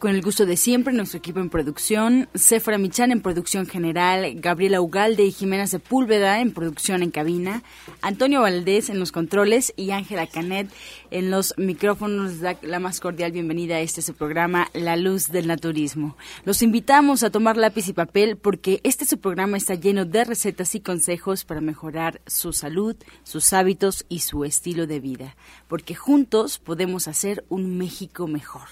Con 0.00 0.14
el 0.14 0.22
gusto 0.22 0.46
de 0.46 0.56
siempre, 0.56 0.94
nuestro 0.94 1.18
equipo 1.18 1.40
en 1.40 1.50
producción, 1.50 2.30
Sefra 2.34 2.78
Michan 2.78 3.12
en 3.12 3.20
producción 3.20 3.66
general, 3.66 4.32
Gabriela 4.36 4.80
Ugalde 4.80 5.26
y 5.26 5.30
Jimena 5.30 5.66
Sepúlveda 5.66 6.40
en 6.40 6.52
producción 6.52 7.02
en 7.02 7.10
cabina, 7.10 7.62
Antonio 8.00 8.40
Valdés 8.40 8.88
en 8.88 8.98
los 8.98 9.12
controles 9.12 9.74
y 9.76 9.90
Ángela 9.90 10.26
Canet 10.26 10.70
en 11.10 11.30
los 11.30 11.52
micrófonos. 11.58 12.40
Da 12.40 12.56
la 12.62 12.78
más 12.78 12.98
cordial 12.98 13.32
bienvenida 13.32 13.76
a 13.76 13.80
este 13.80 14.00
su 14.00 14.14
programa, 14.14 14.70
La 14.72 14.96
Luz 14.96 15.28
del 15.28 15.46
Naturismo. 15.46 16.16
Los 16.46 16.62
invitamos 16.62 17.22
a 17.22 17.28
tomar 17.28 17.58
lápiz 17.58 17.86
y 17.88 17.92
papel 17.92 18.38
porque 18.38 18.80
este 18.84 19.04
su 19.04 19.20
programa 19.20 19.58
está 19.58 19.74
lleno 19.74 20.06
de 20.06 20.24
recetas 20.24 20.74
y 20.74 20.80
consejos 20.80 21.44
para 21.44 21.60
mejorar 21.60 22.22
su 22.26 22.54
salud, 22.54 22.96
sus 23.22 23.52
hábitos 23.52 24.06
y 24.08 24.20
su 24.20 24.46
estilo 24.46 24.86
de 24.86 24.98
vida, 24.98 25.36
porque 25.68 25.94
juntos 25.94 26.58
podemos 26.58 27.06
hacer 27.06 27.44
un 27.50 27.76
México 27.76 28.26
mejor. 28.26 28.66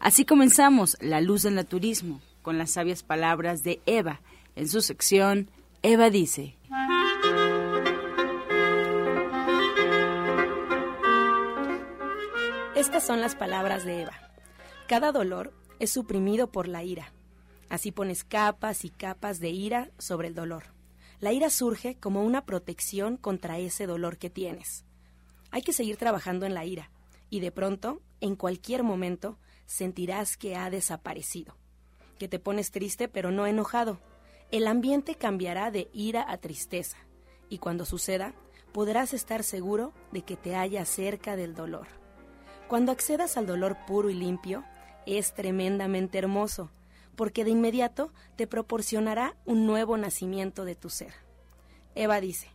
Así 0.00 0.24
comenzamos 0.24 0.71
la 1.00 1.20
luz 1.20 1.42
del 1.42 1.54
naturismo 1.54 2.20
con 2.40 2.56
las 2.56 2.70
sabias 2.70 3.02
palabras 3.02 3.62
de 3.62 3.80
Eva. 3.84 4.20
En 4.56 4.68
su 4.68 4.80
sección, 4.80 5.50
Eva 5.82 6.08
dice. 6.08 6.56
Estas 12.74 13.06
son 13.06 13.20
las 13.20 13.36
palabras 13.36 13.84
de 13.84 14.02
Eva. 14.02 14.14
Cada 14.88 15.12
dolor 15.12 15.52
es 15.78 15.90
suprimido 15.90 16.50
por 16.50 16.68
la 16.68 16.82
ira. 16.82 17.12
Así 17.68 17.92
pones 17.92 18.24
capas 18.24 18.84
y 18.84 18.90
capas 18.90 19.40
de 19.40 19.50
ira 19.50 19.90
sobre 19.98 20.28
el 20.28 20.34
dolor. 20.34 20.64
La 21.20 21.32
ira 21.32 21.50
surge 21.50 21.96
como 21.96 22.24
una 22.24 22.46
protección 22.46 23.16
contra 23.18 23.58
ese 23.58 23.86
dolor 23.86 24.16
que 24.16 24.30
tienes. 24.30 24.84
Hay 25.50 25.60
que 25.62 25.74
seguir 25.74 25.96
trabajando 25.98 26.46
en 26.46 26.54
la 26.54 26.64
ira 26.64 26.90
y 27.28 27.40
de 27.40 27.52
pronto, 27.52 28.00
en 28.20 28.36
cualquier 28.36 28.82
momento, 28.82 29.38
sentirás 29.66 30.36
que 30.36 30.56
ha 30.56 30.70
desaparecido, 30.70 31.56
que 32.18 32.28
te 32.28 32.38
pones 32.38 32.70
triste 32.70 33.08
pero 33.08 33.30
no 33.30 33.46
enojado. 33.46 34.00
El 34.50 34.66
ambiente 34.66 35.14
cambiará 35.14 35.70
de 35.70 35.88
ira 35.92 36.24
a 36.30 36.38
tristeza 36.38 36.98
y 37.48 37.58
cuando 37.58 37.84
suceda 37.84 38.34
podrás 38.72 39.14
estar 39.14 39.44
seguro 39.44 39.92
de 40.12 40.22
que 40.22 40.36
te 40.36 40.54
halla 40.54 40.84
cerca 40.84 41.36
del 41.36 41.54
dolor. 41.54 41.86
Cuando 42.68 42.92
accedas 42.92 43.36
al 43.36 43.46
dolor 43.46 43.76
puro 43.86 44.08
y 44.08 44.14
limpio, 44.14 44.64
es 45.06 45.34
tremendamente 45.34 46.18
hermoso, 46.18 46.70
porque 47.16 47.44
de 47.44 47.50
inmediato 47.50 48.12
te 48.36 48.46
proporcionará 48.46 49.36
un 49.44 49.66
nuevo 49.66 49.96
nacimiento 49.96 50.64
de 50.64 50.74
tu 50.74 50.88
ser. 50.88 51.12
Eva 51.94 52.20
dice, 52.20 52.48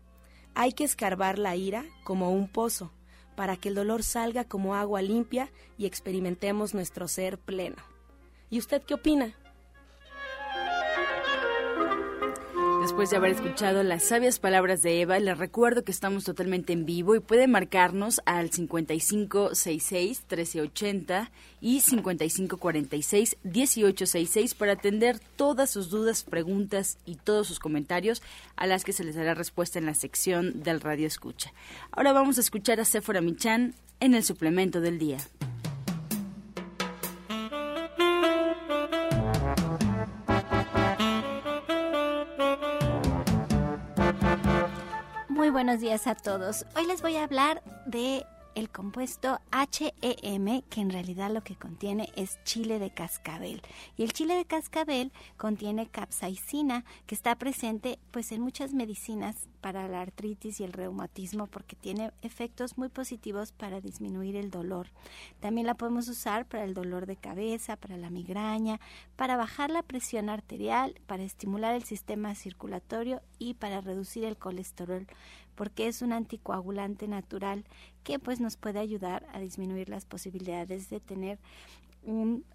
hay 0.55 0.73
que 0.73 0.83
escarbar 0.83 1.37
la 1.37 1.55
ira 1.55 1.85
como 2.03 2.31
un 2.31 2.47
pozo, 2.47 2.91
para 3.37 3.55
que 3.55 3.69
el 3.69 3.75
dolor 3.75 4.01
salga 4.01 4.45
como 4.45 4.73
agua 4.73 5.03
limpia 5.03 5.51
y 5.77 5.85
experimentemos 5.85 6.73
nuestro 6.73 7.07
ser 7.07 7.37
pleno. 7.37 7.75
¿Y 8.49 8.57
usted 8.57 8.81
qué 8.81 8.95
opina? 8.95 9.35
Después 12.97 13.11
de 13.11 13.17
haber 13.17 13.33
escuchado 13.33 13.83
las 13.83 14.05
sabias 14.05 14.39
palabras 14.39 14.81
de 14.81 15.01
Eva, 15.01 15.19
les 15.19 15.37
recuerdo 15.37 15.83
que 15.83 15.91
estamos 15.91 16.23
totalmente 16.23 16.73
en 16.73 16.87
vivo 16.87 17.13
y 17.13 17.19
puede 17.19 17.45
marcarnos 17.45 18.21
al 18.25 18.49
5566-1380 18.49 21.29
y 21.61 21.81
5546-1866 21.81 24.55
para 24.55 24.71
atender 24.71 25.19
todas 25.35 25.69
sus 25.69 25.91
dudas, 25.91 26.23
preguntas 26.23 26.97
y 27.05 27.17
todos 27.17 27.45
sus 27.45 27.59
comentarios 27.59 28.23
a 28.55 28.65
las 28.65 28.83
que 28.83 28.93
se 28.93 29.03
les 29.03 29.13
dará 29.13 29.35
respuesta 29.35 29.77
en 29.77 29.85
la 29.85 29.93
sección 29.93 30.63
del 30.63 30.81
Radio 30.81 31.05
Escucha. 31.05 31.53
Ahora 31.91 32.13
vamos 32.13 32.39
a 32.39 32.41
escuchar 32.41 32.79
a 32.79 32.85
Sephora 32.85 33.21
Michan 33.21 33.75
en 33.99 34.15
el 34.15 34.23
suplemento 34.23 34.81
del 34.81 34.97
día. 34.97 35.19
Buenos 45.57 45.81
días 45.81 46.05
a 46.05 46.13
todos. 46.13 46.67
Hoy 46.75 46.85
les 46.85 47.01
voy 47.01 47.15
a 47.15 47.23
hablar 47.23 47.63
de 47.87 48.27
el 48.53 48.69
compuesto 48.69 49.39
HEM, 49.51 50.61
que 50.69 50.81
en 50.81 50.91
realidad 50.91 51.31
lo 51.31 51.43
que 51.43 51.55
contiene 51.55 52.09
es 52.15 52.39
chile 52.43 52.77
de 52.77 52.91
cascabel. 52.91 53.63
Y 53.97 54.03
el 54.03 54.13
chile 54.13 54.35
de 54.35 54.45
cascabel 54.45 55.11
contiene 55.35 55.87
capsaicina, 55.87 56.85
que 57.05 57.15
está 57.15 57.35
presente 57.35 57.97
pues 58.11 58.31
en 58.31 58.41
muchas 58.41 58.73
medicinas 58.73 59.47
para 59.61 59.87
la 59.87 60.01
artritis 60.01 60.59
y 60.59 60.63
el 60.63 60.73
reumatismo 60.73 61.47
porque 61.47 61.75
tiene 61.75 62.11
efectos 62.21 62.77
muy 62.77 62.89
positivos 62.89 63.51
para 63.51 63.81
disminuir 63.81 64.35
el 64.35 64.49
dolor. 64.49 64.87
También 65.39 65.67
la 65.67 65.75
podemos 65.75 66.07
usar 66.07 66.45
para 66.45 66.63
el 66.63 66.73
dolor 66.73 67.05
de 67.05 67.15
cabeza, 67.15 67.75
para 67.75 67.97
la 67.97 68.09
migraña, 68.09 68.79
para 69.15 69.37
bajar 69.37 69.69
la 69.69 69.83
presión 69.83 70.29
arterial, 70.29 70.99
para 71.05 71.23
estimular 71.23 71.75
el 71.75 71.83
sistema 71.83 72.33
circulatorio 72.33 73.21
y 73.39 73.55
para 73.55 73.81
reducir 73.81 74.23
el 74.23 74.37
colesterol 74.37 75.07
porque 75.57 75.87
es 75.87 76.03
un 76.03 76.13
anticoagulante 76.13 77.07
natural 77.07 77.65
que 78.03 78.19
pues 78.19 78.39
nos 78.39 78.55
puede 78.55 78.79
ayudar 78.79 79.27
a 79.33 79.39
disminuir 79.39 79.89
las 79.89 80.05
posibilidades 80.05 80.89
de 80.89 80.99
tener 80.99 81.39
un 82.03 82.45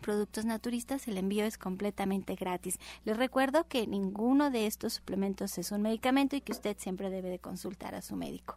productos 0.00 0.46
naturistas, 0.46 1.06
el 1.06 1.18
envío 1.18 1.44
es 1.44 1.58
completamente 1.58 2.36
gratis. 2.36 2.78
Les 3.04 3.18
recuerdo 3.18 3.68
que 3.68 3.86
ninguno 3.86 4.50
de 4.50 4.66
estos 4.66 4.94
suplementos 4.94 5.58
es 5.58 5.72
un 5.72 5.82
medicamento 5.82 6.36
y 6.36 6.40
que 6.40 6.52
usted 6.52 6.74
siempre 6.78 7.10
debe 7.10 7.28
de 7.28 7.38
consultar 7.38 7.94
a 7.94 8.00
su 8.00 8.16
médico. 8.16 8.56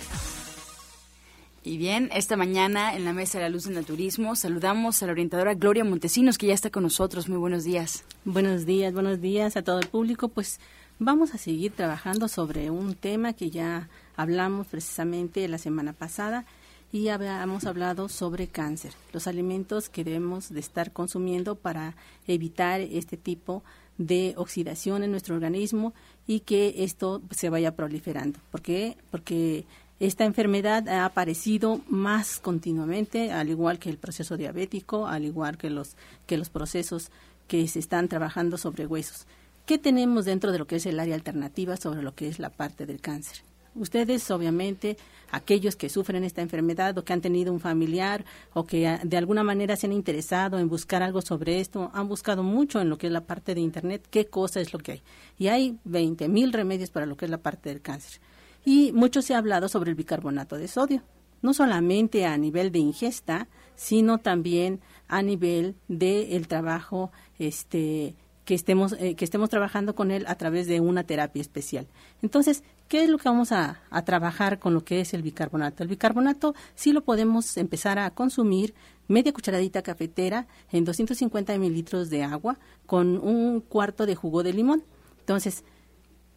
Y 1.63 1.77
bien, 1.77 2.09
esta 2.11 2.37
mañana 2.37 2.95
en 2.95 3.05
la 3.05 3.13
Mesa 3.13 3.37
de 3.37 3.43
la 3.43 3.49
Luz 3.49 3.65
del 3.65 3.75
Naturismo 3.75 4.35
saludamos 4.35 5.03
a 5.03 5.05
la 5.05 5.11
orientadora 5.11 5.53
Gloria 5.53 5.83
Montesinos, 5.83 6.39
que 6.39 6.47
ya 6.47 6.55
está 6.55 6.71
con 6.71 6.81
nosotros. 6.81 7.29
Muy 7.29 7.37
buenos 7.37 7.63
días. 7.63 8.03
Buenos 8.25 8.65
días, 8.65 8.91
buenos 8.93 9.21
días 9.21 9.55
a 9.55 9.61
todo 9.61 9.77
el 9.77 9.87
público. 9.87 10.27
Pues 10.27 10.59
vamos 10.97 11.35
a 11.35 11.37
seguir 11.37 11.71
trabajando 11.73 12.27
sobre 12.27 12.71
un 12.71 12.95
tema 12.95 13.33
que 13.33 13.51
ya 13.51 13.89
hablamos 14.15 14.65
precisamente 14.65 15.47
la 15.47 15.59
semana 15.59 15.93
pasada 15.93 16.45
y 16.91 17.09
habíamos 17.09 17.65
hablado 17.65 18.09
sobre 18.09 18.47
cáncer, 18.47 18.93
los 19.13 19.27
alimentos 19.27 19.87
que 19.87 20.03
debemos 20.03 20.49
de 20.49 20.59
estar 20.61 20.91
consumiendo 20.91 21.53
para 21.53 21.95
evitar 22.25 22.81
este 22.81 23.17
tipo 23.17 23.63
de 23.99 24.33
oxidación 24.35 25.03
en 25.03 25.11
nuestro 25.11 25.35
organismo 25.35 25.93
y 26.25 26.39
que 26.39 26.83
esto 26.83 27.21
se 27.29 27.49
vaya 27.49 27.75
proliferando. 27.75 28.39
¿Por 28.49 28.61
qué? 28.61 28.97
Porque 29.11 29.65
esta 30.01 30.25
enfermedad 30.25 30.89
ha 30.89 31.05
aparecido 31.05 31.79
más 31.87 32.39
continuamente, 32.39 33.31
al 33.31 33.49
igual 33.49 33.77
que 33.77 33.91
el 33.91 33.99
proceso 33.99 34.35
diabético, 34.35 35.05
al 35.05 35.25
igual 35.25 35.59
que 35.59 35.69
los, 35.69 35.95
que 36.25 36.37
los 36.37 36.49
procesos 36.49 37.11
que 37.47 37.67
se 37.67 37.77
están 37.77 38.07
trabajando 38.07 38.57
sobre 38.57 38.87
huesos. 38.87 39.27
¿Qué 39.67 39.77
tenemos 39.77 40.25
dentro 40.25 40.51
de 40.51 40.57
lo 40.57 40.65
que 40.65 40.77
es 40.77 40.87
el 40.87 40.99
área 40.99 41.13
alternativa 41.13 41.77
sobre 41.77 42.01
lo 42.01 42.15
que 42.15 42.27
es 42.27 42.39
la 42.39 42.49
parte 42.49 42.87
del 42.87 42.99
cáncer? 42.99 43.43
Ustedes, 43.75 44.31
obviamente, 44.31 44.97
aquellos 45.29 45.75
que 45.75 45.87
sufren 45.87 46.23
esta 46.23 46.41
enfermedad 46.41 46.97
o 46.97 47.05
que 47.05 47.13
han 47.13 47.21
tenido 47.21 47.53
un 47.53 47.59
familiar 47.59 48.25
o 48.55 48.65
que 48.65 48.87
ah, 48.87 49.01
de 49.03 49.17
alguna 49.17 49.43
manera 49.43 49.75
se 49.75 49.85
han 49.85 49.93
interesado 49.93 50.57
en 50.57 50.67
buscar 50.67 51.03
algo 51.03 51.21
sobre 51.21 51.59
esto, 51.59 51.91
han 51.93 52.07
buscado 52.07 52.41
mucho 52.41 52.81
en 52.81 52.89
lo 52.89 52.97
que 52.97 53.05
es 53.05 53.13
la 53.13 53.21
parte 53.21 53.53
de 53.53 53.61
Internet, 53.61 54.07
qué 54.09 54.25
cosa 54.25 54.61
es 54.61 54.73
lo 54.73 54.79
que 54.79 54.93
hay. 54.93 55.01
Y 55.37 55.49
hay 55.49 55.77
20 55.83 56.27
mil 56.27 56.51
remedios 56.51 56.89
para 56.89 57.05
lo 57.05 57.15
que 57.15 57.25
es 57.25 57.31
la 57.31 57.37
parte 57.37 57.69
del 57.69 57.81
cáncer. 57.81 58.19
Y 58.65 58.91
mucho 58.91 59.21
se 59.21 59.33
ha 59.33 59.37
hablado 59.37 59.69
sobre 59.69 59.89
el 59.89 59.95
bicarbonato 59.95 60.57
de 60.57 60.67
sodio, 60.67 61.01
no 61.41 61.53
solamente 61.53 62.25
a 62.25 62.37
nivel 62.37 62.71
de 62.71 62.79
ingesta, 62.79 63.47
sino 63.75 64.19
también 64.19 64.79
a 65.07 65.21
nivel 65.21 65.75
del 65.87 66.47
trabajo 66.47 67.11
este, 67.39 68.15
que 68.45 68.55
estemos, 68.55 68.93
eh, 68.99 69.15
que 69.15 69.25
estemos 69.25 69.49
trabajando 69.49 69.95
con 69.95 70.11
él 70.11 70.25
a 70.27 70.35
través 70.35 70.67
de 70.67 70.79
una 70.79 71.03
terapia 71.03 71.41
especial. 71.41 71.87
Entonces, 72.21 72.63
¿qué 72.87 73.03
es 73.03 73.09
lo 73.09 73.17
que 73.17 73.29
vamos 73.29 73.51
a, 73.51 73.81
trabajar 74.05 74.59
con 74.59 74.73
lo 74.73 74.83
que 74.83 75.01
es 75.01 75.13
el 75.13 75.21
bicarbonato? 75.21 75.83
El 75.83 75.89
bicarbonato 75.89 76.55
sí 76.75 76.91
lo 76.91 77.03
podemos 77.03 77.57
empezar 77.57 77.99
a 77.99 78.09
consumir 78.11 78.73
media 79.07 79.33
cucharadita 79.33 79.81
cafetera 79.81 80.47
en 80.71 80.85
250 80.85 81.57
mililitros 81.57 82.09
de 82.09 82.23
agua 82.23 82.57
con 82.85 83.17
un 83.17 83.61
cuarto 83.61 84.05
de 84.05 84.15
jugo 84.15 84.43
de 84.43 84.53
limón. 84.53 84.83
Entonces, 85.19 85.63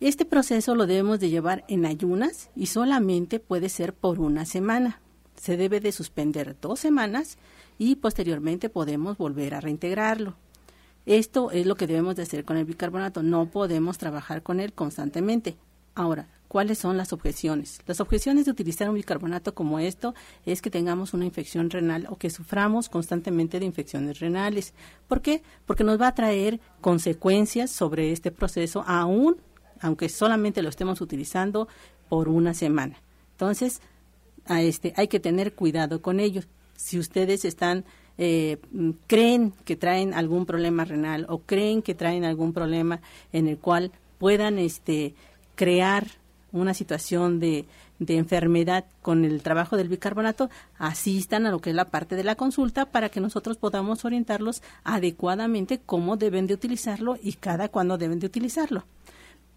este 0.04 0.26
proceso 0.26 0.74
lo 0.74 0.86
debemos 0.86 1.18
de 1.18 1.30
llevar 1.30 1.64
en 1.66 1.86
ayunas 1.86 2.50
y 2.54 2.66
solamente 2.66 3.40
puede 3.40 3.70
ser 3.70 3.94
por 3.94 4.20
una 4.20 4.44
semana. 4.44 5.00
Se 5.34 5.56
debe 5.56 5.80
de 5.80 5.92
suspender 5.92 6.56
dos 6.60 6.78
semanas 6.78 7.38
y 7.78 7.96
posteriormente 7.96 8.68
podemos 8.68 9.16
volver 9.16 9.54
a 9.54 9.62
reintegrarlo. 9.62 10.34
Esto 11.06 11.50
es 11.52 11.64
lo 11.64 11.76
que 11.76 11.86
debemos 11.86 12.16
de 12.16 12.24
hacer 12.24 12.44
con 12.44 12.58
el 12.58 12.66
bicarbonato. 12.66 13.22
No 13.22 13.46
podemos 13.46 13.96
trabajar 13.96 14.42
con 14.42 14.60
él 14.60 14.74
constantemente. 14.74 15.56
Ahora, 15.94 16.28
¿cuáles 16.48 16.76
son 16.76 16.98
las 16.98 17.14
objeciones? 17.14 17.80
Las 17.86 18.00
objeciones 18.00 18.44
de 18.44 18.50
utilizar 18.50 18.90
un 18.90 18.96
bicarbonato 18.96 19.54
como 19.54 19.78
esto 19.78 20.14
es 20.44 20.60
que 20.60 20.68
tengamos 20.68 21.14
una 21.14 21.24
infección 21.24 21.70
renal 21.70 22.08
o 22.10 22.16
que 22.16 22.28
suframos 22.28 22.90
constantemente 22.90 23.58
de 23.58 23.64
infecciones 23.64 24.18
renales. 24.18 24.74
¿Por 25.08 25.22
qué? 25.22 25.42
Porque 25.64 25.82
nos 25.82 25.98
va 25.98 26.08
a 26.08 26.14
traer 26.14 26.60
consecuencias 26.82 27.70
sobre 27.70 28.12
este 28.12 28.30
proceso 28.30 28.84
aún 28.86 29.38
aunque 29.80 30.08
solamente 30.08 30.62
lo 30.62 30.68
estemos 30.68 31.00
utilizando 31.00 31.68
por 32.08 32.28
una 32.28 32.54
semana. 32.54 32.96
Entonces, 33.32 33.80
a 34.46 34.62
este 34.62 34.92
hay 34.96 35.08
que 35.08 35.20
tener 35.20 35.54
cuidado 35.54 36.02
con 36.02 36.20
ellos. 36.20 36.46
Si 36.76 36.98
ustedes 36.98 37.44
están 37.44 37.84
eh, 38.16 38.58
creen 39.06 39.52
que 39.64 39.76
traen 39.76 40.14
algún 40.14 40.46
problema 40.46 40.84
renal 40.84 41.26
o 41.28 41.38
creen 41.38 41.82
que 41.82 41.94
traen 41.94 42.24
algún 42.24 42.52
problema 42.52 43.00
en 43.32 43.48
el 43.48 43.58
cual 43.58 43.90
puedan 44.18 44.58
este, 44.58 45.14
crear 45.56 46.06
una 46.52 46.74
situación 46.74 47.40
de, 47.40 47.66
de 47.98 48.16
enfermedad 48.16 48.84
con 49.02 49.24
el 49.24 49.42
trabajo 49.42 49.76
del 49.76 49.88
bicarbonato, 49.88 50.50
asistan 50.78 51.46
a 51.46 51.50
lo 51.50 51.58
que 51.58 51.70
es 51.70 51.76
la 51.76 51.90
parte 51.90 52.14
de 52.14 52.22
la 52.22 52.36
consulta 52.36 52.86
para 52.86 53.08
que 53.08 53.20
nosotros 53.20 53.56
podamos 53.56 54.04
orientarlos 54.04 54.62
adecuadamente 54.84 55.80
cómo 55.84 56.16
deben 56.16 56.46
de 56.46 56.54
utilizarlo 56.54 57.18
y 57.20 57.34
cada 57.34 57.68
cuándo 57.68 57.98
deben 57.98 58.20
de 58.20 58.26
utilizarlo. 58.26 58.84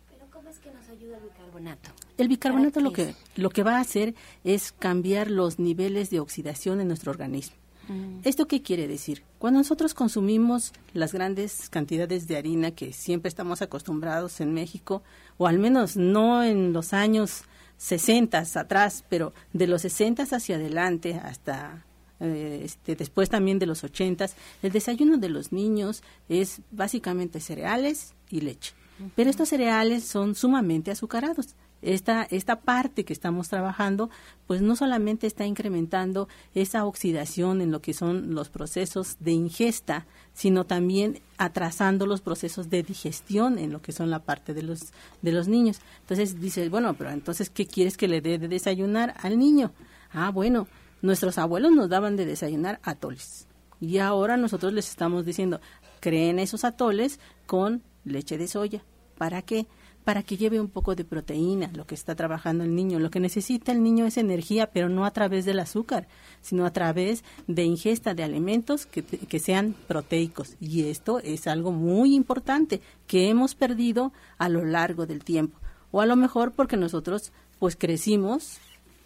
Pero 0.10 0.26
¿cómo 0.32 0.50
es 0.50 0.58
que 0.58 0.72
nos 0.72 0.90
ayuda 0.90 1.18
el 1.18 1.30
bicarbonato? 1.58 1.90
El 2.18 2.28
bicarbonato 2.28 2.80
lo 2.80 2.94
que, 2.94 3.16
lo 3.36 3.50
que 3.50 3.64
va 3.64 3.78
a 3.78 3.82
hacer 3.82 4.16
es 4.44 4.72
cambiar 4.72 5.30
los 5.30 5.60
niveles 5.60 6.10
de 6.10 6.20
oxidación 6.20 6.80
en 6.82 6.88
nuestro 6.88 7.12
organismo. 7.12 7.56
Mm. 7.88 8.20
¿Esto 8.24 8.48
qué 8.48 8.62
quiere 8.62 8.88
decir? 8.88 9.24
Cuando 9.40 9.60
nosotros 9.60 9.94
consumimos 9.94 10.74
las 10.94 11.14
grandes 11.14 11.70
cantidades 11.70 12.28
de 12.28 12.38
harina 12.38 12.72
que 12.72 12.94
siempre 12.94 13.30
estamos 13.30 13.62
acostumbrados 13.62 14.42
en 14.42 14.54
México, 14.54 15.04
o 15.38 15.48
al 15.48 15.60
menos 15.60 15.96
no 15.96 16.44
en 16.44 16.74
los 16.74 16.94
años 16.94 17.44
60 17.78 18.44
atrás, 18.56 19.04
pero 19.08 19.34
de 19.54 19.68
los 19.68 19.84
60 19.84 20.24
hacia 20.24 20.56
adelante 20.56 21.16
hasta 21.16 21.86
eh, 22.20 22.62
este, 22.64 22.96
después 22.96 23.30
también 23.30 23.60
de 23.60 23.68
los 23.68 23.84
80, 23.84 24.26
el 24.64 24.72
desayuno 24.72 25.18
de 25.18 25.30
los 25.30 25.52
niños 25.52 26.02
es 26.30 26.62
básicamente 26.72 27.40
cereales 27.40 28.16
y 28.30 28.42
leche. 28.42 28.74
Pero 29.16 29.30
estos 29.30 29.50
cereales 29.50 30.04
son 30.04 30.36
sumamente 30.36 30.92
azucarados 30.92 31.56
esta, 31.82 32.24
esta 32.24 32.62
parte 32.62 33.06
que 33.06 33.14
estamos 33.14 33.50
trabajando, 33.50 34.10
pues 34.48 34.62
no 34.62 34.76
solamente 34.76 35.28
está 35.28 35.46
incrementando 35.46 36.28
esa 36.56 36.86
oxidación 36.86 37.62
en 37.62 37.72
lo 37.72 37.82
que 37.82 37.94
son 37.94 38.34
los 38.34 38.50
procesos 38.50 39.18
de 39.20 39.32
ingesta, 39.32 40.06
sino 40.34 40.66
también 40.66 41.20
atrasando 41.38 42.06
los 42.06 42.22
procesos 42.22 42.70
de 42.70 42.84
digestión 42.84 43.60
en 43.60 43.72
lo 43.72 43.82
que 43.82 43.92
son 43.92 44.10
la 44.10 44.20
parte 44.20 44.54
de 44.54 44.64
los, 44.64 44.92
de 45.22 45.32
los 45.32 45.48
niños. 45.48 45.80
Entonces 46.02 46.40
dices, 46.40 46.70
bueno, 46.70 46.96
pero 46.96 47.12
entonces, 47.12 47.50
¿qué 47.50 47.68
quieres 47.68 47.98
que 47.98 48.08
le 48.08 48.22
dé 48.22 48.40
de 48.40 48.48
desayunar 48.48 49.14
al 49.22 49.38
niño? 49.38 49.72
Ah, 50.12 50.32
bueno, 50.32 50.68
nuestros 51.02 51.38
abuelos 51.38 51.72
nos 51.72 51.90
daban 51.90 52.16
de 52.16 52.26
desayunar 52.26 52.80
atoles. 52.84 53.48
Y 53.80 54.00
ahora 54.00 54.38
nosotros 54.38 54.74
les 54.74 54.90
estamos 54.90 55.26
diciendo, 55.26 55.62
creen 56.00 56.40
esos 56.40 56.64
atoles 56.64 57.20
con 57.46 57.84
leche 58.08 58.38
de 58.38 58.48
soya. 58.48 58.84
¿Para 59.18 59.42
qué? 59.42 59.68
para 60.08 60.24
que 60.24 60.38
lleve 60.38 60.62
un 60.62 60.70
poco 60.70 60.96
de 60.96 61.04
proteína, 61.04 61.70
lo 61.74 61.86
que 61.86 61.94
está 61.94 62.16
trabajando 62.16 62.64
el 62.64 62.74
niño. 62.74 62.98
Lo 62.98 63.10
que 63.10 63.20
necesita 63.20 63.74
el 63.74 63.84
niño 63.84 64.06
es 64.06 64.16
energía, 64.16 64.72
pero 64.72 64.88
no 64.88 65.04
a 65.04 65.12
través 65.12 65.44
del 65.44 65.60
azúcar, 65.60 66.08
sino 66.40 66.66
a 66.66 66.72
través 66.72 67.26
de 67.46 67.66
ingesta 67.66 68.14
de 68.14 68.24
alimentos 68.24 68.86
que, 68.86 69.04
que 69.04 69.40
sean 69.40 69.76
proteicos. 69.86 70.56
Y 70.62 70.84
esto 70.84 71.20
es 71.20 71.46
algo 71.46 71.74
muy 71.74 72.16
importante 72.16 72.80
que 73.06 73.28
hemos 73.28 73.54
perdido 73.54 74.14
a 74.38 74.48
lo 74.48 74.64
largo 74.64 75.08
del 75.08 75.26
tiempo. 75.26 75.60
O 75.92 76.00
a 76.00 76.06
lo 76.06 76.16
mejor 76.16 76.54
porque 76.54 76.78
nosotros 76.78 77.34
pues 77.60 77.76
crecimos, 77.76 78.60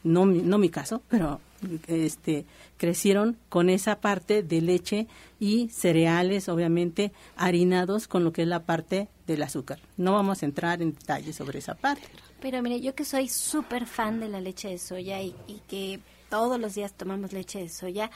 no, 0.04 0.26
no 0.26 0.58
mi 0.58 0.70
caso, 0.70 1.02
pero 1.08 1.40
este, 1.88 2.46
crecieron 2.78 3.38
con 3.50 3.70
esa 3.70 4.00
parte 4.00 4.44
de 4.44 4.62
leche 4.62 5.08
y 5.40 5.70
cereales, 5.70 6.50
obviamente, 6.50 7.12
harinados 7.36 8.08
con 8.08 8.24
lo 8.24 8.34
que 8.34 8.44
es 8.44 8.48
la 8.48 8.64
parte 8.64 9.08
del 9.28 9.44
azúcar. 9.44 9.80
No 9.98 10.14
vamos 10.14 10.42
a 10.42 10.46
entrar 10.46 10.82
en 10.82 10.94
detalles 10.94 11.36
sobre 11.36 11.60
esa 11.60 11.76
parte. 11.76 12.08
Pero 12.42 12.62
mire, 12.62 12.82
yo 12.82 12.96
que 12.96 13.06
soy 13.06 13.30
súper 13.30 13.86
fan 13.86 14.20
de 14.20 14.30
la 14.30 14.42
leche 14.42 14.70
de 14.70 14.80
soya 14.80 15.22
y, 15.22 15.36
y 15.48 15.62
que 15.68 16.00
todos 16.30 16.60
los 16.60 16.74
días 16.76 16.94
tomamos 16.94 17.34
leche 17.34 17.60
de 17.60 17.70
soya, 17.70 18.10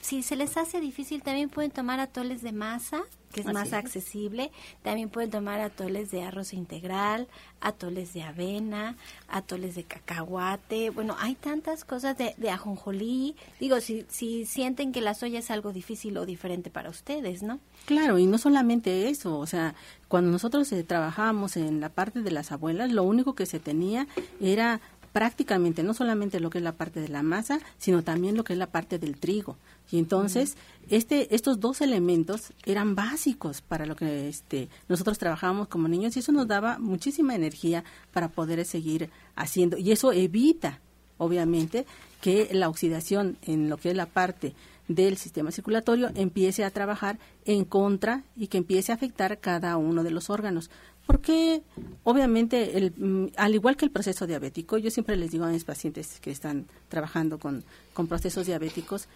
si 0.00 0.22
se 0.22 0.36
les 0.36 0.56
hace 0.56 0.80
difícil, 0.80 1.22
también 1.22 1.50
pueden 1.50 1.72
tomar 1.72 1.98
atoles 2.00 2.40
de 2.40 2.52
masa 2.52 3.02
que 3.36 3.42
es 3.42 3.52
más 3.52 3.74
accesible. 3.74 4.50
También 4.82 5.10
pueden 5.10 5.30
tomar 5.30 5.60
atoles 5.60 6.10
de 6.10 6.22
arroz 6.22 6.54
integral, 6.54 7.28
atoles 7.60 8.14
de 8.14 8.22
avena, 8.22 8.96
atoles 9.28 9.74
de 9.74 9.84
cacahuate. 9.84 10.88
Bueno, 10.88 11.16
hay 11.18 11.34
tantas 11.34 11.84
cosas 11.84 12.16
de, 12.16 12.32
de 12.38 12.48
ajonjolí. 12.48 13.36
Digo, 13.60 13.82
si, 13.82 14.06
si 14.08 14.46
sienten 14.46 14.90
que 14.90 15.02
la 15.02 15.12
soya 15.12 15.40
es 15.40 15.50
algo 15.50 15.74
difícil 15.74 16.16
o 16.16 16.24
diferente 16.24 16.70
para 16.70 16.88
ustedes, 16.88 17.42
¿no? 17.42 17.60
Claro, 17.84 18.18
y 18.18 18.24
no 18.24 18.38
solamente 18.38 19.10
eso. 19.10 19.38
O 19.38 19.46
sea, 19.46 19.74
cuando 20.08 20.30
nosotros 20.30 20.72
eh, 20.72 20.82
trabajábamos 20.82 21.58
en 21.58 21.80
la 21.80 21.90
parte 21.90 22.22
de 22.22 22.30
las 22.30 22.52
abuelas, 22.52 22.90
lo 22.90 23.02
único 23.02 23.34
que 23.34 23.44
se 23.44 23.60
tenía 23.60 24.06
era 24.40 24.80
prácticamente 25.16 25.82
no 25.82 25.94
solamente 25.94 26.40
lo 26.40 26.50
que 26.50 26.58
es 26.58 26.64
la 26.64 26.74
parte 26.74 27.00
de 27.00 27.08
la 27.08 27.22
masa, 27.22 27.58
sino 27.78 28.02
también 28.02 28.36
lo 28.36 28.44
que 28.44 28.52
es 28.52 28.58
la 28.58 28.66
parte 28.66 28.98
del 28.98 29.16
trigo. 29.16 29.56
Y 29.90 29.98
entonces, 29.98 30.58
este, 30.90 31.34
estos 31.34 31.58
dos 31.58 31.80
elementos 31.80 32.52
eran 32.66 32.94
básicos 32.94 33.62
para 33.62 33.86
lo 33.86 33.96
que 33.96 34.28
este, 34.28 34.68
nosotros 34.90 35.16
trabajábamos 35.16 35.68
como 35.68 35.88
niños 35.88 36.14
y 36.14 36.18
eso 36.18 36.32
nos 36.32 36.46
daba 36.46 36.78
muchísima 36.78 37.34
energía 37.34 37.82
para 38.12 38.28
poder 38.28 38.62
seguir 38.66 39.08
haciendo. 39.36 39.78
Y 39.78 39.90
eso 39.90 40.12
evita, 40.12 40.80
obviamente, 41.16 41.86
que 42.20 42.50
la 42.52 42.68
oxidación 42.68 43.38
en 43.40 43.70
lo 43.70 43.78
que 43.78 43.92
es 43.92 43.96
la 43.96 44.04
parte 44.04 44.52
del 44.86 45.16
sistema 45.16 45.50
circulatorio 45.50 46.10
empiece 46.14 46.62
a 46.62 46.70
trabajar 46.70 47.18
en 47.46 47.64
contra 47.64 48.22
y 48.36 48.48
que 48.48 48.58
empiece 48.58 48.92
a 48.92 48.96
afectar 48.96 49.38
cada 49.38 49.78
uno 49.78 50.04
de 50.04 50.10
los 50.10 50.28
órganos. 50.28 50.70
Porque 51.06 51.62
obviamente, 52.04 52.76
el, 52.76 52.92
mm, 52.96 53.32
al 53.36 53.54
igual 53.54 53.76
que 53.76 53.84
el 53.84 53.90
proceso 53.90 54.26
diabético, 54.26 54.76
yo 54.78 54.90
siempre 54.90 55.16
les 55.16 55.30
digo 55.30 55.44
a 55.44 55.50
mis 55.50 55.64
pacientes 55.64 56.18
que 56.20 56.30
están 56.30 56.66
trabajando 56.88 57.38
con, 57.38 57.64
con 57.94 58.06
procesos 58.08 58.46
diabéticos, 58.46 59.08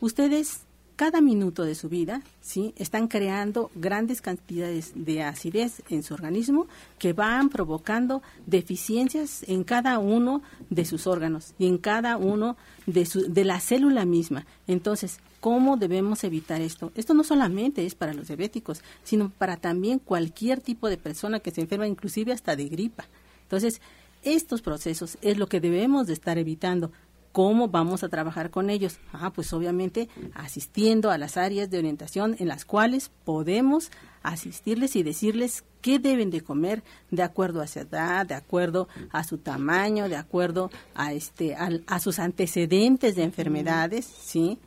ustedes 0.00 0.60
cada 0.96 1.20
minuto 1.20 1.64
de 1.64 1.74
su 1.74 1.90
vida, 1.90 2.22
¿sí? 2.40 2.72
Están 2.76 3.06
creando 3.06 3.70
grandes 3.74 4.22
cantidades 4.22 4.92
de 4.94 5.22
acidez 5.22 5.82
en 5.90 6.02
su 6.02 6.14
organismo 6.14 6.66
que 6.98 7.12
van 7.12 7.50
provocando 7.50 8.22
deficiencias 8.46 9.44
en 9.46 9.62
cada 9.62 9.98
uno 9.98 10.42
de 10.70 10.86
sus 10.86 11.06
órganos 11.06 11.52
y 11.58 11.66
en 11.66 11.76
cada 11.76 12.16
uno 12.16 12.56
de, 12.86 13.04
su, 13.04 13.30
de 13.30 13.44
la 13.44 13.60
célula 13.60 14.06
misma. 14.06 14.46
Entonces, 14.66 15.20
¿cómo 15.40 15.76
debemos 15.76 16.24
evitar 16.24 16.60
esto? 16.60 16.92
Esto 16.94 17.14
no 17.14 17.24
solamente 17.24 17.86
es 17.86 17.94
para 17.94 18.14
los 18.14 18.28
diabéticos, 18.28 18.82
sino 19.04 19.30
para 19.30 19.56
también 19.56 19.98
cualquier 19.98 20.60
tipo 20.60 20.88
de 20.88 20.96
persona 20.96 21.40
que 21.40 21.50
se 21.50 21.60
enferma, 21.60 21.86
inclusive 21.86 22.32
hasta 22.32 22.56
de 22.56 22.68
gripa. 22.68 23.06
Entonces, 23.42 23.80
estos 24.22 24.62
procesos 24.62 25.18
es 25.22 25.38
lo 25.38 25.46
que 25.46 25.60
debemos 25.60 26.06
de 26.06 26.14
estar 26.14 26.38
evitando 26.38 26.90
¿Cómo 27.36 27.68
vamos 27.68 28.02
a 28.02 28.08
trabajar 28.08 28.48
con 28.48 28.70
ellos? 28.70 28.96
Ah, 29.12 29.30
pues 29.30 29.52
obviamente 29.52 30.08
asistiendo 30.32 31.10
a 31.10 31.18
las 31.18 31.36
áreas 31.36 31.68
de 31.68 31.76
orientación 31.76 32.34
en 32.38 32.48
las 32.48 32.64
cuales 32.64 33.10
podemos 33.26 33.90
asistirles 34.22 34.96
y 34.96 35.02
decirles 35.02 35.62
qué 35.82 35.98
deben 35.98 36.30
de 36.30 36.40
comer 36.40 36.82
de 37.10 37.22
acuerdo 37.22 37.60
a 37.60 37.66
su 37.66 37.80
edad, 37.80 38.24
de 38.24 38.32
acuerdo 38.32 38.88
a 39.12 39.22
su 39.22 39.36
tamaño, 39.36 40.08
de 40.08 40.16
acuerdo 40.16 40.70
a 40.94 41.12
este 41.12 41.54
a, 41.54 42.00
sus 42.00 42.20
antecedentes 42.20 43.16
de 43.16 43.24
enfermedades, 43.24 44.06
¿sí? 44.06 44.58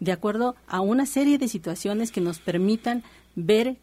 De 0.00 0.12
acuerdo 0.12 0.56
a 0.66 0.80
una 0.80 1.06
serie 1.06 1.38
de 1.38 1.48
situaciones 1.48 2.10
que 2.10 2.20
nos 2.20 2.38
permitan 2.38 3.02
ver 3.34 3.78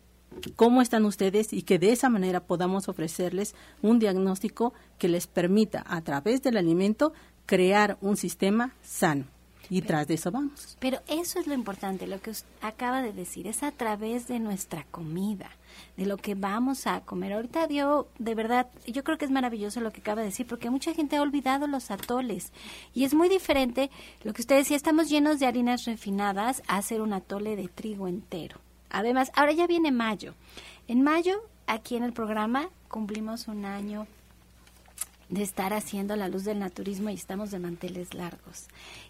cómo 0.55 0.81
están 0.81 1.05
ustedes 1.05 1.53
y 1.53 1.63
que 1.63 1.79
de 1.79 1.91
esa 1.91 2.09
manera 2.09 2.41
podamos 2.41 2.89
ofrecerles 2.89 3.55
un 3.81 3.99
diagnóstico 3.99 4.73
que 4.97 5.07
les 5.07 5.27
permita 5.27 5.83
a 5.87 6.01
través 6.01 6.41
del 6.41 6.57
alimento 6.57 7.13
crear 7.45 7.97
un 8.01 8.17
sistema 8.17 8.73
sano. 8.81 9.25
Y 9.69 9.81
tras 9.81 10.07
de 10.07 10.15
eso 10.15 10.31
vamos. 10.31 10.77
Pero 10.79 10.99
eso 11.07 11.39
es 11.39 11.47
lo 11.47 11.53
importante, 11.53 12.07
lo 12.07 12.21
que 12.21 12.31
usted 12.31 12.47
acaba 12.61 13.01
de 13.01 13.13
decir, 13.13 13.47
es 13.47 13.63
a 13.63 13.71
través 13.71 14.27
de 14.27 14.39
nuestra 14.39 14.85
comida, 14.91 15.49
de 15.97 16.05
lo 16.05 16.17
que 16.17 16.35
vamos 16.35 16.85
a 16.87 17.01
comer. 17.01 17.33
Ahorita 17.33 17.67
dio, 17.67 18.07
de 18.19 18.35
verdad, 18.35 18.67
yo 18.85 19.03
creo 19.03 19.17
que 19.17 19.25
es 19.25 19.31
maravilloso 19.31 19.81
lo 19.81 19.91
que 19.91 20.01
acaba 20.01 20.21
de 20.21 20.27
decir, 20.27 20.45
porque 20.47 20.69
mucha 20.69 20.93
gente 20.93 21.15
ha 21.15 21.21
olvidado 21.21 21.67
los 21.67 21.91
atoles. 21.91 22.51
Y 22.93 23.05
es 23.05 23.13
muy 23.13 23.29
diferente 23.29 23.89
lo 24.23 24.33
que 24.33 24.41
usted 24.41 24.57
decía, 24.57 24.77
estamos 24.77 25.09
llenos 25.09 25.39
de 25.39 25.47
harinas 25.47 25.85
refinadas 25.85 26.61
a 26.67 26.77
hacer 26.77 27.01
un 27.01 27.13
atole 27.13 27.55
de 27.55 27.67
trigo 27.67 28.07
entero. 28.07 28.59
Además, 28.89 29.31
ahora 29.35 29.53
ya 29.53 29.65
viene 29.65 29.91
mayo. 29.91 30.35
En 30.87 31.01
mayo, 31.01 31.41
aquí 31.67 31.95
en 31.95 32.03
el 32.03 32.13
programa, 32.13 32.69
cumplimos 32.89 33.47
un 33.47 33.65
año 33.65 34.07
de 35.29 35.43
estar 35.43 35.73
haciendo 35.73 36.15
la 36.15 36.27
luz 36.27 36.43
del 36.43 36.59
naturismo 36.59 37.09
y 37.09 37.15
estamos 37.15 37.51
de 37.51 37.59
manteles 37.59 38.13
largos. 38.13 38.67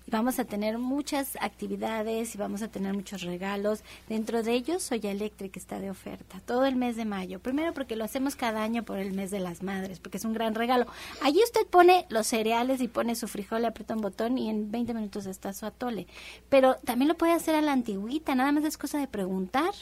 Y 0.07 0.11
vamos 0.11 0.39
a 0.39 0.45
tener 0.45 0.77
muchas 0.77 1.37
actividades 1.41 2.35
y 2.35 2.37
vamos 2.37 2.61
a 2.61 2.67
tener 2.67 2.93
muchos 2.93 3.21
regalos. 3.21 3.83
Dentro 4.07 4.43
de 4.43 4.53
ellos, 4.53 4.83
Soya 4.83 5.11
Electric 5.11 5.55
está 5.57 5.79
de 5.79 5.89
oferta 5.89 6.39
todo 6.45 6.65
el 6.65 6.75
mes 6.75 6.95
de 6.95 7.05
mayo. 7.05 7.39
Primero 7.39 7.73
porque 7.73 7.95
lo 7.95 8.03
hacemos 8.03 8.35
cada 8.35 8.63
año 8.63 8.83
por 8.83 8.97
el 8.97 9.13
mes 9.13 9.31
de 9.31 9.39
las 9.39 9.63
madres, 9.63 9.99
porque 9.99 10.17
es 10.17 10.25
un 10.25 10.33
gran 10.33 10.55
regalo. 10.55 10.85
Allí 11.21 11.41
usted 11.43 11.65
pone 11.67 12.05
los 12.09 12.27
cereales 12.27 12.81
y 12.81 12.87
pone 12.87 13.15
su 13.15 13.27
frijol, 13.27 13.61
le 13.61 13.67
aprieta 13.67 13.95
un 13.95 14.01
botón 14.01 14.37
y 14.37 14.49
en 14.49 14.71
20 14.71 14.93
minutos 14.93 15.25
está 15.25 15.53
su 15.53 15.65
atole. 15.65 16.07
Pero 16.49 16.75
también 16.83 17.07
lo 17.07 17.17
puede 17.17 17.33
hacer 17.33 17.55
a 17.55 17.61
la 17.61 17.73
antigüita, 17.73 18.35
nada 18.35 18.51
más 18.51 18.63
es 18.63 18.77
cosa 18.77 18.99
de 18.99 19.07
preguntar. 19.07 19.73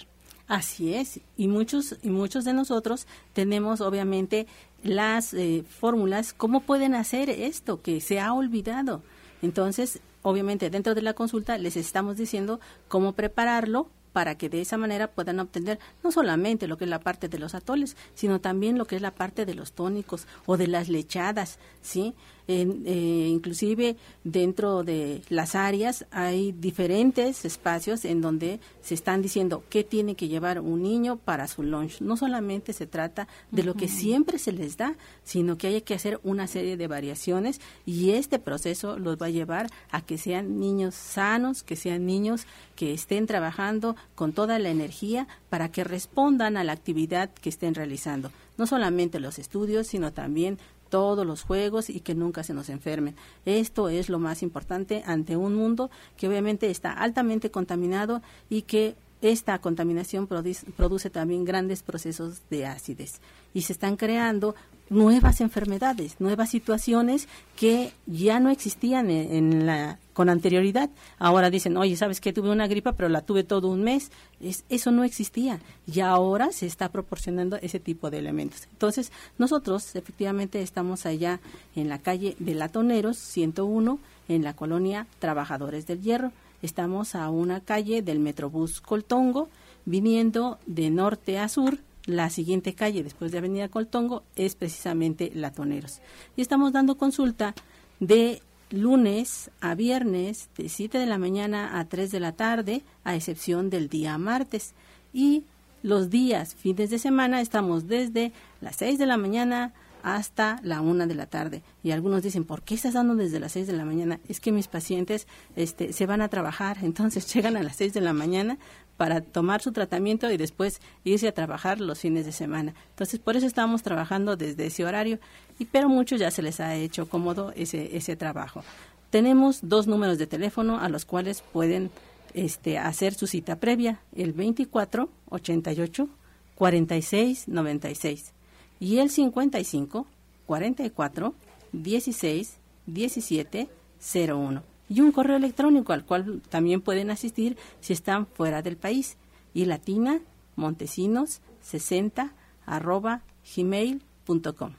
Así 0.52 0.96
es, 0.96 1.22
y 1.38 1.48
muchos 1.48 1.96
y 2.04 2.10
muchos 2.10 2.44
de 2.44 2.52
nosotros 2.52 3.08
tenemos 3.32 3.80
obviamente 3.80 4.48
las 4.84 5.34
eh, 5.34 5.64
fórmulas, 5.64 6.34
¿cómo 6.34 6.60
pueden 6.60 6.94
hacer 6.94 7.30
esto 7.30 7.82
que 7.82 8.02
se 8.02 8.20
ha 8.20 8.34
olvidado? 8.34 9.02
Entonces, 9.42 10.02
obviamente, 10.24 10.70
dentro 10.70 10.94
de 10.94 11.04
la 11.04 11.14
consulta 11.14 11.58
les 11.58 11.78
estamos 11.78 12.18
diciendo 12.18 12.60
cómo 12.90 13.14
prepararlo 13.14 13.88
para 14.12 14.36
que 14.36 14.50
de 14.50 14.60
esa 14.60 14.76
manera 14.76 15.08
puedan 15.08 15.40
obtener 15.40 15.80
no 16.04 16.12
solamente 16.12 16.68
lo 16.68 16.78
que 16.78 16.84
es 16.84 16.90
la 16.90 17.00
parte 17.00 17.30
de 17.30 17.40
los 17.40 17.56
atoles, 17.56 17.96
sino 18.14 18.42
también 18.42 18.78
lo 18.78 18.84
que 18.84 18.98
es 18.98 19.02
la 19.02 19.16
parte 19.16 19.46
de 19.46 19.54
los 19.54 19.72
tónicos 19.72 20.28
o 20.46 20.58
de 20.58 20.68
las 20.68 20.90
lechadas, 20.90 21.60
¿sí? 21.82 22.14
Eh, 22.52 23.28
inclusive 23.30 23.96
dentro 24.24 24.84
de 24.84 25.22
las 25.30 25.56
áreas 25.56 26.06
hay 26.12 26.52
diferentes 26.52 27.46
espacios 27.46 28.04
en 28.04 28.22
donde 28.22 28.60
se 28.82 28.94
están 28.94 29.22
diciendo 29.22 29.64
qué 29.70 29.84
tiene 29.84 30.16
que 30.16 30.28
llevar 30.28 30.60
un 30.60 30.84
niño 30.84 31.18
para 31.18 31.48
su 31.48 31.64
lunch. 31.64 32.02
No 32.02 32.18
solamente 32.18 32.74
se 32.74 32.88
trata 32.88 33.28
de 33.52 33.64
lo 33.64 33.76
que 33.76 33.88
siempre 33.88 34.38
se 34.40 34.52
les 34.52 34.78
da, 34.78 34.96
sino 35.24 35.58
que 35.58 35.68
hay 35.68 35.82
que 35.82 35.94
hacer 35.94 36.20
una 36.24 36.48
serie 36.48 36.78
de 36.78 36.88
variaciones 36.88 37.62
y 37.86 38.12
este 38.12 38.40
proceso 38.40 39.00
los 39.00 39.18
va 39.18 39.28
a 39.28 39.30
llevar 39.30 39.68
a 39.92 40.02
que 40.02 40.18
sean 40.18 40.60
niños 40.60 40.96
sanos, 40.96 41.64
que 41.64 41.76
sean 41.76 42.06
niños 42.06 42.46
que 42.76 42.94
estén 42.94 43.28
trabajando 43.28 43.96
con 44.16 44.34
toda 44.34 44.60
la 44.60 44.70
energía 44.70 45.28
para 45.50 45.72
que 45.72 45.84
respondan 45.84 46.58
a 46.58 46.64
la 46.64 46.74
actividad 46.74 47.30
que 47.30 47.50
estén 47.50 47.76
realizando. 47.76 48.32
No 48.58 48.68
solamente 48.68 49.20
los 49.20 49.40
estudios, 49.40 49.88
sino 49.88 50.12
también 50.12 50.60
todos 50.92 51.26
los 51.26 51.42
juegos 51.42 51.90
y 51.90 52.02
que 52.02 52.14
nunca 52.14 52.44
se 52.44 52.54
nos 52.54 52.70
enfermen. 52.70 53.16
Esto 53.46 53.90
es 53.90 54.10
lo 54.10 54.20
más 54.20 54.44
importante 54.44 55.02
ante 55.08 55.36
un 55.36 55.56
mundo 55.56 55.90
que 56.18 56.28
obviamente 56.28 56.70
está 56.70 56.92
altamente 56.92 57.50
contaminado 57.50 58.22
y 58.50 58.62
que 58.64 58.96
esta 59.22 59.58
contaminación 59.60 60.28
produce, 60.28 61.10
también 61.10 61.46
grandes 61.46 61.82
procesos 61.82 62.42
de 62.50 62.66
acidez 62.66 63.22
y 63.54 63.62
se 63.62 63.74
están 63.74 63.96
creando 63.96 64.56
nuevas 64.92 65.40
enfermedades, 65.40 66.20
nuevas 66.20 66.50
situaciones 66.50 67.30
que 67.56 67.94
ya 68.06 68.42
no 68.42 68.50
existían 68.50 69.10
en, 69.10 69.66
la 69.66 69.98
con 70.14 70.30
anterioridad. 70.30 70.90
Ahora 71.18 71.50
dicen, 71.50 71.78
oye, 71.78 71.96
¿sabes 71.96 72.20
que 72.20 72.34
Tuve 72.34 72.52
una 72.52 72.68
gripa, 72.68 72.92
pero 72.92 73.08
la 73.08 73.22
tuve 73.22 73.44
todo 73.46 73.70
un 73.70 73.84
mes. 73.84 74.12
Es, 74.42 74.66
eso 74.68 74.92
no 74.92 75.06
existía. 75.06 75.60
Y 75.88 76.02
ahora 76.02 76.52
se 76.52 76.66
está 76.66 76.90
proporcionando 76.90 77.56
ese 77.56 77.80
tipo 77.80 78.10
de 78.10 78.20
elementos. 78.20 78.68
Entonces, 78.74 79.14
nosotros 79.38 79.96
efectivamente 79.96 80.62
estamos 80.62 81.06
allá 81.06 81.40
en 81.76 81.88
la 81.88 82.00
calle 82.00 82.36
de 82.40 82.54
Latoneros, 82.54 83.18
101, 83.18 83.98
en 84.28 84.44
la 84.44 84.54
colonia 84.54 85.08
Trabajadores 85.20 85.88
del 85.88 86.02
Hierro. 86.02 86.34
Estamos 86.62 87.16
a 87.16 87.30
una 87.30 87.62
calle 87.62 88.02
del 88.02 88.20
Metrobús 88.20 88.82
Coltongo, 88.82 89.48
viniendo 89.86 90.60
de 90.66 90.90
norte 90.90 91.40
a 91.40 91.48
sur 91.48 91.80
la 92.06 92.30
siguiente 92.30 92.74
calle 92.74 93.04
después 93.04 93.32
de 93.32 93.38
Avenida 93.38 93.70
Coltongo 93.70 94.24
es 94.36 94.56
precisamente 94.56 95.32
Latoneros. 95.34 96.02
Y 96.36 96.42
estamos 96.42 96.74
dando 96.74 96.98
consulta 96.98 97.54
de 98.00 98.42
lunes 98.72 99.52
a 99.60 99.76
viernes 99.76 100.50
de 100.58 100.70
7 100.70 100.98
de 100.98 101.06
la 101.06 101.18
mañana 101.18 101.80
a 101.80 101.86
3 101.86 102.12
de 102.12 102.20
la 102.20 102.32
tarde, 102.32 102.84
a 103.04 103.16
excepción 103.16 103.70
del 103.70 103.90
día 103.90 104.18
martes. 104.18 104.74
Y 105.14 105.44
los 105.84 106.10
días, 106.10 106.56
fines 106.56 106.90
de 106.90 107.00
semana, 107.00 107.42
estamos 107.42 107.88
desde 107.88 108.32
las 108.62 108.78
6 108.78 108.98
de 108.98 109.06
la 109.06 109.18
mañana 109.18 109.74
hasta 110.04 110.60
la 110.64 110.82
una 110.82 111.06
de 111.06 111.16
la 111.16 111.28
tarde. 111.28 111.62
Y 111.84 111.92
algunos 111.92 112.24
dicen, 112.24 112.44
¿por 112.44 112.64
qué 112.64 112.76
estás 112.76 112.94
dando 112.94 113.16
desde 113.16 113.40
las 113.40 113.52
6 113.54 113.68
de 113.68 113.74
la 113.74 113.86
mañana? 113.86 114.20
Es 114.28 114.40
que 114.40 114.52
mis 114.52 114.68
pacientes 114.68 115.28
este, 115.56 115.94
se 115.94 116.06
van 116.06 116.22
a 116.22 116.30
trabajar, 116.30 116.78
entonces 116.82 117.32
llegan 117.34 117.58
a 117.58 117.64
las 117.64 117.76
6 117.76 117.94
de 117.94 118.02
la 118.02 118.14
mañana 118.14 118.58
para 119.02 119.22
tomar 119.22 119.64
su 119.64 119.72
tratamiento 119.72 120.30
y 120.30 120.38
después 120.38 120.80
irse 121.04 121.28
a 121.28 121.32
trabajar 121.32 121.82
los 121.82 121.98
fines 121.98 122.24
de 122.24 122.32
semana. 122.32 122.76
Entonces, 122.92 123.20
por 123.20 123.36
eso 123.36 123.48
estamos 123.48 123.82
trabajando 123.82 124.36
desde 124.36 124.68
ese 124.68 124.86
horario, 124.86 125.18
y 125.58 125.66
pero 125.66 125.90
muchos 125.90 126.20
ya 126.20 126.30
se 126.30 126.44
les 126.44 126.60
ha 126.60 126.76
hecho 126.76 127.10
cómodo 127.10 127.52
ese, 127.56 127.98
ese 127.98 128.16
trabajo. 128.16 128.64
Tenemos 129.10 129.62
dos 129.64 129.88
números 129.88 130.20
de 130.20 130.28
teléfono 130.28 130.80
a 130.80 130.88
los 130.88 131.06
cuales 131.06 131.42
pueden 131.52 131.90
este, 132.36 132.78
hacer 132.78 133.16
su 133.16 133.26
cita 133.26 133.56
previa, 133.56 134.02
el 134.16 134.34
24 134.34 135.10
88 135.32 136.08
46 136.54 137.48
96 137.48 138.34
y 138.80 139.00
el 139.00 139.10
55 139.10 140.06
44 140.46 141.34
16 141.72 142.58
17 142.86 143.68
01 144.00 144.71
y 144.92 145.00
un 145.00 145.14
correo 145.14 145.38
electrónico 145.38 145.94
al 145.94 146.04
cual 146.04 146.42
también 146.50 146.82
pueden 146.82 147.12
asistir 147.12 147.58
si 147.80 147.94
están 147.94 148.28
fuera 148.28 148.62
del 148.62 148.76
país 148.76 149.18
y 149.54 149.64
latina 149.64 150.20
montesinos 150.58 151.40
60 151.62 152.34
arroba 152.66 153.22
gmail.com. 153.56 154.74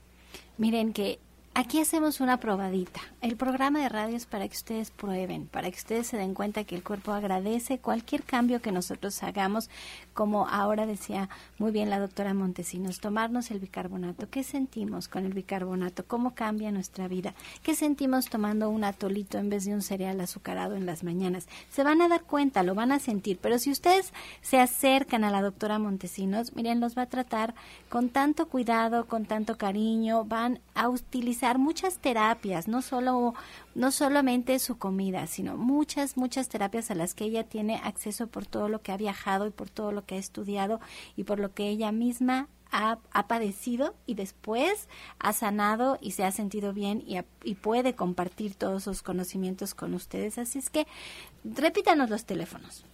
Miren 0.58 0.92
que 0.92 1.18
Aquí 1.54 1.80
hacemos 1.80 2.22
una 2.22 2.38
probadita. 2.38 3.02
El 3.20 3.36
programa 3.36 3.80
de 3.80 3.90
radio 3.90 4.16
es 4.16 4.24
para 4.24 4.48
que 4.48 4.56
ustedes 4.56 4.90
prueben, 4.90 5.46
para 5.48 5.70
que 5.70 5.76
ustedes 5.76 6.06
se 6.06 6.16
den 6.16 6.32
cuenta 6.32 6.64
que 6.64 6.74
el 6.74 6.82
cuerpo 6.82 7.12
agradece 7.12 7.78
cualquier 7.78 8.22
cambio 8.22 8.62
que 8.62 8.72
nosotros 8.72 9.22
hagamos, 9.22 9.68
como 10.14 10.48
ahora 10.48 10.86
decía 10.86 11.28
muy 11.58 11.70
bien 11.70 11.90
la 11.90 12.00
doctora 12.00 12.32
Montesinos, 12.32 13.00
tomarnos 13.00 13.50
el 13.50 13.58
bicarbonato. 13.58 14.30
¿Qué 14.30 14.44
sentimos 14.44 15.08
con 15.08 15.26
el 15.26 15.34
bicarbonato? 15.34 16.06
¿Cómo 16.06 16.34
cambia 16.34 16.72
nuestra 16.72 17.06
vida? 17.06 17.34
¿Qué 17.62 17.74
sentimos 17.74 18.30
tomando 18.30 18.70
un 18.70 18.82
atolito 18.82 19.36
en 19.36 19.50
vez 19.50 19.66
de 19.66 19.74
un 19.74 19.82
cereal 19.82 20.22
azucarado 20.22 20.74
en 20.74 20.86
las 20.86 21.04
mañanas? 21.04 21.48
Se 21.70 21.84
van 21.84 22.00
a 22.00 22.08
dar 22.08 22.22
cuenta, 22.22 22.62
lo 22.62 22.74
van 22.74 22.92
a 22.92 22.98
sentir, 22.98 23.38
pero 23.42 23.58
si 23.58 23.70
ustedes 23.70 24.14
se 24.40 24.58
acercan 24.58 25.22
a 25.22 25.30
la 25.30 25.42
doctora 25.42 25.78
Montesinos, 25.78 26.56
miren, 26.56 26.80
los 26.80 26.96
va 26.96 27.02
a 27.02 27.06
tratar 27.10 27.54
con 27.90 28.08
tanto 28.08 28.48
cuidado, 28.48 29.04
con 29.04 29.26
tanto 29.26 29.58
cariño, 29.58 30.24
van 30.24 30.58
a 30.74 30.88
utilizar 30.88 31.41
muchas 31.58 31.98
terapias, 31.98 32.68
no 32.68 32.82
solo 32.82 33.34
no 33.74 33.90
solamente 33.90 34.58
su 34.58 34.78
comida, 34.78 35.26
sino 35.26 35.56
muchas 35.56 36.16
muchas 36.16 36.48
terapias 36.48 36.90
a 36.90 36.94
las 36.94 37.14
que 37.14 37.24
ella 37.24 37.44
tiene 37.44 37.80
acceso 37.82 38.26
por 38.26 38.46
todo 38.46 38.68
lo 38.68 38.80
que 38.82 38.92
ha 38.92 38.96
viajado 38.96 39.46
y 39.46 39.50
por 39.50 39.68
todo 39.68 39.92
lo 39.92 40.04
que 40.04 40.14
ha 40.14 40.18
estudiado 40.18 40.80
y 41.16 41.24
por 41.24 41.38
lo 41.38 41.52
que 41.52 41.68
ella 41.68 41.92
misma 41.92 42.48
ha, 42.70 42.98
padecido 43.28 43.94
y 44.06 44.14
después 44.14 44.88
ha 45.18 45.34
sanado 45.34 45.98
y 46.00 46.12
se 46.12 46.24
ha 46.24 46.32
sentido 46.32 46.72
bien 46.72 47.04
y, 47.06 47.18
y 47.44 47.54
puede 47.54 47.94
compartir 47.94 48.54
todos 48.54 48.84
sus 48.84 49.02
conocimientos 49.02 49.74
con 49.74 49.92
ustedes. 49.92 50.38
Así 50.38 50.58
es 50.58 50.70
que 50.70 50.86
repítanos 51.44 52.08
los 52.08 52.24
teléfonos. 52.24 52.84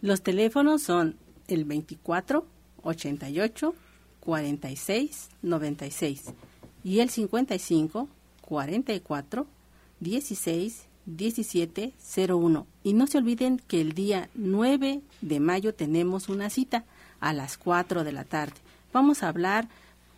Los 0.00 0.22
teléfonos 0.22 0.82
son 0.82 1.16
el 1.46 1.64
24 1.64 2.44
88 2.82 3.74
46 4.20 5.28
96 5.42 6.34
y 6.84 7.00
el 7.00 7.10
55 7.10 8.08
44 8.42 9.46
16 10.00 10.86
1701. 11.06 12.66
Y 12.82 12.92
no 12.94 13.06
se 13.06 13.18
olviden 13.18 13.60
que 13.66 13.80
el 13.80 13.92
día 13.92 14.28
9 14.34 15.00
de 15.20 15.40
mayo 15.40 15.74
tenemos 15.74 16.28
una 16.28 16.50
cita 16.50 16.84
a 17.20 17.32
las 17.32 17.58
4 17.58 18.04
de 18.04 18.12
la 18.12 18.24
tarde. 18.24 18.54
Vamos 18.92 19.22
a 19.22 19.28
hablar 19.28 19.68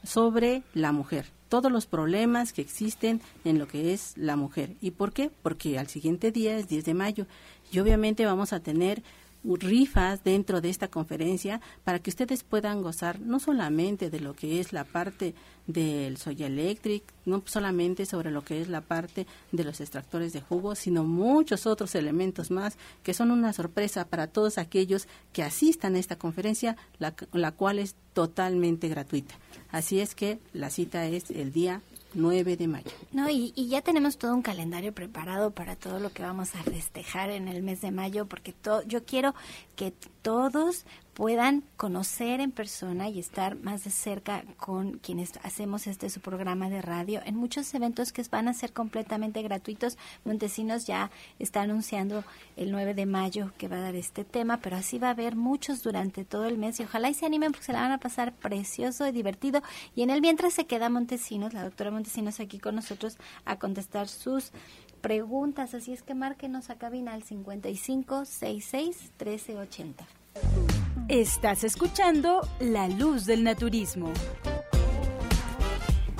sobre 0.04 0.62
la 0.74 0.92
mujer, 0.92 1.26
todos 1.48 1.70
los 1.70 1.86
problemas 1.86 2.52
que 2.52 2.62
existen 2.62 3.20
en 3.44 3.58
lo 3.58 3.68
que 3.68 3.92
es 3.92 4.16
la 4.16 4.36
mujer. 4.36 4.76
¿Y 4.80 4.92
por 4.92 5.12
qué? 5.12 5.30
Porque 5.42 5.78
al 5.78 5.88
siguiente 5.88 6.32
día 6.32 6.56
es 6.56 6.68
10 6.68 6.84
de 6.84 6.94
mayo 6.94 7.26
y 7.70 7.78
obviamente 7.78 8.26
vamos 8.26 8.52
a 8.52 8.60
tener 8.60 9.02
rifas 9.44 10.22
dentro 10.24 10.60
de 10.60 10.70
esta 10.70 10.88
conferencia 10.88 11.60
para 11.84 11.98
que 11.98 12.10
ustedes 12.10 12.44
puedan 12.44 12.82
gozar 12.82 13.20
no 13.20 13.40
solamente 13.40 14.10
de 14.10 14.20
lo 14.20 14.34
que 14.34 14.60
es 14.60 14.72
la 14.72 14.84
parte 14.84 15.34
del 15.66 16.16
Soya 16.16 16.46
Electric, 16.46 17.02
no 17.24 17.42
solamente 17.46 18.06
sobre 18.06 18.30
lo 18.30 18.42
que 18.42 18.60
es 18.60 18.68
la 18.68 18.80
parte 18.80 19.26
de 19.52 19.64
los 19.64 19.80
extractores 19.80 20.32
de 20.32 20.40
jugo, 20.40 20.74
sino 20.74 21.04
muchos 21.04 21.66
otros 21.66 21.94
elementos 21.94 22.50
más 22.50 22.76
que 23.02 23.14
son 23.14 23.30
una 23.30 23.52
sorpresa 23.52 24.06
para 24.06 24.26
todos 24.26 24.58
aquellos 24.58 25.06
que 25.32 25.42
asistan 25.42 25.94
a 25.94 25.98
esta 25.98 26.16
conferencia, 26.16 26.76
la, 26.98 27.14
la 27.32 27.52
cual 27.52 27.78
es 27.78 27.94
totalmente 28.12 28.88
gratuita. 28.88 29.34
Así 29.70 30.00
es 30.00 30.14
que 30.14 30.38
la 30.52 30.70
cita 30.70 31.06
es 31.06 31.30
el 31.30 31.52
día 31.52 31.80
9 32.14 32.56
de 32.56 32.68
mayo. 32.68 32.90
No, 33.12 33.28
y, 33.28 33.52
y, 33.56 33.68
ya 33.68 33.82
tenemos 33.82 34.18
todo 34.18 34.34
un 34.34 34.42
calendario 34.42 34.92
preparado 34.92 35.50
para 35.50 35.76
todo 35.76 35.98
lo 35.98 36.10
que 36.12 36.22
vamos 36.22 36.54
a 36.54 36.62
festejar 36.62 37.30
en 37.30 37.48
el 37.48 37.62
mes 37.62 37.80
de 37.80 37.90
mayo, 37.90 38.26
porque 38.26 38.52
to, 38.52 38.82
yo 38.82 39.04
quiero 39.04 39.34
que 39.76 39.92
todos 40.22 40.84
puedan 41.14 41.62
conocer 41.76 42.40
en 42.40 42.52
persona 42.52 43.08
y 43.08 43.18
estar 43.18 43.56
más 43.56 43.84
de 43.84 43.90
cerca 43.90 44.44
con 44.56 44.98
quienes 44.98 45.32
hacemos 45.42 45.86
este 45.86 46.08
su 46.08 46.20
programa 46.20 46.70
de 46.70 46.80
radio 46.80 47.20
en 47.26 47.36
muchos 47.36 47.72
eventos 47.74 48.12
que 48.12 48.22
van 48.30 48.48
a 48.48 48.54
ser 48.54 48.72
completamente 48.72 49.42
gratuitos. 49.42 49.98
Montesinos 50.24 50.86
ya 50.86 51.10
está 51.38 51.62
anunciando 51.62 52.24
el 52.56 52.72
9 52.72 52.94
de 52.94 53.04
mayo 53.04 53.52
que 53.58 53.68
va 53.68 53.76
a 53.76 53.80
dar 53.80 53.94
este 53.94 54.24
tema, 54.24 54.58
pero 54.58 54.76
así 54.76 54.98
va 54.98 55.08
a 55.08 55.10
haber 55.10 55.36
muchos 55.36 55.82
durante 55.82 56.24
todo 56.24 56.46
el 56.46 56.56
mes 56.56 56.80
y 56.80 56.84
ojalá 56.84 57.10
y 57.10 57.14
se 57.14 57.26
animen 57.26 57.52
porque 57.52 57.66
se 57.66 57.72
la 57.72 57.82
van 57.82 57.92
a 57.92 57.98
pasar 57.98 58.32
precioso 58.32 59.06
y 59.06 59.12
divertido. 59.12 59.62
Y 59.94 60.02
en 60.02 60.10
el 60.10 60.22
mientras 60.22 60.54
se 60.54 60.66
queda 60.66 60.88
Montesinos, 60.88 61.52
la 61.52 61.64
doctora 61.64 61.90
Montesinos 61.90 62.40
aquí 62.40 62.58
con 62.58 62.74
nosotros 62.74 63.18
a 63.44 63.58
contestar 63.58 64.08
sus 64.08 64.52
preguntas, 65.02 65.74
así 65.74 65.92
es 65.92 66.02
que 66.02 66.14
márquenos 66.14 66.70
a 66.70 66.76
cabina 66.76 67.12
al 67.12 67.24
55 67.24 68.24
66 68.24 69.12
1380. 69.18 70.06
Estás 71.08 71.64
escuchando 71.64 72.40
La 72.60 72.88
Luz 72.88 73.26
del 73.26 73.44
Naturismo. 73.44 74.10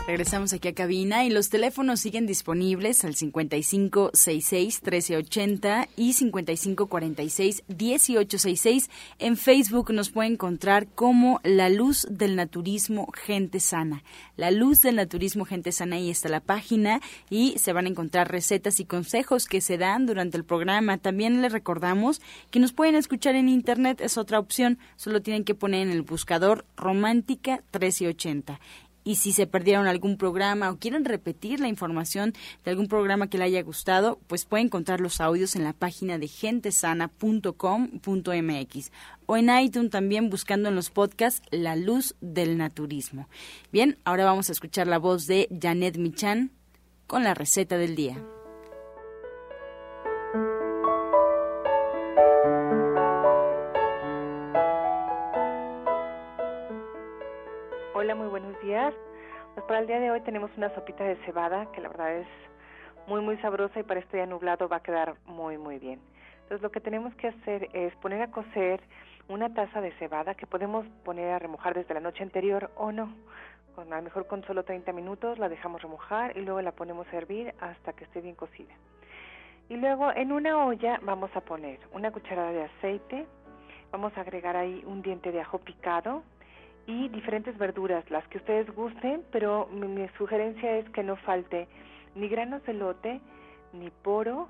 Regresamos 0.04 0.52
aquí 0.52 0.66
a 0.66 0.74
cabina 0.74 1.24
y 1.24 1.30
los 1.30 1.48
teléfonos 1.48 2.00
siguen 2.00 2.26
disponibles 2.26 3.04
al 3.04 3.14
5566-1380 3.14 5.86
y 5.96 6.12
5546-1866. 6.12 8.90
En 9.20 9.36
Facebook 9.36 9.92
nos 9.92 10.10
puede 10.10 10.30
encontrar 10.30 10.88
como 10.88 11.38
La 11.44 11.68
Luz 11.68 12.04
del 12.10 12.34
Naturismo 12.34 13.12
Gente 13.12 13.60
Sana. 13.60 14.02
La 14.36 14.50
Luz 14.50 14.82
del 14.82 14.96
Naturismo 14.96 15.44
Gente 15.44 15.70
Sana, 15.70 15.94
ahí 15.96 16.10
está 16.10 16.28
la 16.28 16.40
página 16.40 17.00
y 17.30 17.56
se 17.58 17.72
van 17.72 17.86
a 17.86 17.90
encontrar 17.90 18.28
recetas 18.28 18.80
y 18.80 18.84
consejos 18.84 19.46
que 19.46 19.60
se 19.60 19.78
dan 19.78 20.06
durante 20.06 20.36
el 20.36 20.44
programa. 20.44 20.98
También 20.98 21.42
les 21.42 21.52
recordamos 21.52 22.20
que 22.50 22.58
nos 22.58 22.72
pueden 22.72 22.96
escuchar 22.96 23.36
en 23.36 23.48
Internet, 23.48 24.00
es 24.00 24.18
otra 24.18 24.40
opción, 24.40 24.80
solo 24.96 25.22
tienen 25.22 25.44
que 25.44 25.54
poner 25.54 25.86
en 25.86 25.92
el 25.92 26.02
buscador 26.02 26.66
Romántica 26.76 27.62
1380 27.72 28.58
y 29.04 29.16
si 29.16 29.32
se 29.32 29.46
perdieron 29.46 29.86
algún 29.86 30.16
programa 30.16 30.70
o 30.70 30.78
quieren 30.78 31.04
repetir 31.04 31.60
la 31.60 31.68
información 31.68 32.32
de 32.64 32.70
algún 32.70 32.88
programa 32.88 33.28
que 33.28 33.38
le 33.38 33.44
haya 33.44 33.62
gustado, 33.62 34.18
pues 34.26 34.44
pueden 34.44 34.66
encontrar 34.66 35.00
los 35.00 35.20
audios 35.20 35.56
en 35.56 35.64
la 35.64 35.72
página 35.72 36.18
de 36.18 36.28
gentesana.com.mx 36.28 38.92
o 39.26 39.36
en 39.36 39.58
iTunes 39.58 39.90
también 39.90 40.30
buscando 40.30 40.68
en 40.68 40.74
los 40.74 40.90
podcasts 40.90 41.42
La 41.50 41.76
Luz 41.76 42.14
del 42.20 42.58
Naturismo. 42.58 43.28
Bien, 43.72 43.98
ahora 44.04 44.24
vamos 44.24 44.48
a 44.48 44.52
escuchar 44.52 44.86
la 44.86 44.98
voz 44.98 45.26
de 45.26 45.48
Janet 45.60 45.96
Michan 45.96 46.50
con 47.06 47.24
la 47.24 47.34
receta 47.34 47.78
del 47.78 47.94
día. 47.94 48.22
Pues 59.54 59.66
para 59.66 59.80
el 59.80 59.86
día 59.86 60.00
de 60.00 60.10
hoy 60.10 60.22
tenemos 60.22 60.50
una 60.56 60.74
sopita 60.74 61.04
de 61.04 61.16
cebada 61.26 61.70
que 61.72 61.82
la 61.82 61.88
verdad 61.90 62.14
es 62.16 62.26
muy 63.06 63.20
muy 63.20 63.36
sabrosa 63.38 63.80
y 63.80 63.82
para 63.82 64.00
este 64.00 64.16
día 64.16 64.24
nublado 64.24 64.66
va 64.66 64.76
a 64.76 64.82
quedar 64.82 65.14
muy 65.26 65.58
muy 65.58 65.78
bien. 65.78 66.00
Entonces 66.42 66.62
lo 66.62 66.70
que 66.70 66.80
tenemos 66.80 67.14
que 67.16 67.28
hacer 67.28 67.68
es 67.74 67.94
poner 67.96 68.22
a 68.22 68.30
cocer 68.30 68.80
una 69.28 69.52
taza 69.52 69.82
de 69.82 69.92
cebada 69.98 70.34
que 70.34 70.46
podemos 70.46 70.86
poner 71.04 71.32
a 71.32 71.38
remojar 71.38 71.74
desde 71.74 71.92
la 71.92 72.00
noche 72.00 72.22
anterior 72.22 72.70
o 72.76 72.92
no. 72.92 73.12
Con, 73.74 73.92
a 73.92 73.96
lo 73.96 74.02
mejor 74.02 74.26
con 74.26 74.42
solo 74.44 74.64
30 74.64 74.90
minutos 74.92 75.38
la 75.38 75.50
dejamos 75.50 75.82
remojar 75.82 76.34
y 76.34 76.40
luego 76.40 76.62
la 76.62 76.72
ponemos 76.72 77.06
a 77.12 77.16
hervir 77.16 77.54
hasta 77.60 77.92
que 77.92 78.04
esté 78.04 78.22
bien 78.22 78.34
cocida. 78.34 78.72
Y 79.68 79.76
luego 79.76 80.12
en 80.12 80.32
una 80.32 80.64
olla 80.64 80.98
vamos 81.02 81.30
a 81.36 81.42
poner 81.42 81.78
una 81.92 82.10
cucharada 82.10 82.52
de 82.52 82.64
aceite, 82.64 83.26
vamos 83.90 84.16
a 84.16 84.22
agregar 84.22 84.56
ahí 84.56 84.82
un 84.86 85.02
diente 85.02 85.30
de 85.30 85.42
ajo 85.42 85.58
picado, 85.58 86.22
y 86.86 87.08
diferentes 87.08 87.56
verduras, 87.58 88.08
las 88.10 88.26
que 88.28 88.38
ustedes 88.38 88.68
gusten, 88.74 89.24
pero 89.30 89.68
mi, 89.72 89.86
mi, 89.86 90.08
sugerencia 90.18 90.78
es 90.78 90.88
que 90.90 91.02
no 91.02 91.16
falte 91.16 91.68
ni 92.14 92.28
granos 92.28 92.62
de 92.64 92.74
lote, 92.74 93.20
ni 93.72 93.90
poro, 93.90 94.48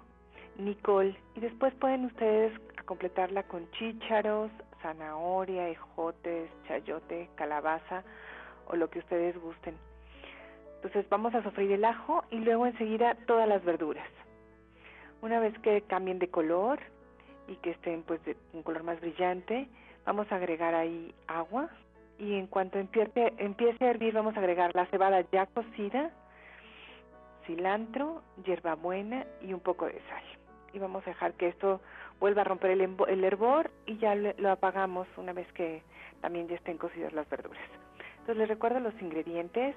ni 0.57 0.75
col. 0.77 1.17
Y 1.35 1.41
después 1.41 1.75
pueden 1.75 2.07
ustedes 2.07 2.53
completarla 2.87 3.43
con 3.45 3.71
chícharos, 3.73 4.51
zanahoria, 4.83 5.69
ejotes, 5.69 6.51
chayote, 6.67 7.29
calabaza 7.37 8.03
o 8.67 8.77
lo 8.77 8.91
que 8.91 8.99
ustedes 8.99 9.41
gusten. 9.41 9.77
Entonces 10.77 11.09
vamos 11.09 11.35
a 11.35 11.43
sofreír 11.43 11.73
el 11.73 11.85
ajo 11.85 12.25
y 12.31 12.39
luego 12.39 12.67
enseguida 12.67 13.15
todas 13.27 13.49
las 13.49 13.65
verduras. 13.65 14.09
Una 15.21 15.39
vez 15.39 15.57
que 15.61 15.83
cambien 15.83 16.19
de 16.19 16.29
color 16.29 16.81
y 17.47 17.55
que 17.57 17.71
estén 17.71 18.03
pues 18.03 18.23
de 18.25 18.37
un 18.53 18.63
color 18.65 18.83
más 18.83 19.01
brillante, 19.01 19.69
vamos 20.05 20.31
a 20.33 20.37
agregar 20.37 20.75
ahí 20.75 21.15
agua, 21.29 21.71
y 22.23 22.37
en 22.37 22.47
cuanto 22.47 22.79
empiece, 22.79 23.35
empiece 23.39 23.85
a 23.85 23.91
hervir 23.91 24.15
vamos 24.15 24.37
a 24.37 24.39
agregar 24.39 24.71
la 24.77 24.87
cebada 24.87 25.25
ya 25.33 25.47
cocida, 25.47 26.13
cilantro, 27.47 28.23
hierbabuena 28.45 29.27
y 29.41 29.53
un 29.53 29.59
poco 29.59 29.87
de 29.87 30.01
sal. 30.09 30.23
Y 30.73 30.79
vamos 30.79 31.03
a 31.05 31.11
dejar 31.11 31.35
que 31.35 31.49
esto 31.49 31.81
vuelva 32.21 32.43
a 32.43 32.45
romper 32.45 32.71
el, 32.71 32.81
el 33.09 33.25
hervor 33.25 33.73
y 33.87 33.99
ya 33.99 34.15
lo 34.15 34.53
apagamos 34.53 35.09
una 35.17 35.33
vez 35.33 35.53
que 35.53 35.83
también 36.21 36.47
ya 36.47 36.55
estén 36.55 36.79
cocidas 36.79 37.13
las 37.13 37.29
verduras. 37.29 37.61
Entonces 38.21 38.37
les 38.37 38.49
recuerdo 38.49 38.79
los 38.79 38.95
ingredientes, 39.03 39.75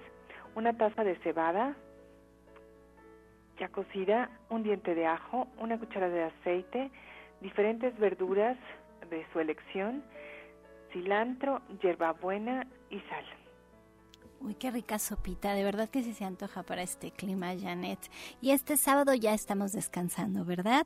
una 0.54 0.78
taza 0.78 1.04
de 1.04 1.16
cebada 1.24 1.76
ya 3.58 3.70
cocida, 3.70 4.30
un 4.50 4.62
diente 4.62 4.94
de 4.94 5.08
ajo, 5.08 5.48
una 5.58 5.80
cuchara 5.80 6.10
de 6.10 6.26
aceite, 6.26 6.92
diferentes 7.42 7.98
verduras 7.98 8.56
de 9.10 9.26
su 9.34 9.40
elección, 9.40 10.04
cilantro, 10.92 11.62
hierbabuena 11.82 12.68
y 12.90 13.00
sal. 13.02 13.26
Uy, 14.42 14.56
qué 14.56 14.70
rica 14.72 15.00
sopita, 15.00 15.54
de 15.54 15.64
verdad 15.64 15.90
que 15.90 16.04
sí 16.04 16.14
se 16.14 16.26
antoja 16.26 16.64
para 16.64 16.82
este 16.82 17.12
clima, 17.12 17.54
Janet. 17.60 18.00
Y 18.42 18.52
este 18.52 18.78
sábado 18.78 19.14
ya 19.14 19.34
estamos 19.34 19.72
descansando, 19.72 20.46
¿verdad? 20.46 20.86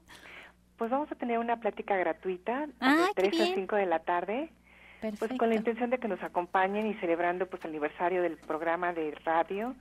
Pues 0.78 0.92
vamos 0.92 1.12
a 1.12 1.16
tener 1.16 1.40
una 1.40 1.60
plática 1.60 1.98
gratuita 1.98 2.68
ah, 2.80 3.08
de 3.16 3.30
3 3.30 3.42
a 3.42 3.56
5 3.56 3.76
de 3.76 3.86
la 3.86 4.00
tarde. 4.00 4.50
Perfecto. 5.02 5.28
Pues 5.28 5.40
con 5.40 5.50
la 5.50 5.56
intención 5.56 5.90
de 5.90 5.98
que 5.98 6.08
nos 6.08 6.22
acompañen 6.24 6.88
y 6.88 6.94
celebrando 6.96 7.48
pues 7.48 7.64
el 7.66 7.72
aniversario 7.72 8.22
del 8.22 8.38
programa 8.38 8.94
de 8.94 9.12
radio. 9.26 9.76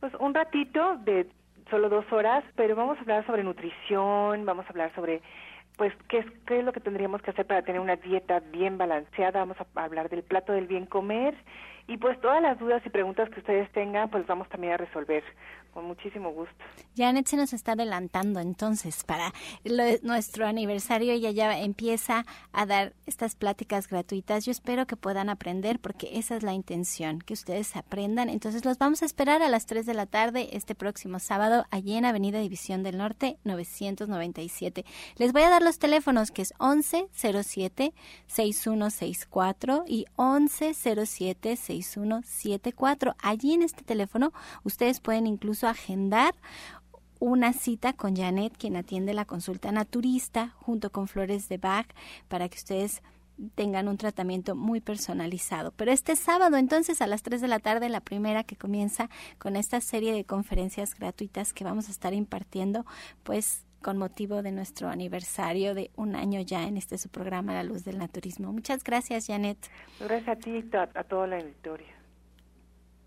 Pues 0.00 0.12
un 0.20 0.34
ratito 0.34 0.96
de 0.98 1.28
solo 1.70 1.88
dos 1.88 2.04
horas, 2.12 2.44
pero 2.56 2.76
vamos 2.76 2.98
a 2.98 3.00
hablar 3.00 3.26
sobre 3.26 3.44
nutrición, 3.44 4.44
vamos 4.44 4.66
a 4.66 4.68
hablar 4.70 4.94
sobre 4.94 5.22
pues 5.82 5.92
¿qué 6.06 6.18
es, 6.18 6.26
qué 6.46 6.60
es 6.60 6.64
lo 6.64 6.72
que 6.72 6.78
tendríamos 6.78 7.22
que 7.22 7.32
hacer 7.32 7.44
para 7.44 7.62
tener 7.62 7.80
una 7.80 7.96
dieta 7.96 8.38
bien 8.52 8.78
balanceada. 8.78 9.40
Vamos 9.40 9.56
a 9.58 9.82
hablar 9.82 10.08
del 10.10 10.22
plato 10.22 10.52
del 10.52 10.68
bien 10.68 10.86
comer 10.86 11.34
y 11.88 11.96
pues 11.96 12.20
todas 12.20 12.40
las 12.40 12.56
dudas 12.60 12.86
y 12.86 12.88
preguntas 12.88 13.28
que 13.30 13.40
ustedes 13.40 13.68
tengan, 13.72 14.08
pues 14.08 14.24
vamos 14.28 14.48
también 14.48 14.74
a 14.74 14.76
resolver 14.76 15.24
con 15.72 15.86
muchísimo 15.86 16.30
gusto. 16.32 16.54
Janet 16.96 17.26
se 17.26 17.36
nos 17.36 17.52
está 17.52 17.72
adelantando 17.72 18.40
entonces 18.40 19.04
para 19.04 19.32
lo, 19.64 19.84
nuestro 20.02 20.46
aniversario. 20.46 21.12
Ella 21.12 21.30
ya 21.30 21.58
empieza 21.58 22.24
a 22.52 22.66
dar 22.66 22.92
estas 23.06 23.34
pláticas 23.34 23.88
gratuitas. 23.88 24.44
Yo 24.44 24.52
espero 24.52 24.86
que 24.86 24.96
puedan 24.96 25.30
aprender 25.30 25.80
porque 25.80 26.18
esa 26.18 26.36
es 26.36 26.42
la 26.42 26.52
intención, 26.52 27.20
que 27.20 27.32
ustedes 27.32 27.74
aprendan. 27.76 28.28
Entonces 28.28 28.64
los 28.64 28.78
vamos 28.78 29.02
a 29.02 29.06
esperar 29.06 29.42
a 29.42 29.48
las 29.48 29.66
3 29.66 29.86
de 29.86 29.94
la 29.94 30.06
tarde 30.06 30.50
este 30.52 30.74
próximo 30.74 31.18
sábado 31.18 31.64
allí 31.70 31.96
en 31.96 32.04
Avenida 32.04 32.40
División 32.40 32.82
del 32.82 32.98
Norte 32.98 33.38
997. 33.44 34.84
Les 35.16 35.32
voy 35.32 35.42
a 35.42 35.50
dar 35.50 35.62
los 35.62 35.78
teléfonos 35.78 36.30
que 36.30 36.42
es 36.42 36.52
1107 36.60 37.94
6164 38.26 39.84
y 39.86 40.06
1107 40.18 41.56
6174. 41.56 43.16
Allí 43.22 43.54
en 43.54 43.62
este 43.62 43.82
teléfono 43.82 44.32
ustedes 44.64 45.00
pueden 45.00 45.26
incluso 45.26 45.61
agendar 45.66 46.34
una 47.18 47.52
cita 47.52 47.92
con 47.92 48.16
Janet, 48.16 48.56
quien 48.58 48.76
atiende 48.76 49.14
la 49.14 49.24
consulta 49.24 49.70
naturista, 49.70 50.54
junto 50.58 50.90
con 50.90 51.06
flores 51.06 51.48
de 51.48 51.56
Bach, 51.56 51.86
para 52.28 52.48
que 52.48 52.58
ustedes 52.58 53.00
tengan 53.54 53.88
un 53.88 53.96
tratamiento 53.96 54.54
muy 54.54 54.80
personalizado. 54.80 55.72
Pero 55.76 55.92
este 55.92 56.16
sábado, 56.16 56.56
entonces, 56.56 57.00
a 57.00 57.06
las 57.06 57.22
3 57.22 57.40
de 57.40 57.48
la 57.48 57.58
tarde, 57.58 57.88
la 57.88 58.00
primera 58.00 58.44
que 58.44 58.56
comienza 58.56 59.08
con 59.38 59.56
esta 59.56 59.80
serie 59.80 60.12
de 60.12 60.24
conferencias 60.24 60.94
gratuitas 60.94 61.52
que 61.52 61.64
vamos 61.64 61.88
a 61.88 61.92
estar 61.92 62.12
impartiendo, 62.12 62.84
pues 63.22 63.64
con 63.82 63.98
motivo 63.98 64.42
de 64.42 64.52
nuestro 64.52 64.88
aniversario 64.88 65.74
de 65.74 65.90
un 65.96 66.14
año 66.14 66.40
ya 66.40 66.64
en 66.64 66.76
este 66.76 66.98
su 66.98 67.08
programa 67.08 67.52
La 67.52 67.64
Luz 67.64 67.84
del 67.84 67.98
Naturismo. 67.98 68.52
Muchas 68.52 68.84
gracias, 68.84 69.26
Janet. 69.26 69.58
Gracias 70.00 70.28
a 70.28 70.36
ti 70.36 70.50
y 70.50 70.76
a, 70.76 70.88
a 70.94 71.04
toda 71.04 71.26
la 71.26 71.36
auditoria. 71.38 72.01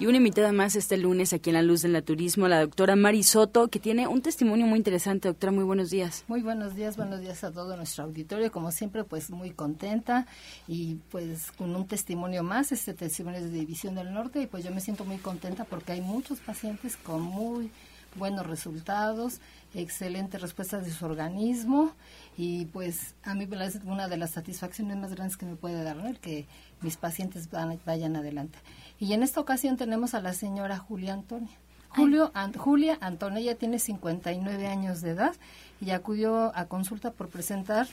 Y 0.00 0.06
una 0.06 0.18
invitada 0.18 0.52
más 0.52 0.76
este 0.76 0.96
lunes 0.96 1.32
aquí 1.32 1.50
en 1.50 1.54
La 1.54 1.62
Luz 1.62 1.82
del 1.82 1.90
Naturismo, 1.90 2.46
la 2.46 2.60
doctora 2.60 2.94
Mari 2.94 3.24
Soto, 3.24 3.66
que 3.66 3.80
tiene 3.80 4.06
un 4.06 4.22
testimonio 4.22 4.64
muy 4.64 4.78
interesante. 4.78 5.26
Doctora, 5.26 5.50
muy 5.50 5.64
buenos 5.64 5.90
días. 5.90 6.24
Muy 6.28 6.40
buenos 6.40 6.76
días, 6.76 6.96
buenos 6.96 7.20
días 7.20 7.42
a 7.42 7.50
todo 7.50 7.76
nuestro 7.76 8.04
auditorio. 8.04 8.52
Como 8.52 8.70
siempre, 8.70 9.02
pues 9.02 9.30
muy 9.30 9.50
contenta 9.50 10.28
y 10.68 10.98
pues 11.10 11.50
con 11.50 11.74
un 11.74 11.88
testimonio 11.88 12.44
más, 12.44 12.70
este 12.70 12.94
testimonio 12.94 13.40
de 13.40 13.50
División 13.50 13.96
del 13.96 14.14
Norte 14.14 14.40
y 14.40 14.46
pues 14.46 14.62
yo 14.62 14.70
me 14.70 14.80
siento 14.80 15.04
muy 15.04 15.18
contenta 15.18 15.64
porque 15.64 15.90
hay 15.90 16.00
muchos 16.00 16.38
pacientes 16.38 16.96
con 16.96 17.20
muy 17.20 17.72
buenos 18.14 18.46
resultados, 18.46 19.40
excelentes 19.74 20.40
respuestas 20.40 20.84
de 20.84 20.92
su 20.92 21.04
organismo 21.04 21.92
y 22.36 22.66
pues 22.66 23.14
a 23.24 23.34
mí 23.34 23.48
es 23.60 23.80
una 23.84 24.08
de 24.08 24.16
las 24.16 24.30
satisfacciones 24.30 24.96
más 24.96 25.14
grandes 25.14 25.36
que 25.36 25.46
me 25.46 25.56
puede 25.56 25.82
dar, 25.82 25.96
¿no? 25.96 26.08
que 26.20 26.46
mis 26.80 26.96
pacientes 26.96 27.48
vayan 27.50 28.16
adelante. 28.16 28.58
Y 29.00 29.12
en 29.12 29.22
esta 29.22 29.40
ocasión 29.40 29.76
tenemos 29.76 30.14
a 30.14 30.20
la 30.20 30.32
señora 30.32 30.78
Julia 30.78 31.12
Antonia. 31.12 31.56
Julio, 31.90 32.32
Julia 32.56 32.98
Antonia 33.00 33.40
ella 33.40 33.54
tiene 33.54 33.78
59 33.78 34.66
años 34.66 35.00
de 35.00 35.10
edad 35.10 35.34
y 35.80 35.90
acudió 35.90 36.52
a 36.54 36.66
consulta 36.66 37.12
por 37.12 37.28
presentar 37.28 37.86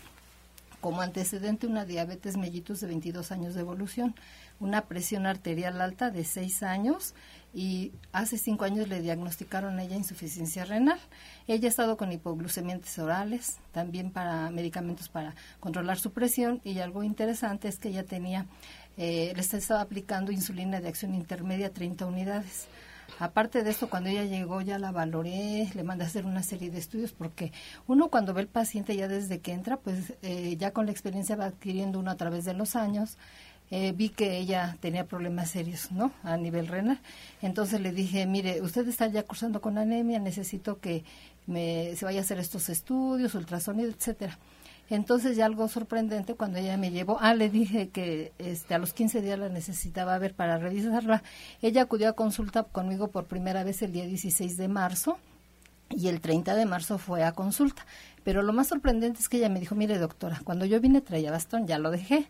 como 0.81 1.01
antecedente 1.01 1.65
una 1.65 1.85
diabetes 1.85 2.37
mellitus 2.37 2.79
de 2.79 2.87
22 2.87 3.31
años 3.31 3.55
de 3.55 3.61
evolución, 3.61 4.13
una 4.59 4.81
presión 4.81 5.25
arterial 5.25 5.81
alta 5.81 6.11
de 6.11 6.23
6 6.23 6.61
años 6.61 7.15
y 7.55 7.91
hace 8.11 8.37
5 8.37 8.65
años 8.65 8.87
le 8.87 9.01
diagnosticaron 9.01 9.79
a 9.79 9.83
ella 9.83 9.95
insuficiencia 9.95 10.63
renal. 10.63 10.99
Ella 11.47 11.67
ha 11.67 11.69
estado 11.69 11.97
con 11.97 12.11
hipoglucemiantes 12.11 12.99
orales, 12.99 13.57
también 13.71 14.11
para 14.11 14.51
medicamentos 14.51 15.09
para 15.09 15.33
controlar 15.59 15.97
su 15.97 16.11
presión 16.11 16.61
y 16.63 16.77
algo 16.77 17.01
interesante 17.01 17.67
es 17.67 17.79
que 17.79 17.89
ella 17.89 18.03
tenía 18.03 18.45
eh, 18.97 19.33
le 19.35 19.41
estaba 19.41 19.81
aplicando 19.81 20.31
insulina 20.31 20.81
de 20.81 20.87
acción 20.87 21.15
intermedia 21.15 21.73
30 21.73 22.05
unidades. 22.05 22.67
Aparte 23.19 23.63
de 23.63 23.69
esto, 23.69 23.89
cuando 23.89 24.09
ella 24.09 24.25
llegó 24.25 24.61
ya 24.61 24.77
la 24.77 24.91
valoré, 24.91 25.69
le 25.73 25.83
mandé 25.83 26.03
a 26.03 26.07
hacer 26.07 26.25
una 26.25 26.43
serie 26.43 26.69
de 26.69 26.79
estudios 26.79 27.13
porque 27.13 27.53
uno 27.87 28.09
cuando 28.09 28.33
ve 28.33 28.41
el 28.41 28.47
paciente 28.47 28.95
ya 28.95 29.07
desde 29.07 29.39
que 29.39 29.53
entra, 29.53 29.77
pues 29.77 30.13
eh, 30.21 30.55
ya 30.57 30.71
con 30.71 30.85
la 30.85 30.91
experiencia 30.91 31.35
va 31.35 31.45
adquiriendo 31.45 31.99
uno 31.99 32.11
a 32.11 32.15
través 32.15 32.45
de 32.45 32.53
los 32.53 32.75
años. 32.75 33.17
Eh, 33.71 33.93
vi 33.93 34.09
que 34.09 34.37
ella 34.37 34.77
tenía 34.79 35.05
problemas 35.05 35.49
serios, 35.49 35.91
¿no? 35.91 36.11
A 36.23 36.37
nivel 36.37 36.67
renal. 36.67 36.99
Entonces 37.41 37.81
le 37.81 37.91
dije, 37.91 38.25
mire, 38.27 38.61
usted 38.61 38.87
está 38.87 39.07
ya 39.07 39.23
cursando 39.23 39.59
con 39.61 39.77
anemia, 39.77 40.19
necesito 40.19 40.79
que 40.79 41.03
me, 41.47 41.95
se 41.95 42.05
vaya 42.05 42.19
a 42.19 42.21
hacer 42.23 42.37
estos 42.39 42.69
estudios, 42.69 43.33
ultrasonido, 43.33 43.89
etcétera. 43.89 44.37
Entonces 44.89 45.35
ya 45.35 45.45
algo 45.45 45.67
sorprendente 45.67 46.35
cuando 46.35 46.59
ella 46.59 46.77
me 46.77 46.91
llevó, 46.91 47.17
ah, 47.19 47.33
le 47.33 47.49
dije 47.49 47.89
que 47.89 48.33
este, 48.37 48.75
a 48.75 48.77
los 48.77 48.93
15 48.93 49.21
días 49.21 49.39
la 49.39 49.49
necesitaba 49.49 50.17
ver 50.19 50.35
para 50.35 50.57
revisarla. 50.57 51.23
Ella 51.61 51.83
acudió 51.83 52.09
a 52.09 52.13
consulta 52.13 52.63
conmigo 52.63 53.09
por 53.09 53.25
primera 53.25 53.63
vez 53.63 53.81
el 53.81 53.91
día 53.91 54.05
16 54.05 54.57
de 54.57 54.67
marzo 54.67 55.17
y 55.89 56.07
el 56.07 56.21
30 56.21 56.55
de 56.55 56.65
marzo 56.65 56.97
fue 56.97 57.23
a 57.23 57.31
consulta. 57.31 57.85
Pero 58.23 58.41
lo 58.41 58.53
más 58.53 58.67
sorprendente 58.67 59.19
es 59.19 59.29
que 59.29 59.37
ella 59.37 59.49
me 59.49 59.59
dijo, 59.59 59.75
mire 59.75 59.97
doctora, 59.97 60.41
cuando 60.43 60.65
yo 60.65 60.79
vine 60.79 61.01
traía 61.01 61.31
bastón, 61.31 61.67
ya 61.67 61.79
lo 61.79 61.91
dejé. 61.91 62.27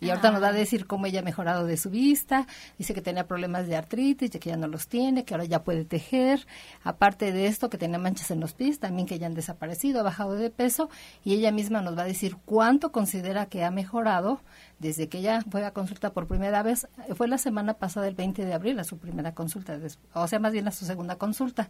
Y 0.00 0.10
ahorita 0.10 0.30
nos 0.30 0.42
va 0.42 0.48
a 0.48 0.52
decir 0.52 0.86
cómo 0.86 1.06
ella 1.06 1.20
ha 1.20 1.22
mejorado 1.22 1.66
de 1.66 1.76
su 1.76 1.90
vista. 1.90 2.46
Dice 2.78 2.94
que 2.94 3.02
tenía 3.02 3.26
problemas 3.26 3.66
de 3.66 3.76
artritis, 3.76 4.30
que 4.30 4.50
ya 4.50 4.56
no 4.56 4.66
los 4.66 4.88
tiene, 4.88 5.24
que 5.24 5.34
ahora 5.34 5.44
ya 5.44 5.62
puede 5.62 5.84
tejer. 5.84 6.46
Aparte 6.82 7.32
de 7.32 7.46
esto, 7.46 7.68
que 7.68 7.78
tenía 7.78 7.98
manchas 7.98 8.30
en 8.30 8.40
los 8.40 8.54
pies, 8.54 8.78
también 8.78 9.06
que 9.06 9.18
ya 9.18 9.26
han 9.26 9.34
desaparecido, 9.34 10.00
ha 10.00 10.02
bajado 10.02 10.34
de 10.34 10.50
peso. 10.50 10.88
Y 11.24 11.34
ella 11.34 11.52
misma 11.52 11.82
nos 11.82 11.96
va 11.96 12.02
a 12.02 12.06
decir 12.06 12.36
cuánto 12.44 12.92
considera 12.92 13.46
que 13.46 13.64
ha 13.64 13.70
mejorado 13.70 14.40
desde 14.78 15.08
que 15.08 15.18
ella 15.18 15.42
fue 15.50 15.64
a 15.64 15.72
consulta 15.72 16.12
por 16.12 16.26
primera 16.26 16.62
vez. 16.62 16.88
Fue 17.14 17.28
la 17.28 17.38
semana 17.38 17.74
pasada, 17.74 18.08
el 18.08 18.14
20 18.14 18.44
de 18.44 18.54
abril, 18.54 18.78
a 18.78 18.84
su 18.84 18.98
primera 18.98 19.34
consulta, 19.34 19.78
o 20.14 20.26
sea, 20.26 20.38
más 20.38 20.52
bien 20.52 20.66
a 20.68 20.72
su 20.72 20.84
segunda 20.86 21.16
consulta. 21.16 21.68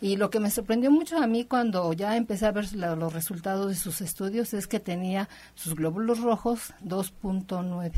Y 0.00 0.16
lo 0.16 0.30
que 0.30 0.40
me 0.40 0.50
sorprendió 0.50 0.90
mucho 0.90 1.18
a 1.18 1.26
mí 1.26 1.44
cuando 1.44 1.92
ya 1.92 2.16
empecé 2.16 2.46
a 2.46 2.52
ver 2.52 2.72
los 2.74 3.12
resultados 3.12 3.68
de 3.68 3.76
sus 3.76 4.00
estudios 4.00 4.52
es 4.52 4.66
que 4.66 4.80
tenía 4.80 5.28
sus 5.54 5.74
glóbulos 5.74 6.20
rojos 6.20 6.74
2.9 6.84 7.92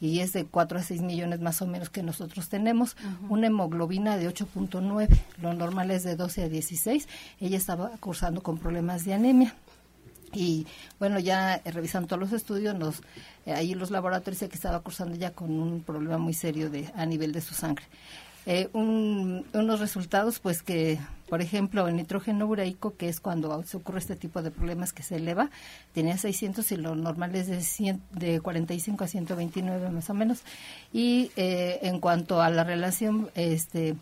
y 0.00 0.20
es 0.20 0.32
de 0.32 0.44
4 0.44 0.78
a 0.78 0.82
6 0.82 1.02
millones 1.02 1.40
más 1.40 1.62
o 1.62 1.66
menos 1.66 1.90
que 1.90 2.02
nosotros 2.02 2.48
tenemos, 2.48 2.96
una 3.28 3.46
hemoglobina 3.46 4.16
de 4.16 4.28
8.9, 4.28 5.08
lo 5.40 5.54
normal 5.54 5.90
es 5.90 6.04
de 6.04 6.16
12 6.16 6.44
a 6.44 6.48
16, 6.48 7.08
ella 7.40 7.56
estaba 7.56 7.90
cursando 7.98 8.42
con 8.42 8.58
problemas 8.58 9.04
de 9.04 9.14
anemia. 9.14 9.54
Y 10.32 10.66
bueno, 10.98 11.18
ya 11.18 11.62
revisando 11.64 12.08
todos 12.08 12.20
los 12.20 12.32
estudios, 12.32 12.74
nos, 12.74 13.00
eh, 13.46 13.54
ahí 13.54 13.74
los 13.74 13.90
laboratorios 13.90 14.40
que 14.40 14.56
estaba 14.56 14.80
cursando 14.80 15.14
ya 15.16 15.30
con 15.30 15.50
un 15.50 15.82
problema 15.82 16.18
muy 16.18 16.34
serio 16.34 16.68
de, 16.68 16.92
a 16.94 17.06
nivel 17.06 17.32
de 17.32 17.40
su 17.40 17.54
sangre. 17.54 17.86
Eh, 18.48 18.68
unos 18.72 19.80
resultados, 19.80 20.38
pues 20.38 20.62
que, 20.62 21.00
por 21.28 21.42
ejemplo, 21.42 21.88
el 21.88 21.96
nitrógeno 21.96 22.46
ureico, 22.46 22.96
que 22.96 23.08
es 23.08 23.18
cuando 23.18 23.64
se 23.64 23.76
ocurre 23.76 23.98
este 23.98 24.14
tipo 24.14 24.40
de 24.40 24.52
problemas 24.52 24.92
que 24.92 25.02
se 25.02 25.16
eleva, 25.16 25.50
tenía 25.92 26.16
600 26.16 26.70
y 26.70 26.76
lo 26.76 26.94
normal 26.94 27.34
es 27.34 27.48
de, 27.48 27.98
de 28.12 28.40
45 28.40 29.02
a 29.02 29.08
129 29.08 29.90
más 29.90 30.10
o 30.10 30.14
menos. 30.14 30.42
Y 30.92 31.32
eh, 31.36 31.80
en 31.82 31.98
cuanto 31.98 32.40
a 32.40 32.48
la 32.50 32.62
relación 32.62 33.30
este, 33.34 33.96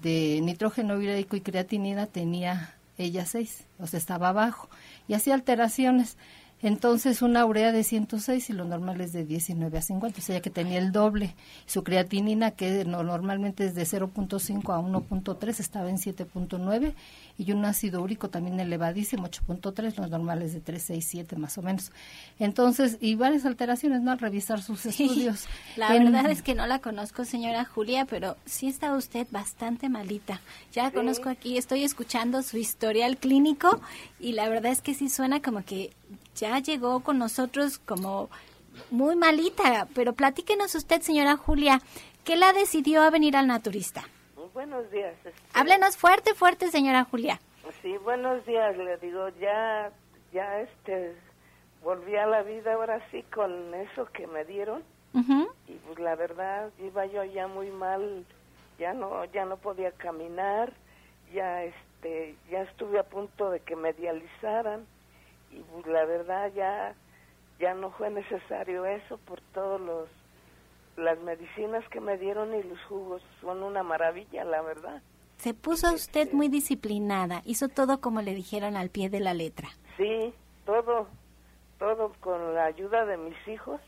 de 0.00 0.40
nitrógeno 0.42 0.94
ureico 0.94 1.34
y 1.34 1.40
creatinina, 1.40 2.06
tenía 2.06 2.76
ella 2.98 3.26
6, 3.26 3.64
o 3.80 3.88
sea, 3.88 3.98
estaba 3.98 4.28
abajo. 4.28 4.68
Y 5.08 5.14
hacía 5.14 5.34
alteraciones. 5.34 6.16
Entonces, 6.60 7.22
una 7.22 7.46
urea 7.46 7.70
de 7.70 7.84
106 7.84 8.50
y 8.50 8.52
lo 8.52 8.64
normal 8.64 9.00
es 9.00 9.12
de 9.12 9.24
19 9.24 9.78
a 9.78 9.82
50, 9.82 10.18
o 10.18 10.22
sea 10.22 10.40
que 10.40 10.50
tenía 10.50 10.78
el 10.78 10.90
doble. 10.90 11.34
Su 11.66 11.84
creatinina, 11.84 12.50
que 12.50 12.84
normalmente 12.84 13.64
es 13.64 13.74
de 13.74 13.82
0.5 13.82 14.74
a 14.74 14.80
1.3, 14.80 15.60
estaba 15.60 15.88
en 15.88 15.98
7.9 15.98 16.94
y 17.38 17.52
un 17.52 17.64
ácido 17.64 18.02
úrico 18.02 18.28
también 18.28 18.58
elevadísimo, 18.58 19.28
8.3, 19.28 19.96
los 19.96 20.10
normales 20.10 20.52
de 20.52 20.60
3, 20.60 20.82
6, 20.82 21.06
7 21.08 21.36
más 21.36 21.56
o 21.58 21.62
menos. 21.62 21.92
Entonces, 22.40 22.98
y 23.00 23.14
varias 23.14 23.46
alteraciones, 23.46 24.02
¿no? 24.02 24.10
Al 24.10 24.18
revisar 24.18 24.60
sus 24.60 24.84
estudios. 24.86 25.46
La 25.76 25.92
verdad 25.92 26.28
es 26.28 26.42
que 26.42 26.56
no 26.56 26.66
la 26.66 26.80
conozco, 26.80 27.24
señora 27.24 27.64
Julia, 27.64 28.04
pero 28.04 28.36
sí 28.46 28.66
está 28.66 28.96
usted 28.96 29.28
bastante 29.30 29.88
malita. 29.88 30.40
Ya 30.72 30.82
la 30.82 30.90
conozco 30.90 31.28
aquí, 31.28 31.56
estoy 31.56 31.84
escuchando 31.84 32.42
su 32.42 32.56
historial 32.58 33.16
clínico 33.16 33.80
y 34.18 34.32
la 34.32 34.48
verdad 34.48 34.72
es 34.72 34.82
que 34.82 34.94
sí 34.94 35.08
suena 35.08 35.40
como 35.40 35.64
que 35.64 35.92
ya 36.40 36.58
llegó 36.58 37.00
con 37.00 37.18
nosotros 37.18 37.78
como 37.78 38.30
muy 38.90 39.16
malita, 39.16 39.88
pero 39.94 40.12
platíquenos 40.12 40.74
usted, 40.74 41.00
señora 41.02 41.36
Julia, 41.36 41.80
¿qué 42.24 42.36
la 42.36 42.52
decidió 42.52 43.02
a 43.02 43.10
venir 43.10 43.36
al 43.36 43.46
naturista? 43.46 44.04
Buenos 44.54 44.90
días. 44.90 45.14
Este, 45.24 45.32
Háblenos 45.54 45.96
fuerte, 45.96 46.34
fuerte, 46.34 46.70
señora 46.70 47.04
Julia. 47.04 47.40
Sí, 47.82 47.96
buenos 47.98 48.44
días, 48.46 48.76
le 48.76 48.96
digo, 48.96 49.28
ya, 49.40 49.92
ya, 50.32 50.60
este, 50.60 51.14
volví 51.82 52.16
a 52.16 52.26
la 52.26 52.42
vida 52.42 52.74
ahora 52.74 53.00
sí 53.10 53.22
con 53.34 53.74
eso 53.74 54.06
que 54.12 54.26
me 54.26 54.44
dieron. 54.44 54.82
Y 55.66 55.72
pues 55.86 55.98
la 55.98 56.14
verdad, 56.14 56.70
iba 56.78 57.06
yo 57.06 57.24
ya 57.24 57.48
muy 57.48 57.70
mal 57.70 58.24
ya 58.78 58.94
no 58.94 59.24
ya 59.26 59.44
no 59.44 59.56
podía 59.56 59.90
caminar, 59.92 60.72
ya 61.32 61.64
este 61.64 62.36
ya 62.50 62.62
estuve 62.62 62.98
a 62.98 63.02
punto 63.02 63.50
de 63.50 63.60
que 63.60 63.76
me 63.76 63.92
dializaran 63.92 64.86
y 65.50 65.60
pues, 65.60 65.86
la 65.86 66.04
verdad 66.04 66.52
ya 66.54 66.94
ya 67.58 67.74
no 67.74 67.90
fue 67.90 68.10
necesario 68.10 68.86
eso 68.86 69.18
por 69.18 69.40
todos 69.52 69.80
los 69.80 70.08
las 70.96 71.18
medicinas 71.20 71.88
que 71.90 72.00
me 72.00 72.18
dieron 72.18 72.54
y 72.54 72.62
los 72.62 72.82
jugos 72.84 73.22
son 73.40 73.62
una 73.62 73.84
maravilla, 73.84 74.44
la 74.44 74.62
verdad. 74.62 75.00
Se 75.36 75.54
puso 75.54 75.94
usted 75.94 76.32
muy 76.32 76.48
disciplinada, 76.48 77.42
hizo 77.44 77.68
todo 77.68 78.00
como 78.00 78.20
le 78.20 78.34
dijeron 78.34 78.76
al 78.76 78.90
pie 78.90 79.08
de 79.08 79.20
la 79.20 79.32
letra. 79.32 79.68
Sí, 79.96 80.34
todo, 80.66 81.06
todo 81.78 82.12
con 82.20 82.54
la 82.54 82.64
ayuda 82.64 83.06
de 83.06 83.16
mis 83.16 83.36
hijos 83.46 83.80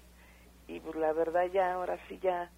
y 0.68 0.78
pues 0.78 0.94
la 0.94 1.12
verdad 1.12 1.46
ya 1.52 1.74
ahora 1.74 1.98
sí 2.08 2.20
ya, 2.22 2.48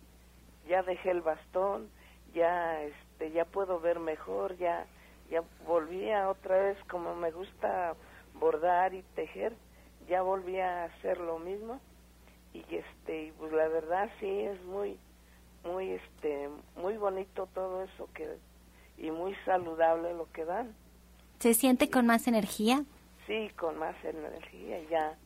ya 0.69 0.83
dejé 0.83 1.11
el 1.11 1.23
bastón, 1.23 1.89
ya 2.35 2.83
este, 2.83 3.31
ya 3.31 3.47
puedo 3.47 3.81
ver 3.81 4.01
mejor, 4.01 4.59
ya, 4.59 4.85
ya 5.31 5.43
volví 5.67 6.11
a 6.11 6.29
otra 6.29 6.59
vez 6.59 6.77
como 6.91 7.15
me 7.17 7.31
gusta 7.31 7.95
bordar 8.35 8.95
y 8.95 9.03
tejer, 9.15 9.55
ya 10.09 10.23
volví 10.23 10.59
a 10.59 10.85
hacer 10.85 11.19
lo 11.19 11.39
mismo. 11.39 11.81
Y 12.53 12.65
este 12.75 13.33
pues 13.39 13.53
la 13.53 13.69
verdad 13.69 14.11
sí 14.21 14.29
es 14.29 14.63
muy 14.65 14.99
muy 15.65 15.91
este 15.91 16.51
muy 16.77 16.97
bonito 16.97 17.49
todo 17.55 17.83
eso 17.83 18.09
que 18.15 18.37
y 18.99 19.11
muy 19.11 19.35
saludable 19.45 20.13
lo 20.13 20.31
que 20.33 20.45
dan. 20.45 20.75
Se 21.39 21.55
siente 21.55 21.89
con 21.91 22.07
más 22.07 22.27
energía 22.27 22.85
sí 23.27 23.51
con 23.57 23.79
más 23.79 23.95
energía 24.05 24.81
ya 24.91 25.17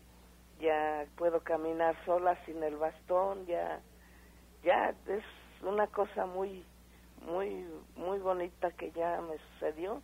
ya 0.60 1.06
puedo 1.16 1.40
caminar 1.40 1.96
sola 2.04 2.38
sin 2.46 2.62
el 2.62 2.76
bastón 2.76 3.46
ya 3.46 3.80
ya 4.64 4.94
es 5.08 5.24
una 5.62 5.86
cosa 5.86 6.26
muy 6.26 6.64
muy 7.30 7.64
muy 7.96 8.18
bonita 8.18 8.70
que 8.72 8.90
ya 8.92 9.20
me 9.20 9.36
sucedió. 9.38 10.02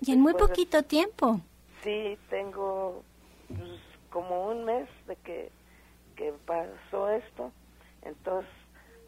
Y 0.00 0.12
en 0.12 0.20
muy 0.20 0.32
poquito 0.32 0.82
tiempo 0.82 1.40
sí 1.82 2.18
tengo 2.28 3.02
pues, 3.48 3.80
como 4.10 4.48
un 4.48 4.64
mes 4.64 4.88
de 5.06 5.16
que 5.16 5.50
que 6.16 6.32
pasó 6.44 7.08
esto, 7.08 7.50
entonces 8.02 8.50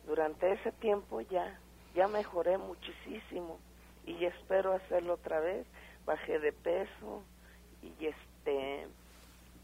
durante 0.07 0.53
ese 0.53 0.73
tiempo 0.73 1.21
ya 1.21 1.59
ya 1.95 2.09
mejoré 2.09 2.57
muchísimo 2.57 3.59
y 4.07 4.25
espero 4.25 4.73
hacerlo 4.73 5.15
otra 5.15 5.41
vez, 5.41 5.67
bajé 6.07 6.39
de 6.39 6.53
peso 6.53 7.23
y 7.83 8.07
este 8.07 8.89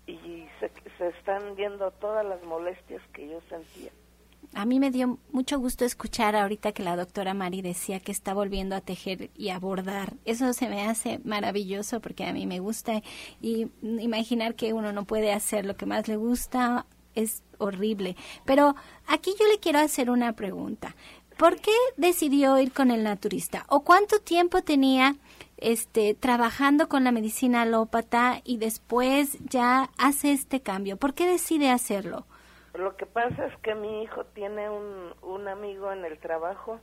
y 0.07 0.47
se, 0.61 0.71
se 0.99 1.09
están 1.09 1.55
viendo 1.55 1.91
todas 1.93 2.25
las 2.25 2.43
molestias 2.43 3.03
que 3.13 3.29
yo 3.29 3.41
sentía. 3.49 3.91
A 4.55 4.65
mí 4.65 4.81
me 4.81 4.91
dio 4.91 5.19
mucho 5.31 5.59
gusto 5.59 5.85
escuchar 5.85 6.35
ahorita 6.35 6.73
que 6.73 6.83
la 6.83 6.97
doctora 6.97 7.35
Mari 7.35 7.63
decía 7.63 8.01
que 8.01 8.13
está 8.13 8.35
volviendo 8.35 8.75
a 8.75 8.81
tejer 8.81 9.31
y 9.37 9.51
a 9.51 9.59
bordar. 9.59 10.15
Eso 10.25 10.53
se 10.53 10.69
me 10.69 10.87
hace 10.87 11.21
maravilloso 11.25 12.01
porque 12.01 12.25
a 12.25 12.33
mí 12.33 12.47
me 12.47 12.59
gusta 12.59 13.03
y 13.41 13.69
imaginar 13.83 14.55
que 14.55 14.73
uno 14.73 14.93
no 14.93 15.05
puede 15.05 15.33
hacer 15.33 15.67
lo 15.67 15.77
que 15.77 15.87
más 15.87 16.09
le 16.09 16.17
gusta 16.17 16.87
es 17.15 17.43
horrible. 17.59 18.17
Pero 18.45 18.75
aquí 19.07 19.35
yo 19.39 19.47
le 19.47 19.59
quiero 19.59 19.81
hacer 19.81 20.11
una 20.11 20.33
pregunta. 20.33 20.97
¿Por 21.37 21.61
qué 21.61 21.73
decidió 21.97 22.59
ir 22.59 22.73
con 22.73 22.91
el 22.91 23.05
naturista? 23.05 23.65
¿O 23.69 23.81
cuánto 23.81 24.19
tiempo 24.19 24.63
tenía 24.63 25.15
este 25.57 26.15
trabajando 26.15 26.89
con 26.89 27.05
la 27.05 27.13
medicina 27.13 27.63
alópata 27.63 28.41
y 28.45 28.57
después 28.57 29.39
ya 29.49 29.91
hace 29.99 30.33
este 30.33 30.61
cambio? 30.61 30.97
¿Por 30.97 31.15
qué 31.15 31.29
decide 31.29 31.71
hacerlo? 31.71 32.27
Lo 32.79 32.95
que 32.95 33.07
pasa 33.07 33.47
es 33.47 33.57
que 33.57 33.75
mi 33.75 34.05
hijo 34.05 34.25
tiene 34.27 34.71
un, 34.71 35.13
un 35.23 35.49
amigo 35.49 35.91
en 35.91 36.05
el 36.05 36.17
trabajo 36.21 36.79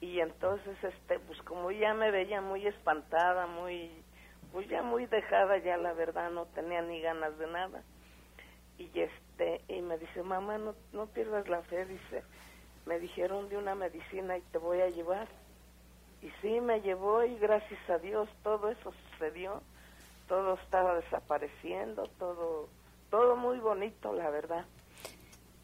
y 0.00 0.18
entonces 0.18 0.76
este 0.82 1.20
pues 1.20 1.40
como 1.42 1.70
ya 1.70 1.94
me 1.94 2.10
veía 2.10 2.40
muy 2.40 2.66
espantada, 2.66 3.46
muy 3.46 3.92
pues 4.50 4.68
ya 4.68 4.82
muy 4.82 5.06
dejada 5.06 5.58
ya 5.58 5.76
la 5.76 5.92
verdad, 5.92 6.32
no 6.32 6.46
tenía 6.46 6.82
ni 6.82 7.00
ganas 7.00 7.38
de 7.38 7.46
nada. 7.46 7.84
Y 8.78 8.90
este 8.98 9.60
y 9.68 9.80
me 9.80 9.96
dice, 9.96 10.24
mamá, 10.24 10.58
no, 10.58 10.74
no 10.92 11.06
pierdas 11.06 11.48
la 11.48 11.62
fe, 11.62 11.84
dice, 11.86 12.24
me 12.84 12.98
dijeron 12.98 13.48
de 13.48 13.58
una 13.58 13.76
medicina 13.76 14.36
y 14.36 14.40
te 14.50 14.58
voy 14.58 14.80
a 14.80 14.88
llevar. 14.88 15.28
Y 16.20 16.30
sí, 16.40 16.60
me 16.60 16.80
llevó 16.80 17.22
y 17.22 17.38
gracias 17.38 17.88
a 17.88 17.98
Dios 17.98 18.28
todo 18.42 18.70
eso 18.70 18.92
sucedió, 19.12 19.62
todo 20.26 20.54
estaba 20.54 20.96
desapareciendo, 20.96 22.08
todo, 22.18 22.68
todo 23.08 23.36
muy 23.36 23.60
bonito, 23.60 24.12
la 24.14 24.28
verdad. 24.28 24.66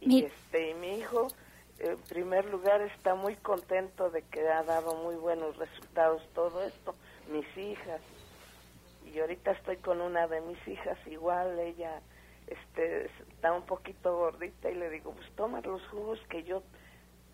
Y 0.01 0.25
este, 0.25 0.71
y 0.71 0.73
mi 0.75 0.97
hijo, 0.97 1.27
en 1.79 1.97
primer 2.09 2.45
lugar, 2.45 2.81
está 2.81 3.15
muy 3.15 3.35
contento 3.35 4.09
de 4.09 4.21
que 4.23 4.47
ha 4.47 4.63
dado 4.63 4.95
muy 4.95 5.15
buenos 5.15 5.57
resultados 5.57 6.21
todo 6.33 6.63
esto, 6.63 6.95
mis 7.31 7.57
hijas. 7.57 8.01
Y 9.13 9.19
ahorita 9.19 9.51
estoy 9.51 9.77
con 9.77 10.01
una 10.01 10.27
de 10.27 10.41
mis 10.41 10.67
hijas 10.67 10.97
igual, 11.07 11.59
ella 11.59 12.01
este 12.47 13.05
está 13.05 13.53
un 13.53 13.63
poquito 13.63 14.15
gordita 14.17 14.69
y 14.71 14.75
le 14.75 14.89
digo, 14.89 15.11
pues 15.11 15.29
toma 15.35 15.61
los 15.61 15.85
jugos 15.87 16.19
que 16.29 16.43
yo 16.43 16.63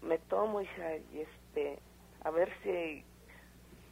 me 0.01 0.17
tomo, 0.17 0.61
hija, 0.61 0.97
y 1.13 1.21
este, 1.21 1.79
a 2.23 2.31
ver 2.31 2.51
si 2.63 3.03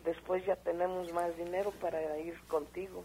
después 0.03 0.45
ya 0.45 0.55
tenemos 0.57 1.11
más 1.13 1.35
dinero 1.37 1.71
para 1.81 2.19
ir 2.19 2.39
contigo. 2.47 3.03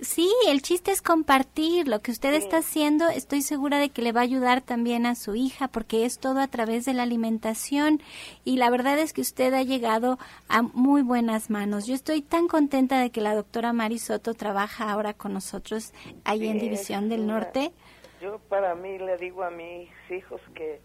Sí, 0.00 0.28
el 0.48 0.62
chiste 0.62 0.90
es 0.90 1.00
compartir. 1.00 1.86
Lo 1.86 2.00
que 2.00 2.10
usted 2.10 2.34
está 2.34 2.58
haciendo, 2.58 3.08
estoy 3.08 3.42
segura 3.42 3.78
de 3.78 3.90
que 3.90 4.02
le 4.02 4.10
va 4.10 4.20
a 4.20 4.24
ayudar 4.24 4.60
también 4.60 5.06
a 5.06 5.14
su 5.14 5.36
hija, 5.36 5.68
porque 5.68 6.04
es 6.04 6.18
todo 6.18 6.40
a 6.40 6.48
través 6.48 6.84
de 6.84 6.92
la 6.92 7.04
alimentación. 7.04 8.00
Y 8.44 8.56
la 8.56 8.68
verdad 8.70 8.98
es 8.98 9.12
que 9.12 9.20
usted 9.20 9.54
ha 9.54 9.62
llegado 9.62 10.18
a 10.48 10.62
muy 10.62 11.02
buenas 11.02 11.50
manos. 11.50 11.86
Yo 11.86 11.94
estoy 11.94 12.20
tan 12.20 12.48
contenta 12.48 13.00
de 13.00 13.10
que 13.10 13.20
la 13.20 13.34
doctora 13.34 13.72
Mari 13.72 13.98
Soto 13.98 14.34
trabaja 14.34 14.90
ahora 14.90 15.14
con 15.14 15.32
nosotros 15.32 15.92
ahí 16.24 16.48
en 16.48 16.58
División 16.58 17.08
del 17.08 17.26
Norte. 17.26 17.72
Yo 18.20 18.38
para 18.48 18.74
mí 18.74 18.98
le 18.98 19.16
digo 19.18 19.44
a 19.44 19.50
mis 19.50 19.88
hijos 20.10 20.40
que 20.54 20.80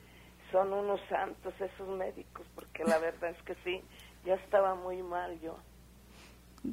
son 0.52 0.74
unos 0.74 1.00
santos 1.10 1.54
esos 1.60 1.88
médicos, 1.89 2.46
porque 2.56 2.84
la 2.84 2.98
verdad 3.00 3.32
es 3.32 3.43
que 3.43 3.56
sí, 3.63 3.82
ya 4.26 4.36
estaba 4.36 4.76
muy 4.76 5.02
mal 5.02 5.39
yo. 5.41 5.58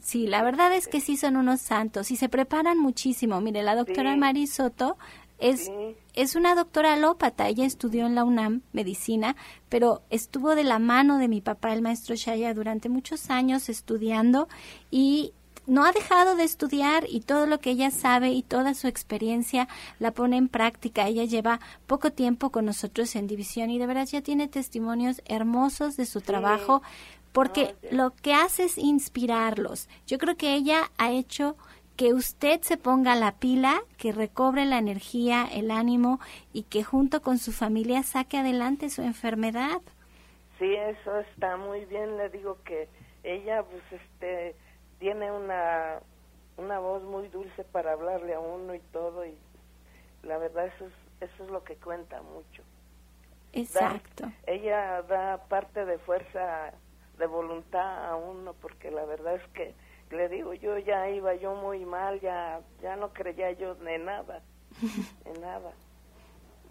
Sí, 0.02 0.26
la 0.26 0.42
verdad 0.42 0.72
es 0.72 0.88
que 0.88 1.00
sí 1.00 1.16
son 1.16 1.36
unos 1.36 1.60
santos 1.60 2.10
y 2.10 2.16
se 2.16 2.28
preparan 2.28 2.78
muchísimo. 2.78 3.40
Mire, 3.40 3.62
la 3.62 3.76
doctora 3.76 4.16
Mari 4.16 4.46
Soto 4.46 4.96
es, 5.38 5.70
es 6.14 6.36
una 6.36 6.54
doctora 6.54 6.94
alópata. 6.94 7.48
Ella 7.48 7.64
estudió 7.64 8.06
en 8.06 8.14
la 8.14 8.24
UNAM 8.24 8.62
medicina, 8.72 9.36
pero 9.68 10.02
estuvo 10.10 10.54
de 10.54 10.64
la 10.64 10.78
mano 10.78 11.18
de 11.18 11.28
mi 11.28 11.40
papá, 11.40 11.72
el 11.72 11.82
maestro 11.82 12.14
Shaya, 12.16 12.54
durante 12.54 12.88
muchos 12.88 13.30
años 13.30 13.68
estudiando 13.68 14.48
y 14.90 15.32
no 15.66 15.84
ha 15.84 15.92
dejado 15.92 16.36
de 16.36 16.44
estudiar 16.44 17.06
y 17.08 17.20
todo 17.20 17.46
lo 17.46 17.58
que 17.58 17.70
ella 17.70 17.90
sabe 17.90 18.30
y 18.30 18.42
toda 18.42 18.74
su 18.74 18.86
experiencia 18.86 19.68
la 19.98 20.10
pone 20.10 20.36
en 20.36 20.48
práctica. 20.48 21.06
Ella 21.06 21.24
lleva 21.24 21.60
poco 21.86 22.10
tiempo 22.10 22.50
con 22.50 22.66
nosotros 22.66 23.16
en 23.16 23.26
división 23.26 23.70
y 23.70 23.78
de 23.78 23.86
verdad 23.86 24.06
ya 24.06 24.20
tiene 24.20 24.48
testimonios 24.48 25.22
hermosos 25.24 25.96
de 25.96 26.06
su 26.06 26.20
trabajo 26.20 26.82
porque 27.34 27.74
lo 27.90 28.12
que 28.14 28.32
hace 28.32 28.62
es 28.62 28.78
inspirarlos. 28.78 29.88
Yo 30.06 30.18
creo 30.18 30.36
que 30.36 30.54
ella 30.54 30.92
ha 30.98 31.10
hecho 31.10 31.56
que 31.96 32.14
usted 32.14 32.60
se 32.62 32.76
ponga 32.76 33.16
la 33.16 33.32
pila, 33.32 33.82
que 33.98 34.12
recobre 34.12 34.64
la 34.66 34.78
energía, 34.78 35.44
el 35.52 35.72
ánimo 35.72 36.20
y 36.52 36.62
que 36.62 36.84
junto 36.84 37.22
con 37.22 37.38
su 37.38 37.50
familia 37.50 38.04
saque 38.04 38.38
adelante 38.38 38.88
su 38.88 39.02
enfermedad. 39.02 39.82
Sí, 40.60 40.74
eso 40.74 41.18
está 41.18 41.56
muy 41.56 41.84
bien. 41.86 42.16
Le 42.16 42.28
digo 42.28 42.58
que 42.64 42.88
ella, 43.24 43.64
pues, 43.64 43.82
este, 43.90 44.54
tiene 45.00 45.32
una 45.32 46.00
una 46.56 46.78
voz 46.78 47.02
muy 47.02 47.26
dulce 47.30 47.64
para 47.64 47.94
hablarle 47.94 48.32
a 48.34 48.38
uno 48.38 48.76
y 48.76 48.80
todo 48.92 49.26
y 49.26 49.34
la 50.22 50.38
verdad 50.38 50.66
eso 50.66 50.86
es 50.86 50.92
eso 51.20 51.44
es 51.44 51.50
lo 51.50 51.64
que 51.64 51.74
cuenta 51.74 52.22
mucho. 52.22 52.62
Exacto. 53.52 54.30
ella 54.46 55.02
da 55.02 55.38
parte 55.48 55.84
de 55.84 55.98
fuerza 55.98 56.72
de 57.18 57.26
voluntad 57.26 58.10
a 58.10 58.16
uno, 58.16 58.54
porque 58.60 58.90
la 58.90 59.04
verdad 59.04 59.36
es 59.36 59.48
que 59.52 59.74
le 60.10 60.28
digo, 60.28 60.54
yo 60.54 60.78
ya 60.78 61.10
iba 61.10 61.34
yo 61.34 61.54
muy 61.54 61.84
mal, 61.84 62.20
ya, 62.20 62.60
ya 62.82 62.96
no 62.96 63.12
creía 63.12 63.52
yo 63.52 63.76
en 63.86 64.04
nada, 64.04 64.42
en 65.24 65.40
nada. 65.40 65.72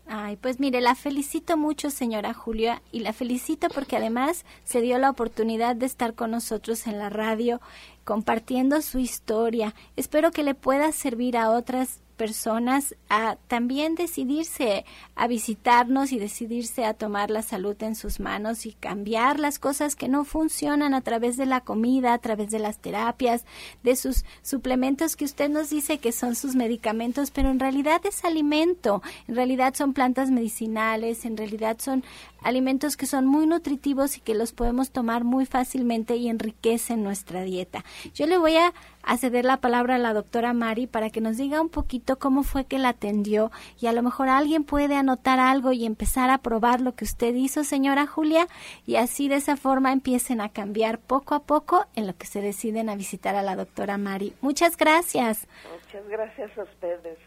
Ay, 0.06 0.36
pues 0.36 0.60
mire, 0.60 0.82
la 0.82 0.96
felicito 0.96 1.56
mucho, 1.56 1.90
señora 1.90 2.34
Julia, 2.34 2.82
y 2.92 3.00
la 3.00 3.14
felicito 3.14 3.70
porque 3.70 3.96
además 3.96 4.46
se 4.66 4.82
dio 4.82 4.98
la 4.98 5.10
oportunidad 5.10 5.78
de 5.78 5.86
estar 5.86 6.14
con 6.14 6.32
nosotros 6.32 6.88
en 6.88 7.00
la 7.00 7.10
radio 7.10 7.62
compartiendo 8.04 8.82
su 8.82 9.00
historia. 9.00 9.74
Espero 9.96 10.32
que 10.32 10.44
le 10.44 10.56
pueda 10.56 10.92
servir 10.92 11.38
a 11.38 11.52
otras 11.52 12.03
personas 12.14 12.96
a 13.10 13.38
también 13.48 13.96
decidirse 13.96 14.86
a 15.16 15.28
visitarnos 15.28 16.12
y 16.12 16.20
decidirse 16.20 16.86
a 16.86 16.94
tomar 16.94 17.30
la 17.30 17.42
salud 17.42 17.76
en 17.82 17.96
sus 17.96 18.20
manos 18.20 18.66
y 18.66 18.74
cambiar 18.74 19.40
las 19.40 19.60
cosas 19.60 19.96
que 19.96 20.08
no 20.08 20.24
funcionan 20.24 20.94
a 20.94 21.02
través 21.02 21.38
de 21.38 21.46
la 21.46 21.62
comida, 21.62 22.14
a 22.14 22.20
través 22.20 22.52
de 22.52 22.60
las 22.60 22.80
terapias, 22.80 23.46
de 23.84 23.96
sus 23.96 24.26
suplementos 24.42 25.16
que 25.16 25.26
usted 25.26 25.50
nos 25.50 25.70
dice 25.70 25.98
que 25.98 26.12
son 26.12 26.36
sus 26.36 26.56
medicamentos, 26.56 27.32
pero 27.32 27.50
en 27.50 27.60
realidad 27.60 28.02
es 28.06 28.24
alimento, 28.24 29.02
en 29.28 29.36
realidad 29.36 29.74
son 29.76 29.94
plantas 29.94 30.32
medicinales, 30.32 31.26
en 31.26 31.38
realidad 31.38 31.78
son 31.80 32.04
alimentos 32.44 32.98
que 32.98 33.06
son 33.06 33.26
muy 33.26 33.48
nutritivos 33.48 34.18
y 34.18 34.22
que 34.22 34.36
los 34.36 34.52
podemos 34.52 34.92
tomar 34.92 35.24
muy 35.24 35.46
fácilmente 35.46 36.16
y 36.16 36.30
enriquecen 36.30 37.04
nuestra 37.04 37.42
dieta. 37.42 37.84
Yo 38.14 38.28
le 38.28 38.38
voy 38.38 38.58
a 38.58 38.74
ceder 39.18 39.46
la 39.46 39.58
palabra 39.58 39.96
a 39.96 40.00
la 40.00 40.14
doctora 40.14 40.54
Mari 40.54 40.88
para 40.88 41.10
que 41.10 41.22
nos 41.22 41.38
diga 41.38 41.62
un 41.62 41.70
poquito 41.70 42.18
cómo 42.20 42.44
fue 42.44 42.66
que 42.66 42.80
la 42.80 42.90
atendió 42.90 43.52
y 43.80 43.88
a 43.88 43.94
lo 43.94 44.02
mejor 44.02 44.30
alguien 44.30 44.64
puede 44.64 44.96
anotar 44.96 45.40
algo 45.40 45.72
y 45.72 45.86
empezar 45.86 46.30
a 46.30 46.38
probar 46.38 46.82
lo 46.82 46.96
que 46.96 47.06
usted 47.06 47.34
hizo, 47.36 47.64
señora 47.64 48.08
Julia, 48.08 48.48
y 48.86 48.96
así 48.96 49.28
de 49.28 49.36
esa 49.36 49.58
forma 49.58 49.92
empiecen 49.92 50.42
a 50.42 50.50
cambiar 50.50 51.00
poco 51.00 51.36
a 51.36 51.44
poco 51.44 51.86
en 51.96 52.08
lo 52.08 52.16
que 52.16 52.28
se 52.28 52.42
deciden 52.42 52.90
a 52.90 52.96
visitar 52.96 53.36
a 53.36 53.44
la 53.44 53.56
doctora 53.56 53.98
Mari. 53.98 54.34
Muchas 54.42 54.78
gracias. 54.78 55.48
Muchas 55.72 56.08
gracias 56.08 56.58
a 56.58 56.64
ustedes. 56.64 57.18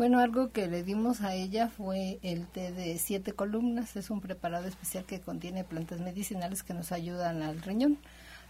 Bueno, 0.00 0.18
algo 0.20 0.50
que 0.50 0.66
le 0.66 0.82
dimos 0.82 1.20
a 1.20 1.34
ella 1.34 1.68
fue 1.68 2.20
el 2.22 2.46
té 2.46 2.72
de 2.72 2.96
siete 2.96 3.34
columnas. 3.34 3.96
Es 3.96 4.08
un 4.08 4.22
preparado 4.22 4.66
especial 4.66 5.04
que 5.04 5.20
contiene 5.20 5.62
plantas 5.62 6.00
medicinales 6.00 6.62
que 6.62 6.72
nos 6.72 6.90
ayudan 6.90 7.42
al 7.42 7.60
riñón. 7.60 7.98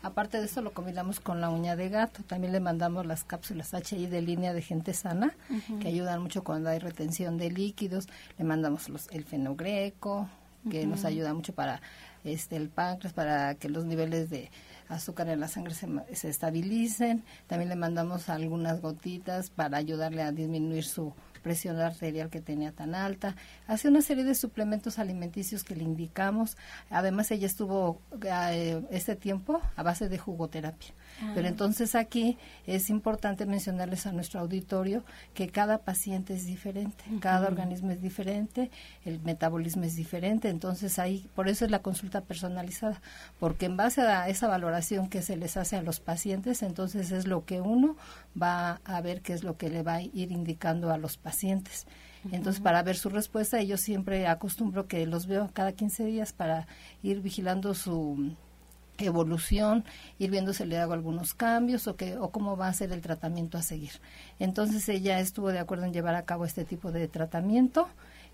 Aparte 0.01 0.39
de 0.39 0.45
eso, 0.45 0.63
lo 0.63 0.73
combinamos 0.73 1.19
con 1.19 1.41
la 1.41 1.51
uña 1.51 1.75
de 1.75 1.89
gato. 1.89 2.23
También 2.23 2.53
le 2.53 2.61
mandamos 2.61 3.05
las 3.05 3.25
cápsulas 3.25 3.73
HI 3.75 4.07
de 4.07 4.23
línea 4.23 4.53
de 4.53 4.63
gente 4.63 4.95
sana, 4.95 5.35
que 5.81 5.89
ayudan 5.89 6.23
mucho 6.23 6.45
cuando 6.45 6.71
hay 6.71 6.79
retención 6.79 7.37
de 7.37 7.51
líquidos. 7.51 8.07
Le 8.39 8.45
mandamos 8.45 8.89
los, 8.89 9.09
el 9.11 9.25
fenogreco, 9.25 10.29
que 10.71 10.87
nos 10.87 11.05
ayuda 11.05 11.35
mucho 11.35 11.53
para 11.53 11.83
este 12.23 12.55
el 12.55 12.69
páncreas, 12.69 13.13
para 13.13 13.57
que 13.57 13.69
los 13.69 13.87
niveles 13.87 14.31
de 14.31 14.53
azúcar 14.89 15.29
en 15.29 15.41
la 15.41 15.49
sangre 15.49 15.75
se, 15.75 15.89
se 16.13 16.29
estabilicen. 16.29 17.25
También 17.49 17.71
le 17.71 17.77
mandamos 17.77 18.29
algunas 18.29 18.81
gotitas 18.81 19.51
para 19.51 19.79
ayudarle 19.79 20.23
a 20.23 20.31
disminuir 20.31 20.85
su 20.85 21.13
presión 21.41 21.79
arterial 21.81 22.31
que 22.31 22.41
tenía 22.41 22.73
tan 22.73 22.95
alta. 22.95 23.37
Hace 23.67 23.89
una 23.89 24.03
serie 24.03 24.25
de 24.25 24.35
suplementos 24.35 24.99
alimenticios 24.99 25.65
que 25.65 25.77
le 25.77 25.85
indicamos. 25.85 26.57
Además, 26.91 27.31
ella 27.31 27.47
estuvo 27.47 28.01
eh, 28.23 28.83
este 28.91 29.17
tiempo 29.17 29.61
a 29.77 29.83
base 29.83 30.09
de 30.09 30.19
jugoterapia. 30.19 30.95
Ah. 31.21 31.33
Pero 31.35 31.49
entonces 31.49 31.95
aquí 31.95 32.37
es 32.67 32.91
importante 32.91 33.47
mencionarles 33.47 34.07
a 34.07 34.13
nuestro 34.13 34.41
auditorio 34.41 35.05
que 35.35 35.49
cada 35.49 35.79
paciente 35.79 36.35
es 36.35 36.47
diferente, 36.47 37.05
cada 37.21 37.49
organismo 37.49 37.91
es 37.91 38.01
diferente, 38.01 38.71
el 39.05 39.21
metabolismo 39.21 39.85
es 39.85 39.97
diferente, 39.97 40.49
entonces 40.49 40.99
ahí, 40.99 41.29
por 41.35 41.49
eso 41.49 41.65
es 41.65 41.71
la 41.71 41.81
consulta 41.81 42.23
personalizada, 42.23 43.01
porque 43.39 43.67
en 43.67 43.77
base 43.77 44.03
a 44.03 44.29
esa 44.29 44.49
valoración 44.49 45.09
que 45.09 45.23
se 45.23 45.37
les 45.37 45.57
hace 45.57 45.77
a 45.77 45.83
los 45.83 46.01
pacientes, 46.01 46.63
entonces 46.63 47.11
es 47.13 47.27
lo 47.27 47.45
que 47.45 47.61
uno 47.61 47.97
va 48.41 48.81
a 48.85 49.01
ver 49.01 49.21
qué 49.21 49.33
es 49.33 49.45
lo 49.45 49.57
que 49.57 49.69
le 49.69 49.83
va 49.83 49.95
a 49.95 50.03
ir 50.03 50.33
indicando 50.33 50.93
a 50.93 50.99
los 50.99 51.17
pacientes. 51.17 51.87
Entonces, 52.33 52.61
para 52.61 52.83
ver 52.83 52.97
su 52.97 53.09
respuesta, 53.09 53.63
yo 53.63 53.79
siempre 53.79 54.27
acostumbro 54.27 54.87
que 54.87 55.07
los 55.07 55.27
veo 55.27 55.51
cada 55.53 55.73
15 55.73 56.05
días 56.05 56.33
para 56.33 56.67
ir 57.03 57.21
vigilando 57.23 57.75
su 57.75 58.35
evolución, 59.07 59.85
ir 60.19 60.31
viendo 60.31 60.53
si 60.53 60.65
le 60.65 60.79
hago 60.79 60.93
algunos 60.93 61.35
cambios 61.35 61.87
o, 61.87 61.97
que, 61.97 62.17
o 62.17 62.31
cómo 62.31 62.57
va 62.57 62.69
a 62.69 62.73
ser 62.73 62.93
el 62.93 63.01
tratamiento 63.01 63.59
a 63.59 63.63
seguir. 63.63 63.93
Entonces 64.39 64.89
ella 64.89 65.21
estuvo 65.21 65.51
de 65.51 65.59
acuerdo 65.59 65.85
en 65.85 65.93
llevar 65.93 66.15
a 66.15 66.25
cabo 66.25 66.45
este 66.45 66.65
tipo 66.65 66.93
de 66.93 67.09
tratamiento 67.09 67.89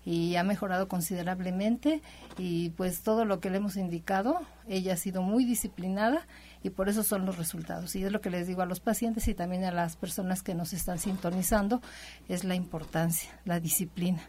y 0.05 0.37
ha 0.37 0.43
mejorado 0.43 0.87
considerablemente 0.87 2.01
y 2.37 2.69
pues 2.71 3.01
todo 3.01 3.25
lo 3.25 3.39
que 3.39 3.49
le 3.49 3.57
hemos 3.57 3.75
indicado, 3.75 4.39
ella 4.67 4.93
ha 4.93 4.97
sido 4.97 5.21
muy 5.21 5.43
disciplinada 5.43 6.25
y 6.63 6.69
por 6.69 6.87
eso 6.87 7.03
son 7.03 7.25
los 7.25 7.37
resultados. 7.37 7.95
Y 7.95 8.03
es 8.03 8.11
lo 8.11 8.21
que 8.21 8.29
les 8.29 8.47
digo 8.47 8.61
a 8.61 8.65
los 8.65 8.79
pacientes 8.79 9.27
y 9.27 9.33
también 9.33 9.65
a 9.65 9.71
las 9.71 9.97
personas 9.97 10.43
que 10.43 10.55
nos 10.55 10.73
están 10.73 10.97
sintonizando, 10.97 11.81
es 12.29 12.43
la 12.43 12.55
importancia, 12.55 13.29
la 13.43 13.59
disciplina 13.59 14.21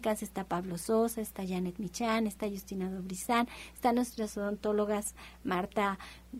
Simán, 0.00 0.22
está 0.22 0.44
Pablo 0.44 0.78
Sosa, 0.78 1.20
está 1.20 1.46
Janet 1.46 1.78
Michan, 1.78 2.26
está 2.26 2.48
Justina 2.48 2.90
Dobrizán, 2.90 3.48
están 3.74 3.94
nuestras 3.96 4.36
odontólogas 4.36 5.14
Marta 5.44 5.98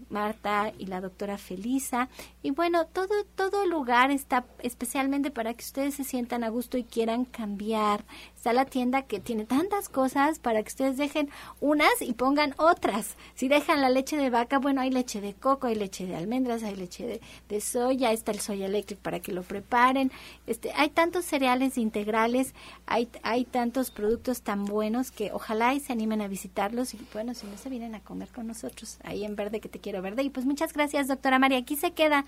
Marta 0.08 0.72
y 0.78 0.86
la 0.86 1.00
doctora 1.00 1.38
Felisa. 1.38 2.08
Y 2.42 2.50
bueno, 2.50 2.86
todo, 2.86 3.24
todo 3.34 3.66
lugar 3.66 4.10
está 4.10 4.44
especialmente 4.62 5.30
para 5.30 5.54
que 5.54 5.64
ustedes 5.64 5.94
se 5.94 6.04
sientan 6.04 6.44
a 6.44 6.48
gusto 6.48 6.78
y 6.78 6.84
quieran 6.84 7.24
cambiar. 7.24 8.04
Está 8.36 8.52
la 8.52 8.64
tienda 8.64 9.02
que 9.02 9.20
tiene 9.20 9.44
tantas 9.44 9.88
cosas 9.88 10.38
para 10.38 10.62
que 10.62 10.68
ustedes 10.68 10.96
dejen 10.96 11.30
unas 11.60 12.00
y 12.00 12.12
pongan 12.12 12.54
otras. 12.58 13.16
Si 13.34 13.48
dejan 13.48 13.80
la 13.80 13.90
leche 13.90 14.16
de 14.16 14.30
vaca, 14.30 14.58
bueno, 14.58 14.80
hay 14.80 14.90
leche 14.90 15.20
de 15.20 15.34
coco, 15.34 15.66
hay 15.66 15.74
leche 15.74 16.06
de 16.06 16.16
almendras, 16.16 16.62
hay 16.62 16.76
leche 16.76 17.20
de, 17.48 17.60
soya, 17.60 18.12
está 18.12 18.32
el 18.32 18.40
soya 18.40 18.66
electric 18.66 18.98
para 19.00 19.20
que 19.20 19.32
lo 19.32 19.42
preparen. 19.42 20.12
Este, 20.46 20.72
hay 20.76 20.90
tantos 20.90 21.24
cereales 21.24 21.78
integrales, 21.78 22.54
hay, 22.86 23.08
hay 23.22 23.44
tantos 23.44 23.90
productos 23.90 24.42
tan 24.42 24.64
buenos 24.64 25.10
que 25.10 25.32
ojalá 25.32 25.74
y 25.74 25.80
se 25.80 25.92
animen 25.92 26.20
a 26.20 26.28
visitarlos 26.28 26.94
y 26.94 27.00
bueno, 27.12 27.34
si 27.34 27.46
no 27.46 27.56
se 27.56 27.68
vienen 27.68 27.94
a 27.94 28.00
comer 28.00 28.28
con 28.28 28.46
nosotros 28.46 28.98
ahí 29.02 29.24
en 29.24 29.36
verde 29.36 29.60
que 29.60 29.68
te 29.68 29.80
quiero 29.86 30.02
verde. 30.02 30.24
Y 30.24 30.30
pues 30.30 30.44
muchas 30.44 30.72
gracias, 30.72 31.06
doctora 31.06 31.38
María. 31.38 31.58
Aquí 31.58 31.76
se 31.76 31.92
queda 31.92 32.24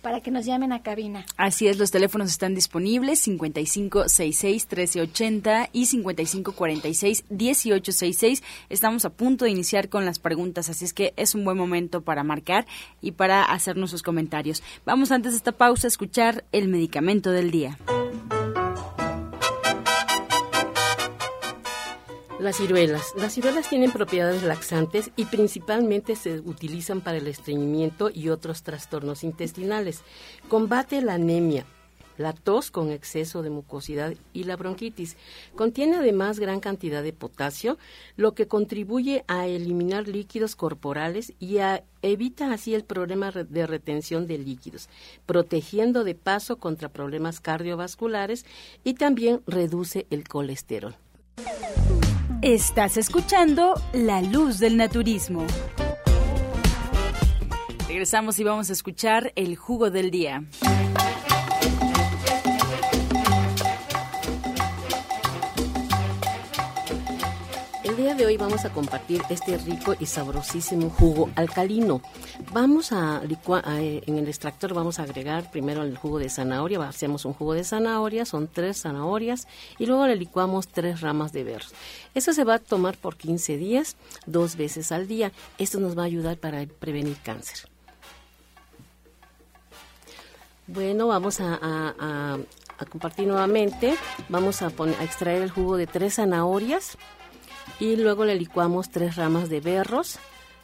para 0.00 0.20
que 0.20 0.30
nos 0.30 0.46
llamen 0.46 0.72
a 0.72 0.84
cabina. 0.84 1.26
Así 1.36 1.66
es, 1.66 1.76
los 1.76 1.90
teléfonos 1.90 2.30
están 2.30 2.54
disponibles 2.54 3.26
5566-1380 3.26 5.70
y 5.72 5.86
5546-1866. 5.86 8.44
Estamos 8.68 9.04
a 9.04 9.10
punto 9.10 9.44
de 9.44 9.50
iniciar 9.50 9.88
con 9.88 10.06
las 10.06 10.20
preguntas, 10.20 10.68
así 10.68 10.84
es 10.84 10.94
que 10.94 11.12
es 11.16 11.34
un 11.34 11.44
buen 11.44 11.58
momento 11.58 12.02
para 12.02 12.22
marcar 12.22 12.64
y 13.02 13.10
para 13.10 13.42
hacernos 13.42 13.90
sus 13.90 14.04
comentarios. 14.04 14.62
Vamos 14.86 15.10
antes 15.10 15.32
de 15.32 15.38
esta 15.38 15.50
pausa 15.50 15.88
a 15.88 15.88
escuchar 15.88 16.44
el 16.52 16.68
medicamento 16.68 17.32
del 17.32 17.50
día. 17.50 17.76
Las 22.40 22.56
ciruelas. 22.56 23.12
Las 23.18 23.34
ciruelas 23.34 23.68
tienen 23.68 23.92
propiedades 23.92 24.42
laxantes 24.42 25.10
y 25.14 25.26
principalmente 25.26 26.16
se 26.16 26.40
utilizan 26.40 27.02
para 27.02 27.18
el 27.18 27.26
estreñimiento 27.26 28.08
y 28.10 28.30
otros 28.30 28.62
trastornos 28.62 29.24
intestinales. 29.24 30.00
Combate 30.48 31.02
la 31.02 31.14
anemia, 31.14 31.66
la 32.16 32.32
tos 32.32 32.70
con 32.70 32.92
exceso 32.92 33.42
de 33.42 33.50
mucosidad 33.50 34.14
y 34.32 34.44
la 34.44 34.56
bronquitis. 34.56 35.18
Contiene 35.54 35.96
además 35.96 36.38
gran 36.38 36.60
cantidad 36.60 37.02
de 37.02 37.12
potasio, 37.12 37.76
lo 38.16 38.32
que 38.32 38.48
contribuye 38.48 39.22
a 39.28 39.46
eliminar 39.46 40.08
líquidos 40.08 40.56
corporales 40.56 41.34
y 41.38 41.58
a, 41.58 41.84
evita 42.00 42.54
así 42.54 42.74
el 42.74 42.84
problema 42.84 43.32
de 43.32 43.66
retención 43.66 44.26
de 44.26 44.38
líquidos, 44.38 44.88
protegiendo 45.26 46.04
de 46.04 46.14
paso 46.14 46.56
contra 46.56 46.88
problemas 46.88 47.38
cardiovasculares 47.40 48.46
y 48.82 48.94
también 48.94 49.42
reduce 49.46 50.06
el 50.08 50.26
colesterol. 50.26 50.96
Estás 52.42 52.96
escuchando 52.96 53.74
La 53.92 54.22
Luz 54.22 54.58
del 54.58 54.78
Naturismo. 54.78 55.46
Regresamos 57.86 58.38
y 58.38 58.44
vamos 58.44 58.70
a 58.70 58.72
escuchar 58.72 59.30
el 59.36 59.56
jugo 59.56 59.90
del 59.90 60.10
día. 60.10 60.44
De 68.16 68.26
hoy 68.26 68.36
vamos 68.36 68.64
a 68.64 68.70
compartir 68.70 69.22
este 69.30 69.56
rico 69.56 69.94
y 70.00 70.06
sabrosísimo 70.06 70.90
jugo 70.90 71.30
alcalino. 71.36 72.02
Vamos 72.52 72.90
a 72.90 73.22
licuar, 73.24 73.62
en 73.68 74.18
el 74.18 74.26
extractor 74.26 74.74
vamos 74.74 74.98
a 74.98 75.04
agregar 75.04 75.48
primero 75.52 75.82
el 75.84 75.96
jugo 75.96 76.18
de 76.18 76.28
zanahoria, 76.28 76.82
hacemos 76.82 77.24
un 77.24 77.34
jugo 77.34 77.54
de 77.54 77.62
zanahoria, 77.62 78.24
son 78.24 78.48
tres 78.48 78.82
zanahorias 78.82 79.46
y 79.78 79.86
luego 79.86 80.08
le 80.08 80.16
licuamos 80.16 80.66
tres 80.66 81.02
ramas 81.02 81.32
de 81.32 81.44
berros. 81.44 81.72
Eso 82.14 82.32
se 82.32 82.42
va 82.42 82.54
a 82.54 82.58
tomar 82.58 82.96
por 82.96 83.16
15 83.16 83.56
días, 83.58 83.96
dos 84.26 84.56
veces 84.56 84.90
al 84.90 85.06
día. 85.06 85.30
Esto 85.58 85.78
nos 85.78 85.96
va 85.96 86.02
a 86.02 86.06
ayudar 86.06 86.36
para 86.36 86.66
prevenir 86.66 87.16
cáncer. 87.22 87.68
Bueno, 90.66 91.06
vamos 91.06 91.38
a, 91.40 92.38
compartir 92.90 93.28
nuevamente. 93.28 93.94
Vamos 94.28 94.62
a 94.62 94.72
extraer 95.00 95.42
el 95.42 95.50
jugo 95.50 95.76
de 95.76 95.86
tres 95.86 96.14
zanahorias 96.14 96.98
y 97.80 97.96
luego 97.96 98.24
le 98.26 98.36
licuamos 98.36 98.90
tres 98.90 99.16
ramas 99.16 99.48
de 99.48 99.60
berros. 99.60 100.18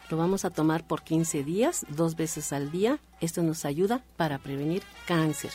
Lo 0.09 0.17
vamos 0.17 0.45
a 0.45 0.51
tomar 0.51 0.85
por 0.85 1.01
15 1.01 1.43
días, 1.43 1.85
dos 1.89 2.15
veces 2.15 2.53
al 2.53 2.71
día. 2.71 2.99
Esto 3.19 3.43
nos 3.43 3.65
ayuda 3.65 4.03
para 4.15 4.37
prevenir 4.37 4.83
cáncer. 5.05 5.51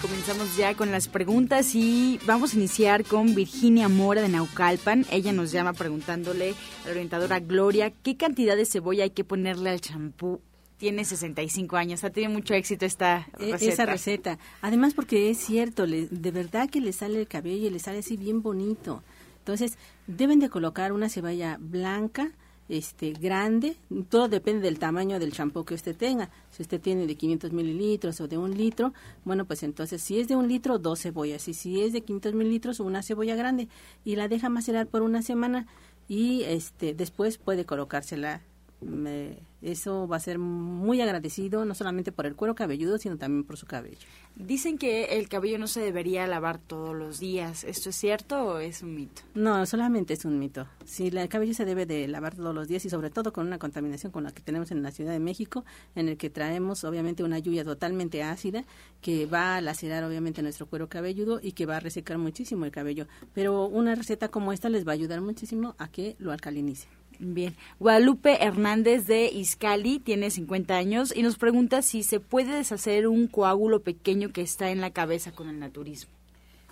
Comenzamos 0.00 0.56
ya 0.56 0.74
con 0.74 0.90
las 0.92 1.08
preguntas 1.08 1.74
y 1.74 2.20
vamos 2.26 2.52
a 2.52 2.56
iniciar 2.56 3.04
con 3.04 3.34
Virginia 3.34 3.88
Mora 3.88 4.22
de 4.22 4.28
Naucalpan. 4.28 5.04
Ella 5.10 5.32
nos 5.32 5.50
llama 5.50 5.72
preguntándole 5.72 6.54
a 6.84 6.86
la 6.86 6.90
orientadora 6.92 7.40
Gloria 7.40 7.90
qué 7.90 8.16
cantidad 8.16 8.56
de 8.56 8.64
cebolla 8.64 9.04
hay 9.04 9.10
que 9.10 9.24
ponerle 9.24 9.70
al 9.70 9.80
champú 9.80 10.40
tiene 10.78 11.04
65 11.04 11.76
años. 11.76 12.04
Ha 12.04 12.10
tenido 12.10 12.32
mucho 12.32 12.54
éxito 12.54 12.86
esta 12.86 13.28
e, 13.38 13.52
receta. 13.52 13.72
Esa 13.72 13.86
receta. 13.86 14.38
Además 14.62 14.94
porque 14.94 15.28
es 15.30 15.38
cierto, 15.38 15.86
de 15.86 16.30
verdad 16.30 16.70
que 16.70 16.80
le 16.80 16.92
sale 16.92 17.20
el 17.20 17.28
cabello 17.28 17.66
y 17.66 17.70
le 17.70 17.78
sale 17.78 17.98
así 17.98 18.16
bien 18.16 18.42
bonito. 18.42 19.02
Entonces, 19.40 19.78
deben 20.06 20.40
de 20.40 20.48
colocar 20.48 20.92
una 20.92 21.08
cebolla 21.08 21.56
blanca, 21.58 22.32
este 22.68 23.12
grande, 23.12 23.76
todo 24.10 24.28
depende 24.28 24.60
del 24.60 24.78
tamaño 24.78 25.18
del 25.18 25.32
champú 25.32 25.64
que 25.64 25.74
usted 25.74 25.96
tenga. 25.96 26.30
Si 26.50 26.62
usted 26.62 26.78
tiene 26.80 27.06
de 27.06 27.14
500 27.14 27.52
mililitros 27.52 28.20
o 28.20 28.28
de 28.28 28.36
un 28.36 28.56
litro, 28.56 28.92
bueno, 29.24 29.46
pues 29.46 29.62
entonces 29.62 30.02
si 30.02 30.20
es 30.20 30.28
de 30.28 30.36
un 30.36 30.48
litro, 30.48 30.78
dos 30.78 31.00
cebollas. 31.00 31.48
Y 31.48 31.54
si 31.54 31.80
es 31.80 31.94
de 31.94 32.02
500 32.02 32.34
mililitros, 32.34 32.80
una 32.80 33.02
cebolla 33.02 33.36
grande. 33.36 33.68
Y 34.04 34.16
la 34.16 34.28
deja 34.28 34.50
macerar 34.50 34.86
por 34.86 35.00
una 35.00 35.22
semana 35.22 35.66
y 36.08 36.42
este 36.42 36.94
después 36.94 37.38
puede 37.38 37.64
colocársela 37.64 38.42
me, 38.80 39.38
eso 39.60 40.06
va 40.06 40.16
a 40.16 40.20
ser 40.20 40.38
muy 40.38 41.00
agradecido, 41.00 41.64
no 41.64 41.74
solamente 41.74 42.12
por 42.12 42.26
el 42.26 42.36
cuero 42.36 42.54
cabelludo, 42.54 42.98
sino 42.98 43.16
también 43.16 43.44
por 43.44 43.56
su 43.56 43.66
cabello. 43.66 43.98
Dicen 44.36 44.78
que 44.78 45.18
el 45.18 45.28
cabello 45.28 45.58
no 45.58 45.66
se 45.66 45.80
debería 45.80 46.26
lavar 46.28 46.58
todos 46.58 46.94
los 46.94 47.18
días. 47.18 47.64
¿Esto 47.64 47.90
es 47.90 47.96
cierto 47.96 48.40
o 48.44 48.58
es 48.58 48.82
un 48.82 48.94
mito? 48.94 49.22
No, 49.34 49.66
solamente 49.66 50.14
es 50.14 50.24
un 50.24 50.38
mito. 50.38 50.68
Sí, 50.84 51.08
el 51.08 51.28
cabello 51.28 51.54
se 51.54 51.64
debe 51.64 51.86
de 51.86 52.06
lavar 52.06 52.36
todos 52.36 52.54
los 52.54 52.68
días 52.68 52.84
y 52.84 52.90
sobre 52.90 53.10
todo 53.10 53.32
con 53.32 53.46
una 53.46 53.58
contaminación 53.58 54.12
con 54.12 54.24
la 54.24 54.30
que 54.30 54.42
tenemos 54.42 54.70
en 54.70 54.82
la 54.82 54.92
Ciudad 54.92 55.12
de 55.12 55.18
México, 55.18 55.64
en 55.96 56.08
el 56.08 56.16
que 56.16 56.30
traemos 56.30 56.84
obviamente 56.84 57.24
una 57.24 57.40
lluvia 57.40 57.64
totalmente 57.64 58.22
ácida 58.22 58.64
que 59.00 59.26
va 59.26 59.56
a 59.56 59.60
lacerar 59.60 60.04
obviamente 60.04 60.42
nuestro 60.42 60.66
cuero 60.66 60.88
cabelludo 60.88 61.40
y 61.42 61.52
que 61.52 61.66
va 61.66 61.78
a 61.78 61.80
resecar 61.80 62.18
muchísimo 62.18 62.64
el 62.64 62.70
cabello. 62.70 63.08
Pero 63.34 63.66
una 63.66 63.94
receta 63.94 64.28
como 64.28 64.52
esta 64.52 64.68
les 64.68 64.86
va 64.86 64.92
a 64.92 64.94
ayudar 64.94 65.20
muchísimo 65.20 65.74
a 65.78 65.88
que 65.88 66.14
lo 66.18 66.30
alcalinice. 66.30 66.88
Bien. 67.18 67.56
Guadalupe 67.80 68.44
Hernández 68.44 69.06
de 69.06 69.26
Iscali 69.26 69.98
tiene 69.98 70.30
50 70.30 70.76
años 70.76 71.12
y 71.14 71.22
nos 71.22 71.36
pregunta 71.36 71.82
si 71.82 72.02
se 72.04 72.20
puede 72.20 72.54
deshacer 72.54 73.08
un 73.08 73.26
coágulo 73.26 73.82
pequeño 73.82 74.30
que 74.32 74.42
está 74.42 74.70
en 74.70 74.80
la 74.80 74.90
cabeza 74.90 75.32
con 75.32 75.48
el 75.48 75.58
naturismo. 75.58 76.18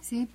Sí, 0.08 0.28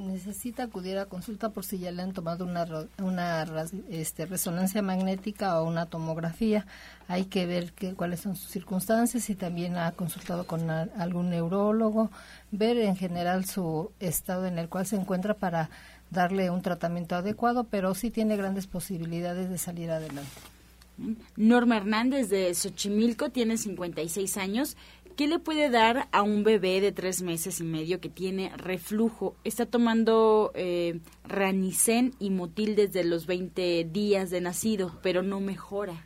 necesita 0.00 0.64
acudir 0.64 0.98
a 0.98 1.06
consulta 1.06 1.50
por 1.50 1.64
si 1.64 1.78
ya 1.78 1.92
le 1.92 2.02
han 2.02 2.12
tomado 2.12 2.44
una, 2.44 2.66
una 2.98 3.46
este, 3.88 4.26
resonancia 4.26 4.82
magnética 4.82 5.60
o 5.60 5.68
una 5.68 5.86
tomografía. 5.86 6.66
Hay 7.06 7.26
que 7.26 7.46
ver 7.46 7.72
qué 7.74 7.94
cuáles 7.94 8.18
son 8.18 8.34
sus 8.34 8.50
circunstancias 8.50 9.30
y 9.30 9.36
también 9.36 9.76
ha 9.76 9.92
consultado 9.92 10.48
con 10.48 10.68
algún 10.68 11.30
neurólogo, 11.30 12.10
ver 12.50 12.76
en 12.78 12.96
general 12.96 13.44
su 13.44 13.92
estado 14.00 14.46
en 14.46 14.58
el 14.58 14.68
cual 14.68 14.84
se 14.84 14.96
encuentra 14.96 15.34
para 15.34 15.70
darle 16.10 16.50
un 16.50 16.62
tratamiento 16.62 17.16
adecuado, 17.16 17.64
pero 17.64 17.94
sí 17.94 18.10
tiene 18.10 18.36
grandes 18.36 18.66
posibilidades 18.66 19.50
de 19.50 19.58
salir 19.58 19.90
adelante. 19.90 20.30
Norma 21.36 21.76
Hernández 21.76 22.28
de 22.28 22.54
Xochimilco 22.54 23.30
tiene 23.30 23.56
56 23.56 24.36
años. 24.36 24.76
¿Qué 25.16 25.28
le 25.28 25.38
puede 25.38 25.70
dar 25.70 26.08
a 26.12 26.22
un 26.22 26.42
bebé 26.42 26.80
de 26.80 26.92
tres 26.92 27.22
meses 27.22 27.60
y 27.60 27.64
medio 27.64 28.00
que 28.00 28.08
tiene 28.08 28.50
reflujo? 28.56 29.36
Está 29.44 29.66
tomando 29.66 30.50
eh, 30.54 31.00
ranicen 31.24 32.14
y 32.18 32.30
motil 32.30 32.74
desde 32.74 33.04
los 33.04 33.26
20 33.26 33.84
días 33.92 34.30
de 34.30 34.40
nacido, 34.40 34.98
pero 35.02 35.22
no 35.22 35.40
mejora 35.40 36.04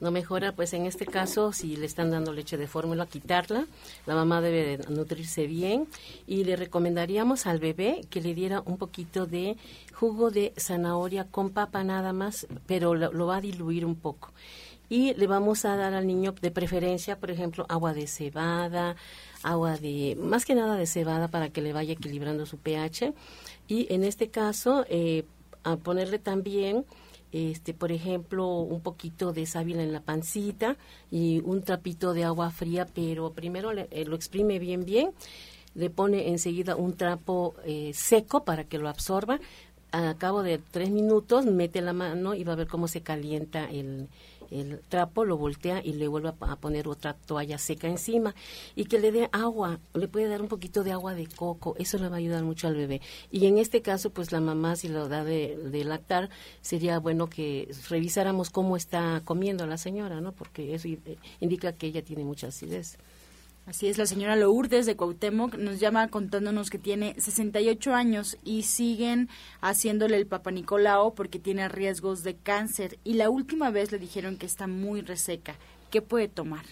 no 0.00 0.10
mejora, 0.10 0.52
pues 0.52 0.72
en 0.72 0.86
este 0.86 1.06
caso, 1.06 1.52
si 1.52 1.76
le 1.76 1.86
están 1.86 2.10
dando 2.10 2.32
leche 2.32 2.56
de 2.56 2.66
fórmula, 2.66 3.06
quitarla. 3.06 3.66
La 4.06 4.14
mamá 4.14 4.40
debe 4.40 4.78
nutrirse 4.88 5.46
bien 5.46 5.86
y 6.26 6.44
le 6.44 6.56
recomendaríamos 6.56 7.46
al 7.46 7.58
bebé 7.58 8.02
que 8.08 8.20
le 8.20 8.34
diera 8.34 8.62
un 8.64 8.78
poquito 8.78 9.26
de 9.26 9.56
jugo 9.92 10.30
de 10.30 10.54
zanahoria 10.56 11.24
con 11.24 11.50
papa 11.50 11.84
nada 11.84 12.12
más, 12.12 12.46
pero 12.66 12.94
lo, 12.94 13.26
va 13.26 13.36
a 13.36 13.40
diluir 13.40 13.84
un 13.84 13.94
poco. 13.94 14.32
Y 14.88 15.14
le 15.14 15.26
vamos 15.26 15.64
a 15.64 15.76
dar 15.76 15.94
al 15.94 16.06
niño 16.06 16.34
de 16.40 16.50
preferencia, 16.50 17.16
por 17.18 17.30
ejemplo, 17.30 17.64
agua 17.68 17.92
de 17.92 18.06
cebada, 18.06 18.96
agua 19.42 19.76
de, 19.76 20.16
más 20.20 20.44
que 20.44 20.54
nada 20.54 20.76
de 20.76 20.86
cebada 20.86 21.28
para 21.28 21.50
que 21.50 21.62
le 21.62 21.72
vaya 21.72 21.92
equilibrando 21.92 22.46
su 22.46 22.56
pH. 22.56 23.12
Y 23.68 23.86
en 23.92 24.02
este 24.02 24.30
caso, 24.30 24.84
eh, 24.88 25.24
a 25.62 25.76
ponerle 25.76 26.18
también 26.18 26.84
este, 27.32 27.74
por 27.74 27.92
ejemplo, 27.92 28.46
un 28.60 28.80
poquito 28.80 29.32
de 29.32 29.46
sábila 29.46 29.82
en 29.82 29.92
la 29.92 30.00
pancita 30.00 30.76
y 31.10 31.40
un 31.44 31.62
trapito 31.62 32.12
de 32.14 32.24
agua 32.24 32.50
fría, 32.50 32.86
pero 32.86 33.32
primero 33.32 33.72
eh, 33.72 34.04
lo 34.06 34.16
exprime 34.16 34.58
bien, 34.58 34.84
bien, 34.84 35.12
le 35.74 35.90
pone 35.90 36.28
enseguida 36.28 36.76
un 36.76 36.96
trapo 36.96 37.54
eh, 37.64 37.92
seco 37.94 38.44
para 38.44 38.64
que 38.64 38.78
lo 38.78 38.88
absorba. 38.88 39.40
A 39.92 40.14
cabo 40.18 40.42
de 40.44 40.58
tres 40.58 40.90
minutos 40.90 41.46
mete 41.46 41.80
la 41.80 41.92
mano 41.92 42.34
y 42.34 42.44
va 42.44 42.52
a 42.52 42.56
ver 42.56 42.68
cómo 42.68 42.86
se 42.86 43.00
calienta 43.00 43.68
el, 43.68 44.08
el 44.50 44.80
trapo, 44.88 45.24
lo 45.24 45.36
voltea 45.36 45.80
y 45.84 45.92
le 45.94 46.08
vuelve 46.08 46.30
a, 46.40 46.56
poner 46.56 46.88
otra 46.88 47.14
toalla 47.14 47.58
seca 47.58 47.88
encima 47.88 48.34
y 48.74 48.84
que 48.84 48.98
le 48.98 49.12
dé 49.12 49.28
agua, 49.32 49.80
le 49.94 50.08
puede 50.08 50.28
dar 50.28 50.42
un 50.42 50.48
poquito 50.48 50.84
de 50.84 50.92
agua 50.92 51.14
de 51.14 51.26
coco, 51.26 51.74
eso 51.78 51.98
le 51.98 52.08
va 52.08 52.16
a 52.16 52.18
ayudar 52.18 52.42
mucho 52.42 52.66
al 52.66 52.74
bebé. 52.74 53.00
Y 53.30 53.46
en 53.46 53.58
este 53.58 53.82
caso, 53.82 54.10
pues 54.10 54.32
la 54.32 54.40
mamá 54.40 54.76
si 54.76 54.88
lo 54.88 55.08
da 55.08 55.24
de, 55.24 55.56
de 55.56 55.84
lactar, 55.84 56.30
sería 56.60 56.98
bueno 56.98 57.28
que 57.28 57.68
revisáramos 57.88 58.50
cómo 58.50 58.76
está 58.76 59.22
comiendo 59.24 59.66
la 59.66 59.78
señora, 59.78 60.20
¿no? 60.20 60.32
Porque 60.32 60.74
eso 60.74 60.88
indica 61.40 61.72
que 61.72 61.86
ella 61.86 62.02
tiene 62.02 62.24
mucha 62.24 62.48
acidez. 62.48 62.98
Así 63.66 63.86
es, 63.86 63.98
la 63.98 64.06
señora 64.06 64.36
Lourdes 64.36 64.86
de 64.86 64.96
Cuauhtémoc 64.96 65.54
nos 65.56 65.78
llama 65.78 66.08
contándonos 66.08 66.70
que 66.70 66.78
tiene 66.78 67.14
68 67.18 67.94
años 67.94 68.36
y 68.42 68.64
siguen 68.64 69.28
haciéndole 69.60 70.16
el 70.16 70.26
Papa 70.26 70.50
Nicolao 70.50 71.14
porque 71.14 71.38
tiene 71.38 71.68
riesgos 71.68 72.24
de 72.24 72.34
cáncer 72.34 72.98
y 73.04 73.14
la 73.14 73.30
última 73.30 73.70
vez 73.70 73.92
le 73.92 73.98
dijeron 73.98 74.36
que 74.38 74.46
está 74.46 74.66
muy 74.66 75.02
reseca. 75.02 75.54
¿Qué 75.90 76.02
puede 76.02 76.26
tomar? 76.26 76.64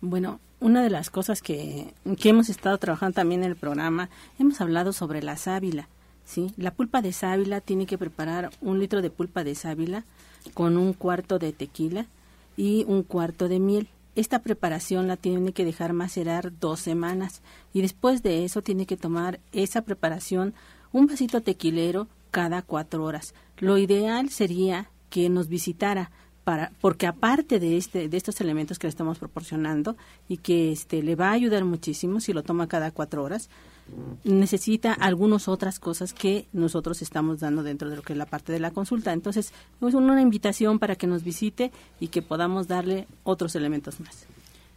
Bueno, 0.00 0.38
una 0.60 0.82
de 0.82 0.90
las 0.90 1.10
cosas 1.10 1.42
que, 1.42 1.94
que 2.20 2.28
hemos 2.28 2.48
estado 2.48 2.78
trabajando 2.78 3.14
también 3.14 3.42
en 3.42 3.50
el 3.50 3.56
programa, 3.56 4.08
hemos 4.38 4.60
hablado 4.60 4.92
sobre 4.92 5.22
la 5.22 5.36
sábila. 5.36 5.88
¿sí? 6.24 6.52
La 6.56 6.70
pulpa 6.70 7.02
de 7.02 7.12
sábila 7.12 7.60
tiene 7.60 7.86
que 7.86 7.98
preparar 7.98 8.50
un 8.60 8.78
litro 8.78 9.02
de 9.02 9.10
pulpa 9.10 9.42
de 9.42 9.54
sábila 9.54 10.04
con 10.52 10.76
un 10.76 10.92
cuarto 10.92 11.38
de 11.38 11.52
tequila 11.52 12.06
y 12.56 12.84
un 12.86 13.02
cuarto 13.02 13.48
de 13.48 13.58
miel 13.58 13.88
esta 14.14 14.40
preparación 14.40 15.08
la 15.08 15.16
tiene 15.16 15.52
que 15.52 15.64
dejar 15.64 15.92
macerar 15.92 16.52
dos 16.58 16.80
semanas 16.80 17.42
y 17.72 17.82
después 17.82 18.22
de 18.22 18.44
eso 18.44 18.62
tiene 18.62 18.86
que 18.86 18.96
tomar 18.96 19.40
esa 19.52 19.82
preparación 19.82 20.54
un 20.92 21.06
vasito 21.06 21.40
tequilero 21.40 22.08
cada 22.30 22.62
cuatro 22.62 23.04
horas. 23.04 23.34
Lo 23.58 23.78
ideal 23.78 24.30
sería 24.30 24.90
que 25.10 25.28
nos 25.28 25.48
visitara 25.48 26.10
para, 26.44 26.72
porque 26.80 27.06
aparte 27.06 27.58
de 27.58 27.76
este 27.76 28.08
de 28.08 28.16
estos 28.16 28.40
elementos 28.40 28.78
que 28.78 28.86
le 28.86 28.90
estamos 28.90 29.18
proporcionando 29.18 29.96
y 30.28 30.36
que 30.36 30.72
este 30.72 31.02
le 31.02 31.16
va 31.16 31.28
a 31.28 31.32
ayudar 31.32 31.64
muchísimo 31.64 32.20
si 32.20 32.32
lo 32.32 32.42
toma 32.42 32.68
cada 32.68 32.90
cuatro 32.90 33.22
horas 33.22 33.48
necesita 34.24 34.92
algunas 34.92 35.48
otras 35.48 35.78
cosas 35.78 36.12
que 36.12 36.46
nosotros 36.52 37.02
estamos 37.02 37.40
dando 37.40 37.62
dentro 37.62 37.90
de 37.90 37.96
lo 37.96 38.02
que 38.02 38.14
es 38.14 38.18
la 38.18 38.26
parte 38.26 38.52
de 38.52 38.58
la 38.58 38.70
consulta 38.70 39.12
entonces 39.12 39.52
es 39.86 39.94
una 39.94 40.20
invitación 40.20 40.78
para 40.78 40.96
que 40.96 41.06
nos 41.06 41.22
visite 41.22 41.70
y 42.00 42.08
que 42.08 42.22
podamos 42.22 42.66
darle 42.66 43.06
otros 43.24 43.54
elementos 43.56 44.00
más 44.00 44.26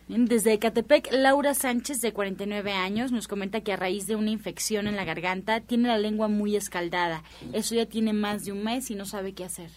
desde 0.08 0.54
Ecatepec, 0.54 1.10
Laura 1.12 1.54
Sánchez, 1.54 2.00
de 2.00 2.14
49 2.14 2.72
años, 2.72 3.12
nos 3.12 3.28
comenta 3.28 3.60
que 3.60 3.74
a 3.74 3.76
raíz 3.76 4.08
de 4.08 4.16
una 4.16 4.30
infección 4.30 4.88
en 4.88 4.96
la 4.96 5.04
garganta 5.04 5.60
tiene 5.60 5.90
la 5.90 5.98
lengua 5.98 6.30
muy 6.30 6.56
escaldada. 6.56 7.24
Eso 7.52 7.76
ya 7.76 7.86
tiene 7.86 8.14
más 8.14 8.46
de 8.46 8.54
un 8.54 8.64
mes 8.64 8.90
y 8.90 8.96
no 8.96 9.06
sabe 9.06 9.34
qué 9.34 9.44
hacer. 9.44 9.70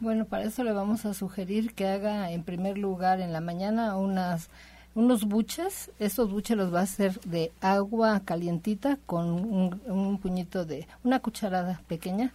Bueno, 0.00 0.24
para 0.24 0.44
eso 0.44 0.64
le 0.64 0.72
vamos 0.72 1.04
a 1.04 1.12
sugerir 1.12 1.74
que 1.74 1.86
haga 1.86 2.30
en 2.30 2.44
primer 2.44 2.78
lugar 2.78 3.20
en 3.20 3.32
la 3.32 3.40
mañana 3.40 3.96
unas 3.96 4.48
unos 4.98 5.24
buches. 5.24 5.92
Estos 6.00 6.30
buches 6.32 6.56
los 6.56 6.74
va 6.74 6.80
a 6.80 6.82
hacer 6.82 7.20
de 7.20 7.52
agua 7.60 8.20
calientita 8.24 8.98
con 9.06 9.26
un, 9.28 9.80
un 9.86 10.18
puñito 10.18 10.64
de 10.64 10.88
una 11.04 11.20
cucharada 11.20 11.80
pequeña 11.86 12.32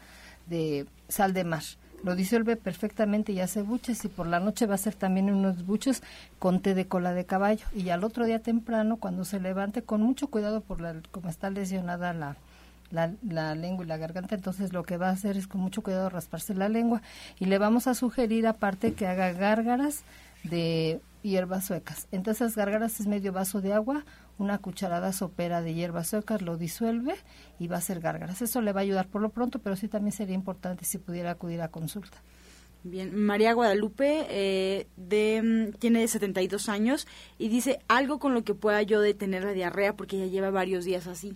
de 0.47 0.87
sal 1.09 1.33
de 1.33 1.43
mar 1.43 1.63
lo 2.03 2.15
disuelve 2.15 2.57
perfectamente 2.57 3.31
y 3.31 3.39
hace 3.39 3.61
buches 3.61 4.03
y 4.03 4.09
por 4.09 4.27
la 4.27 4.41
noche 4.41 4.65
va 4.65 4.73
a 4.73 4.75
hacer 4.75 4.93
también 4.93 5.29
unos 5.31 5.65
buches 5.65 6.03
con 6.37 6.61
té 6.61 6.73
de 6.75 6.85
cola 6.85 7.13
de 7.13 7.25
caballo 7.25 7.65
y 7.73 7.89
al 7.89 8.03
otro 8.03 8.25
día 8.25 8.39
temprano 8.39 8.97
cuando 8.97 9.23
se 9.23 9.39
levante 9.39 9.83
con 9.83 10.01
mucho 10.01 10.27
cuidado 10.27 10.59
por 10.59 10.81
la 10.81 10.95
como 11.11 11.29
está 11.29 11.49
lesionada 11.49 12.11
la, 12.11 12.35
la, 12.91 13.55
lengua 13.55 13.85
y 13.85 13.87
la 13.87 13.95
garganta, 13.95 14.35
entonces 14.35 14.73
lo 14.73 14.83
que 14.83 14.97
va 14.97 15.07
a 15.07 15.13
hacer 15.13 15.37
es 15.37 15.47
con 15.47 15.61
mucho 15.61 15.81
cuidado 15.81 16.09
rasparse 16.09 16.53
la 16.53 16.67
lengua 16.67 17.01
y 17.39 17.45
le 17.45 17.57
vamos 17.57 17.87
a 17.87 17.93
sugerir 17.93 18.47
aparte 18.47 18.93
que 18.93 19.07
haga 19.07 19.31
gárgaras 19.31 20.03
de 20.43 20.99
hierbas 21.23 21.65
suecas. 21.65 22.07
Entonces 22.11 22.41
las 22.41 22.55
gárgaras 22.55 22.99
es 22.99 23.07
medio 23.07 23.33
vaso 23.33 23.61
de 23.61 23.73
agua, 23.73 24.05
una 24.37 24.59
cucharada 24.59 25.13
sopera 25.13 25.61
de 25.61 25.73
hierbas 25.73 26.09
suecas, 26.09 26.41
lo 26.41 26.57
disuelve 26.57 27.15
y 27.59 27.67
va 27.67 27.77
a 27.77 27.79
hacer 27.79 27.99
gárgaras. 27.99 28.41
Eso 28.41 28.61
le 28.61 28.73
va 28.73 28.81
a 28.81 28.83
ayudar 28.83 29.07
por 29.07 29.21
lo 29.21 29.29
pronto, 29.29 29.59
pero 29.59 29.75
sí 29.75 29.87
también 29.87 30.11
sería 30.11 30.35
importante 30.35 30.85
si 30.85 30.97
pudiera 30.97 31.31
acudir 31.31 31.61
a 31.61 31.69
consulta. 31.69 32.21
Bien, 32.85 33.15
María 33.15 33.53
Guadalupe 33.53 34.25
eh, 34.29 34.87
de, 34.97 35.41
mm, 35.41 35.77
tiene 35.79 36.05
72 36.05 36.67
años 36.67 37.07
y 37.39 37.47
dice 37.47 37.79
algo 37.87 38.19
con 38.19 38.33
lo 38.33 38.43
que 38.43 38.55
pueda 38.55 38.81
yo 38.81 38.99
detener 38.99 39.45
la 39.45 39.53
diarrea 39.53 39.95
porque 39.95 40.17
ya 40.19 40.25
lleva 40.25 40.51
varios 40.51 40.83
días 40.83 41.07
así. 41.07 41.33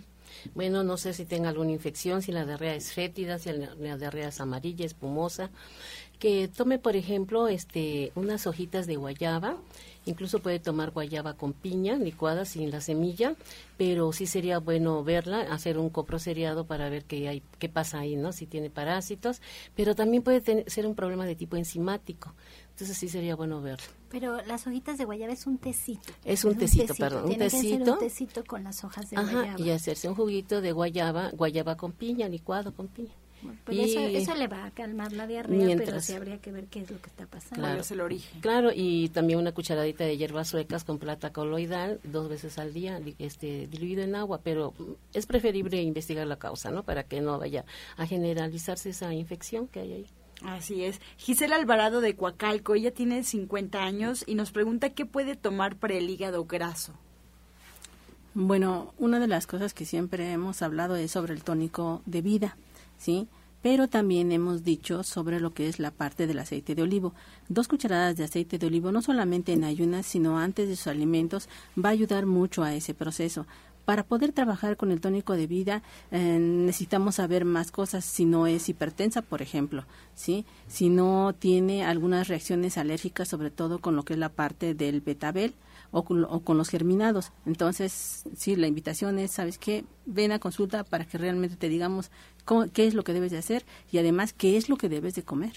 Bueno, 0.54 0.84
no 0.84 0.98
sé 0.98 1.14
si 1.14 1.26
tenga 1.26 1.50
alguna 1.50 1.72
infección, 1.72 2.22
si 2.22 2.32
la 2.34 2.46
diarrea 2.46 2.76
es 2.76 2.94
fétida, 2.94 3.40
si 3.40 3.52
la 3.52 3.98
diarrea 3.98 4.28
es 4.28 4.42
amarilla, 4.42 4.86
espumosa. 4.86 5.50
Que 6.20 6.48
tome, 6.48 6.80
por 6.80 6.96
ejemplo, 6.96 7.48
este, 7.48 8.12
unas 8.16 8.48
hojitas 8.48 8.88
de 8.88 8.96
guayaba, 8.96 9.58
incluso 10.06 10.40
puede 10.40 10.60
tomar 10.60 10.92
guayaba 10.92 11.36
con 11.36 11.54
piña 11.54 11.96
licuada 11.96 12.46
sin 12.46 12.72
la 12.72 12.82
semilla, 12.82 13.36
pero 13.78 14.12
sí 14.12 14.26
sería 14.26 14.58
bueno 14.58 15.04
verla, 15.04 15.42
hacer 15.42 15.78
un 15.78 15.90
coproceriado 15.90 16.66
para 16.66 16.90
ver 16.90 17.06
qué 17.06 17.28
hay, 17.28 17.44
qué 17.60 17.70
pasa 17.70 18.00
ahí, 18.00 18.16
¿no? 18.16 18.32
Si 18.34 18.48
tiene 18.48 18.70
parásitos, 18.70 19.42
pero 19.76 19.94
también 19.94 20.24
puede 20.24 20.42
tener, 20.42 20.70
ser 20.70 20.88
un 20.88 20.96
problema 20.96 21.26
de 21.26 21.36
tipo 21.36 21.56
enzimático. 21.56 22.34
Entonces 22.72 22.98
sí 22.98 23.10
sería 23.10 23.36
bueno 23.36 23.62
verlo. 23.62 23.86
Pero 24.10 24.42
las 24.44 24.66
hojitas 24.68 24.98
de 24.98 25.06
guayaba 25.06 25.34
es 25.34 25.48
un 25.48 25.58
tecito. 25.58 26.14
Es 26.24 26.46
un, 26.46 26.56
tecito, 26.56 26.94
perdón, 26.96 27.26
un 27.26 27.38
tecito. 27.38 27.94
un 27.94 28.00
tecito 28.00 28.44
con 28.44 28.64
las 28.64 28.84
hojas 28.84 29.10
de 29.10 29.18
Ajá, 29.18 29.32
guayaba. 29.32 29.60
Y 29.60 29.72
hacerse 29.72 30.08
un 30.08 30.16
juguito 30.16 30.62
de 30.62 30.72
guayaba, 30.72 31.32
guayaba 31.32 31.76
con 31.76 31.92
piña, 31.92 32.30
licuado 32.30 32.74
con 32.74 32.88
piña. 32.88 33.14
Pues 33.66 33.78
eso, 33.80 34.00
eso, 34.00 34.36
le 34.36 34.48
va 34.48 34.66
a 34.66 34.72
calmar 34.72 35.12
la 35.12 35.28
diarrea, 35.28 35.78
pero 35.78 36.02
sí 36.02 36.14
habría 36.14 36.40
que 36.40 36.52
ver 36.52 36.66
qué 36.66 36.82
es 36.82 36.92
lo 36.92 37.00
que 37.00 37.08
está 37.08 37.26
pasando. 37.26 37.64
Claro, 37.64 37.82
es 37.82 37.92
el 37.92 38.02
origen. 38.02 38.42
Claro, 38.42 38.72
y 38.74 39.10
también 39.10 39.40
una 39.40 39.52
cucharadita 39.52 40.04
de 40.04 40.18
hierbas 40.18 40.48
suecas 40.48 40.84
con 40.84 40.98
plata 40.98 41.32
coloidal 41.32 42.00
dos 42.04 42.30
veces 42.30 42.58
al 42.58 42.74
día, 42.74 43.00
este, 43.20 43.68
diluido 43.68 44.04
en 44.04 44.16
agua, 44.16 44.42
pero 44.44 44.74
es 45.14 45.26
preferible 45.26 45.82
investigar 45.82 46.26
la 46.26 46.38
causa, 46.38 46.72
¿no? 46.72 46.84
Para 46.84 47.04
que 47.04 47.22
no 47.22 47.38
vaya 47.38 47.66
a 47.96 48.06
generalizarse 48.08 48.90
esa 48.90 49.14
infección 49.14 49.68
que 49.68 49.82
hay 49.82 49.94
ahí. 49.94 50.06
Así 50.44 50.84
es. 50.84 51.02
Gisela 51.18 51.56
Alvarado 51.56 52.02
de 52.02 52.16
Coacalco, 52.16 52.76
ella 52.76 52.92
tiene 52.92 53.24
50 53.24 53.84
años 53.84 54.24
y 54.28 54.36
nos 54.36 54.52
pregunta 54.52 54.92
qué 54.92 55.06
puede 55.06 55.36
tomar 55.36 55.78
para 55.78 55.96
el 55.96 56.10
hígado 56.10 56.46
graso. 56.46 56.94
Bueno, 58.40 58.94
una 59.00 59.20
de 59.20 59.28
las 59.28 59.48
cosas 59.48 59.74
que 59.74 59.86
siempre 59.86 60.32
hemos 60.32 60.62
hablado 60.62 60.96
es 60.96 61.10
sobre 61.10 61.34
el 61.34 61.44
tónico 61.44 62.04
de 62.06 62.22
vida, 62.22 62.58
¿sí? 62.98 63.28
Pero 63.62 63.88
también 63.88 64.32
hemos 64.32 64.64
dicho 64.64 65.04
sobre 65.04 65.40
lo 65.40 65.54
que 65.54 65.68
es 65.68 65.80
la 65.80 65.92
parte 65.92 66.28
del 66.28 66.40
aceite 66.40 66.76
de 66.76 66.84
olivo. 66.84 67.14
Dos 67.50 67.68
cucharadas 67.68 68.16
de 68.16 68.24
aceite 68.24 68.58
de 68.58 68.68
olivo, 68.68 68.92
no 68.92 69.02
solamente 69.02 69.54
en 69.54 69.64
ayunas, 69.64 70.06
sino 70.06 70.40
antes 70.40 70.70
de 70.70 70.76
sus 70.76 70.88
alimentos, 70.88 71.50
va 71.78 71.90
a 71.90 71.94
ayudar 71.94 72.26
mucho 72.26 72.64
a 72.64 72.76
ese 72.76 72.94
proceso 72.94 73.46
para 73.88 74.04
poder 74.04 74.34
trabajar 74.34 74.76
con 74.76 74.92
el 74.92 75.00
tónico 75.00 75.38
de 75.38 75.48
vida 75.48 75.82
eh, 76.12 76.40
necesitamos 76.42 77.16
saber 77.16 77.46
más 77.46 77.72
cosas 77.72 78.04
si 78.04 78.26
no 78.26 78.46
es 78.46 78.68
hipertensa, 78.68 79.22
por 79.22 79.42
ejemplo, 79.42 79.86
¿sí? 80.14 80.46
Si 80.68 80.90
no 80.90 81.34
tiene 81.40 81.86
algunas 81.86 82.28
reacciones 82.28 82.78
alérgicas, 82.78 83.30
sobre 83.30 83.50
todo 83.50 83.80
con 83.80 83.96
lo 83.96 84.04
que 84.04 84.12
es 84.12 84.20
la 84.20 84.28
parte 84.28 84.74
del 84.74 85.00
betabel 85.00 85.54
o 85.92 86.04
con, 86.04 86.58
los 86.58 86.70
germinados. 86.70 87.32
Entonces, 87.46 88.24
sí, 88.36 88.56
la 88.56 88.68
invitación 88.68 89.20
es, 89.20 89.32
¿sabes 89.32 89.58
qué? 89.58 89.86
Ven 90.06 90.32
a 90.32 90.40
consulta 90.40 90.84
para 90.84 91.06
que 91.06 91.18
realmente 91.18 91.56
te 91.56 91.70
digamos 91.70 92.12
qué 92.74 92.88
es 92.88 92.94
lo 92.94 93.04
que 93.04 93.14
debes 93.14 93.32
de 93.32 93.38
hacer 93.38 93.66
y 93.92 93.98
además 93.98 94.34
qué 94.34 94.58
es 94.58 94.70
lo 94.70 94.78
que 94.78 94.90
debes 94.90 95.16
de 95.16 95.24
comer. 95.24 95.54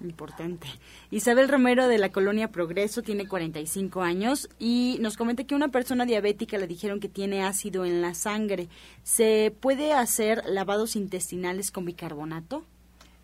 Importante. 0.00 0.66
Isabel 1.10 1.48
Romero 1.48 1.86
de 1.88 1.98
la 1.98 2.10
colonia 2.10 2.50
Progreso 2.50 3.02
tiene 3.02 3.28
45 3.28 4.02
años 4.02 4.48
y 4.58 4.98
nos 5.00 5.16
comenta 5.16 5.44
que 5.44 5.54
una 5.54 5.68
persona 5.68 6.04
diabética 6.04 6.58
le 6.58 6.66
dijeron 6.66 7.00
que 7.00 7.08
tiene 7.08 7.44
ácido 7.44 7.84
en 7.84 8.02
la 8.02 8.14
sangre. 8.14 8.68
¿Se 9.02 9.54
puede 9.60 9.92
hacer 9.92 10.42
lavados 10.46 10.96
intestinales 10.96 11.70
con 11.70 11.84
bicarbonato? 11.84 12.64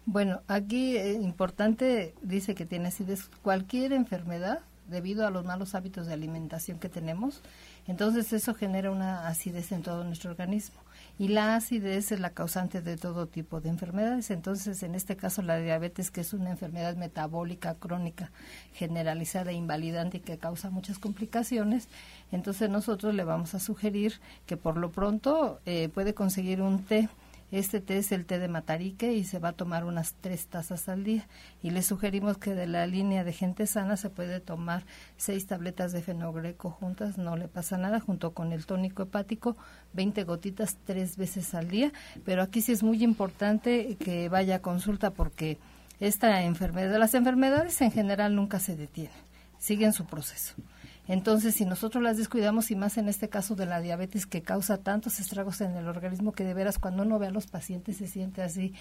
Bueno, 0.06 0.40
aquí 0.48 0.96
es 0.96 1.16
eh, 1.16 1.20
importante, 1.22 2.14
dice 2.22 2.54
que 2.54 2.66
tiene 2.66 2.88
acidez. 2.88 3.28
Cualquier 3.42 3.92
enfermedad, 3.92 4.60
debido 4.90 5.26
a 5.26 5.30
los 5.30 5.44
malos 5.44 5.74
hábitos 5.74 6.06
de 6.06 6.14
alimentación 6.14 6.78
que 6.78 6.88
tenemos, 6.88 7.40
entonces 7.86 8.32
eso 8.32 8.54
genera 8.54 8.90
una 8.90 9.28
acidez 9.28 9.72
en 9.72 9.82
todo 9.82 10.04
nuestro 10.04 10.30
organismo 10.30 10.80
y 11.20 11.28
la 11.28 11.54
acidez 11.54 12.12
es 12.12 12.20
la 12.20 12.30
causante 12.30 12.80
de 12.80 12.96
todo 12.96 13.26
tipo 13.26 13.60
de 13.60 13.68
enfermedades. 13.68 14.30
Entonces, 14.30 14.82
en 14.82 14.94
este 14.94 15.16
caso, 15.16 15.42
la 15.42 15.58
diabetes, 15.58 16.10
que 16.10 16.22
es 16.22 16.32
una 16.32 16.50
enfermedad 16.50 16.96
metabólica 16.96 17.74
crónica 17.74 18.30
generalizada 18.72 19.50
e 19.50 19.54
invalidante 19.54 20.16
y 20.16 20.20
que 20.20 20.38
causa 20.38 20.70
muchas 20.70 20.98
complicaciones, 20.98 21.88
entonces 22.32 22.70
nosotros 22.70 23.14
le 23.14 23.24
vamos 23.24 23.54
a 23.54 23.60
sugerir 23.60 24.14
que 24.46 24.56
por 24.56 24.78
lo 24.78 24.92
pronto 24.92 25.60
eh, 25.66 25.90
puede 25.90 26.14
conseguir 26.14 26.62
un 26.62 26.84
té 26.84 27.10
este 27.50 27.80
té 27.80 27.98
es 27.98 28.12
el 28.12 28.26
té 28.26 28.38
de 28.38 28.48
matarique 28.48 29.12
y 29.12 29.24
se 29.24 29.38
va 29.38 29.50
a 29.50 29.52
tomar 29.52 29.84
unas 29.84 30.14
tres 30.20 30.46
tazas 30.46 30.88
al 30.88 31.04
día. 31.04 31.26
Y 31.62 31.70
le 31.70 31.82
sugerimos 31.82 32.38
que 32.38 32.54
de 32.54 32.66
la 32.66 32.86
línea 32.86 33.24
de 33.24 33.32
gente 33.32 33.66
sana 33.66 33.96
se 33.96 34.10
puede 34.10 34.40
tomar 34.40 34.84
seis 35.16 35.46
tabletas 35.46 35.92
de 35.92 36.02
fenogreco 36.02 36.70
juntas, 36.70 37.18
no 37.18 37.36
le 37.36 37.48
pasa 37.48 37.76
nada, 37.76 38.00
junto 38.00 38.32
con 38.32 38.52
el 38.52 38.66
tónico 38.66 39.02
hepático, 39.02 39.56
20 39.94 40.24
gotitas 40.24 40.76
tres 40.84 41.16
veces 41.16 41.54
al 41.54 41.68
día. 41.68 41.92
Pero 42.24 42.42
aquí 42.42 42.60
sí 42.60 42.72
es 42.72 42.82
muy 42.82 43.02
importante 43.02 43.96
que 43.96 44.28
vaya 44.28 44.56
a 44.56 44.62
consulta 44.62 45.10
porque 45.10 45.58
esta 45.98 46.42
enfermedad, 46.42 46.98
las 46.98 47.14
enfermedades 47.14 47.80
en 47.80 47.90
general 47.90 48.34
nunca 48.34 48.58
se 48.58 48.76
detienen, 48.76 49.12
siguen 49.58 49.92
su 49.92 50.06
proceso. 50.06 50.54
Entonces, 51.10 51.56
si 51.56 51.64
nosotros 51.64 52.04
las 52.04 52.18
descuidamos, 52.18 52.70
y 52.70 52.76
más 52.76 52.96
en 52.96 53.08
este 53.08 53.28
caso 53.28 53.56
de 53.56 53.66
la 53.66 53.80
diabetes 53.80 54.26
que 54.26 54.42
causa 54.42 54.78
tantos 54.78 55.18
estragos 55.18 55.60
en 55.60 55.76
el 55.76 55.88
organismo, 55.88 56.30
que 56.30 56.44
de 56.44 56.54
veras 56.54 56.78
cuando 56.78 57.02
uno 57.02 57.18
ve 57.18 57.26
a 57.26 57.30
los 57.32 57.48
pacientes 57.48 57.96
se 57.96 58.06
siente 58.06 58.42
así, 58.42 58.74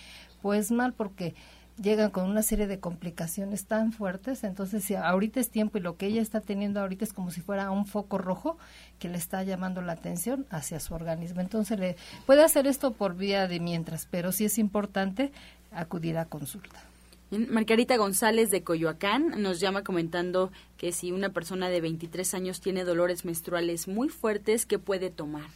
pues 0.44 0.70
mal, 0.70 0.94
porque 0.94 1.34
llegan 1.82 2.12
con 2.12 2.30
una 2.30 2.44
serie 2.44 2.68
de 2.68 2.80
complicaciones 2.80 3.66
tan 3.66 3.94
fuertes, 3.94 4.44
entonces 4.44 4.84
si 4.84 4.94
ahorita 4.94 5.40
es 5.40 5.50
tiempo 5.50 5.80
y 5.80 5.82
lo 5.82 5.98
que 5.98 6.06
ella 6.06 6.22
está 6.22 6.40
teniendo 6.40 6.82
ahorita 6.82 7.04
es 7.04 7.14
como 7.14 7.32
si 7.32 7.42
fuera 7.42 7.72
un 7.72 7.88
foco 7.88 8.20
rojo 8.20 8.60
que 9.00 9.10
le 9.10 9.18
está 9.18 9.42
llamando 9.42 9.82
la 9.82 9.94
atención 9.94 10.46
hacia 10.52 10.80
su 10.80 10.94
organismo. 10.94 11.42
Entonces 11.42 11.80
le 11.80 11.96
puede 12.28 12.44
hacer 12.44 12.68
esto 12.68 12.94
por 12.94 13.16
vía 13.16 13.48
de 13.48 13.60
mientras, 13.60 14.06
pero 14.06 14.32
sí 14.32 14.46
es 14.46 14.60
importante 14.60 15.32
acudir 15.72 16.20
a 16.20 16.26
consulta. 16.26 16.89
Margarita 17.32 17.96
González 17.98 18.50
de 18.50 18.64
Coyoacán 18.64 19.42
nos 19.42 19.60
llama 19.60 19.84
comentando 19.84 20.52
que 20.78 20.92
si 20.92 21.12
una 21.12 21.30
persona 21.30 21.70
de 21.70 21.80
23 21.80 22.34
años 22.34 22.60
tiene 22.60 22.84
dolores 22.84 23.24
menstruales 23.24 23.88
muy 23.88 24.10
fuertes, 24.10 24.66
¿qué 24.66 24.80
puede 24.80 25.12
tomar? 25.12 25.48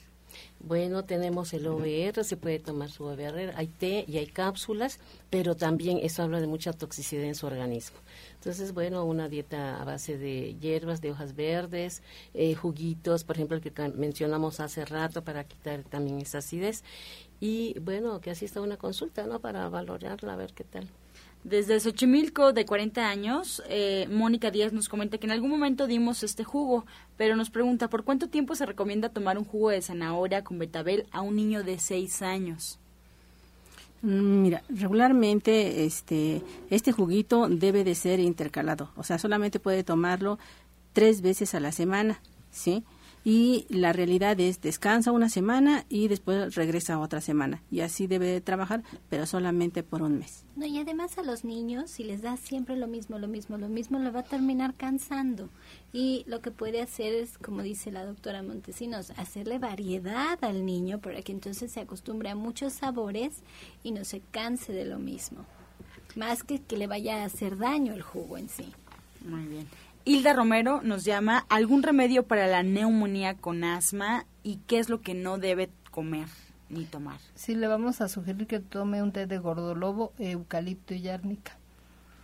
Bueno, 0.60 1.04
tenemos 1.04 1.52
el 1.54 1.66
OVR, 1.66 2.24
se 2.24 2.38
puede 2.38 2.60
tomar 2.60 2.92
su 2.92 3.06
OVR, 3.06 3.54
hay 3.56 3.68
té 3.68 4.06
y 4.08 4.18
hay 4.18 4.28
cápsulas, 4.28 5.00
pero 5.32 5.56
también 5.56 6.00
eso 6.02 6.22
habla 6.22 6.40
de 6.40 6.48
mucha 6.48 6.74
toxicidad 6.74 7.24
en 7.24 7.36
su 7.36 7.48
organismo. 7.48 7.98
Entonces, 8.36 8.74
bueno, 8.74 9.04
una 9.04 9.28
dieta 9.28 9.82
a 9.82 9.86
base 9.86 10.18
de 10.18 10.56
hierbas, 10.60 11.02
de 11.02 11.12
hojas 11.12 11.36
verdes, 11.36 12.04
eh, 12.36 12.54
juguitos, 12.54 13.24
por 13.24 13.36
ejemplo, 13.36 13.58
el 13.58 13.64
que 13.64 13.72
mencionamos 13.90 14.60
hace 14.60 14.86
rato 14.86 15.24
para 15.24 15.44
quitar 15.44 15.84
también 15.84 16.20
esa 16.20 16.38
acidez. 16.38 16.84
Y 17.40 17.78
bueno, 17.80 18.22
que 18.22 18.30
así 18.30 18.46
está 18.46 18.62
una 18.62 18.78
consulta, 18.78 19.26
¿no? 19.26 19.40
Para 19.40 19.68
valorarla, 19.70 20.34
a 20.34 20.38
ver 20.38 20.54
qué 20.54 20.64
tal. 20.64 20.88
Desde 21.44 21.80
Xochimilco, 21.80 22.54
de 22.54 22.66
40 22.66 23.10
años, 23.10 23.62
eh, 23.68 24.08
Mónica 24.10 24.50
Díaz 24.50 24.72
nos 24.72 24.88
comenta 24.88 25.18
que 25.18 25.26
en 25.26 25.32
algún 25.32 25.50
momento 25.50 25.88
dimos 25.88 26.24
este 26.24 26.46
jugo, 26.46 26.86
pero 27.18 27.36
nos 27.36 27.50
pregunta 27.50 27.90
por 27.90 28.06
cuánto 28.06 28.30
tiempo 28.30 28.56
se 28.56 28.66
recomienda 28.66 29.10
tomar 29.10 29.38
un 29.38 29.44
jugo 29.44 29.70
de 29.70 29.82
zanahoria 29.82 30.46
con 30.46 30.58
betabel 30.58 31.06
a 31.12 31.22
un 31.22 31.36
niño 31.36 31.64
de 31.64 31.80
6 31.80 32.22
años. 32.22 32.80
Mm, 34.04 34.42
mira, 34.42 34.64
regularmente 34.70 35.86
este, 35.86 36.42
este 36.70 36.94
juguito 36.94 37.50
debe 37.50 37.84
de 37.84 37.96
ser 37.96 38.22
intercalado, 38.22 38.92
o 38.96 39.04
sea, 39.04 39.18
solamente 39.18 39.60
puede 39.60 39.84
tomarlo 39.84 40.40
tres 40.94 41.22
veces 41.22 41.56
a 41.56 41.60
la 41.60 41.74
semana, 41.74 42.22
¿sí? 42.52 42.84
Y 43.24 43.66
la 43.70 43.94
realidad 43.94 44.40
es 44.40 44.62
descansa 44.62 45.12
una 45.12 45.30
semana 45.30 45.86
y 45.90 46.08
después 46.08 46.56
regresa 46.56 47.00
otra 47.00 47.22
semana 47.22 47.64
y 47.72 47.82
así 47.82 48.08
debe 48.08 48.28
de 48.28 48.42
trabajar 48.42 48.84
pero 49.10 49.26
solamente 49.26 49.84
por 49.84 50.02
un 50.02 50.20
mes. 50.20 50.46
No, 50.56 50.66
y 50.66 50.78
además 50.78 51.18
a 51.18 51.24
los 51.24 51.44
niños 51.44 51.90
si 51.92 52.04
les 52.04 52.22
das 52.22 52.40
siempre 52.40 52.76
lo 52.76 52.88
mismo, 52.88 53.20
lo 53.20 53.28
mismo, 53.28 53.58
lo 53.58 53.70
mismo, 53.70 54.00
lo 54.00 54.12
va 54.12 54.22
a 54.22 54.24
terminar 54.24 54.76
cansando 54.76 55.50
y 55.94 56.24
lo 56.28 56.42
que 56.42 56.52
puede 56.52 56.82
hacer 56.82 57.14
es, 57.14 57.38
como 57.38 57.62
dice 57.62 57.92
la 57.92 58.06
doctora 58.06 58.44
Montesinos, 58.44 59.12
hacerle 59.12 59.60
variedad 59.60 60.38
al 60.44 60.66
niño 60.66 61.00
para 61.00 61.22
que 61.22 61.32
entonces 61.32 61.72
se 61.72 61.80
acostumbre 61.80 62.30
a 62.30 62.36
muchos 62.36 62.74
sabores 62.74 63.42
y 63.84 63.92
no 63.92 64.04
se 64.04 64.22
canse 64.32 64.74
de 64.74 64.86
lo 64.86 65.00
mismo, 65.00 65.46
más 66.16 66.44
que 66.44 66.60
que 66.60 66.78
le 66.78 66.88
vaya 66.88 67.22
a 67.22 67.26
hacer 67.26 67.58
daño 67.58 67.94
el 67.94 68.02
jugo 68.02 68.38
en 68.38 68.50
sí. 68.50 68.72
Muy 69.26 69.46
bien. 69.46 69.68
Hilda 70.06 70.34
Romero 70.34 70.82
nos 70.82 71.06
llama 71.06 71.46
algún 71.48 71.82
remedio 71.82 72.28
para 72.28 72.46
la 72.48 72.62
neumonía 72.62 73.36
con 73.36 73.64
asma 73.64 74.26
y 74.44 74.58
qué 74.68 74.80
es 74.80 74.90
lo 74.90 75.00
que 75.00 75.14
no 75.14 75.38
debe 75.38 75.70
comer 75.92 76.28
ni 76.68 76.84
tomar. 76.84 77.20
Sí, 77.36 77.56
le 77.56 77.68
vamos 77.68 78.02
a 78.02 78.10
sugerir 78.10 78.46
que 78.46 78.60
tome 78.60 79.02
un 79.02 79.14
té 79.14 79.28
de 79.28 79.38
gordolobo, 79.38 80.12
eucalipto 80.20 80.94
y 80.94 81.08
árnica. 81.08 81.54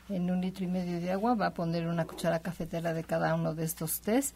En 0.10 0.30
un 0.30 0.42
litro 0.42 0.66
y 0.66 0.68
medio 0.68 1.00
de 1.00 1.10
agua 1.10 1.36
va 1.36 1.48
a 1.48 1.54
poner 1.54 1.88
una 1.88 2.06
cuchara 2.06 2.40
cafetera 2.40 2.94
de 2.94 3.06
cada 3.06 3.34
uno 3.34 3.56
de 3.56 3.64
estos 3.64 4.02
tés. 4.02 4.34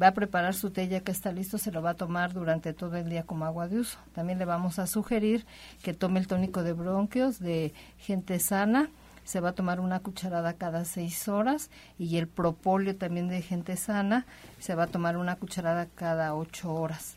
Va 0.00 0.08
a 0.08 0.14
preparar 0.14 0.54
su 0.54 0.70
té 0.70 0.86
ya 0.86 1.00
que 1.00 1.10
está 1.10 1.32
listo, 1.32 1.58
se 1.58 1.72
lo 1.72 1.82
va 1.82 1.90
a 1.90 1.94
tomar 1.94 2.32
durante 2.32 2.72
todo 2.72 2.94
el 2.96 3.08
día 3.08 3.24
como 3.24 3.46
agua 3.46 3.66
de 3.66 3.80
uso. 3.80 3.98
También 4.14 4.38
le 4.38 4.44
vamos 4.44 4.78
a 4.78 4.86
sugerir 4.86 5.44
que 5.82 5.92
tome 5.92 6.20
el 6.20 6.28
tónico 6.28 6.62
de 6.62 6.74
bronquios 6.74 7.40
de 7.40 7.74
gente 7.98 8.38
sana 8.38 8.90
se 9.30 9.38
va 9.38 9.50
a 9.50 9.54
tomar 9.54 9.78
una 9.78 10.00
cucharada 10.00 10.54
cada 10.54 10.84
seis 10.84 11.28
horas 11.28 11.70
y 12.00 12.16
el 12.16 12.26
propóleo 12.26 12.96
también 12.96 13.28
de 13.28 13.42
gente 13.42 13.76
sana 13.76 14.26
se 14.58 14.74
va 14.74 14.84
a 14.84 14.86
tomar 14.88 15.16
una 15.16 15.36
cucharada 15.36 15.86
cada 15.86 16.34
ocho 16.34 16.74
horas. 16.74 17.16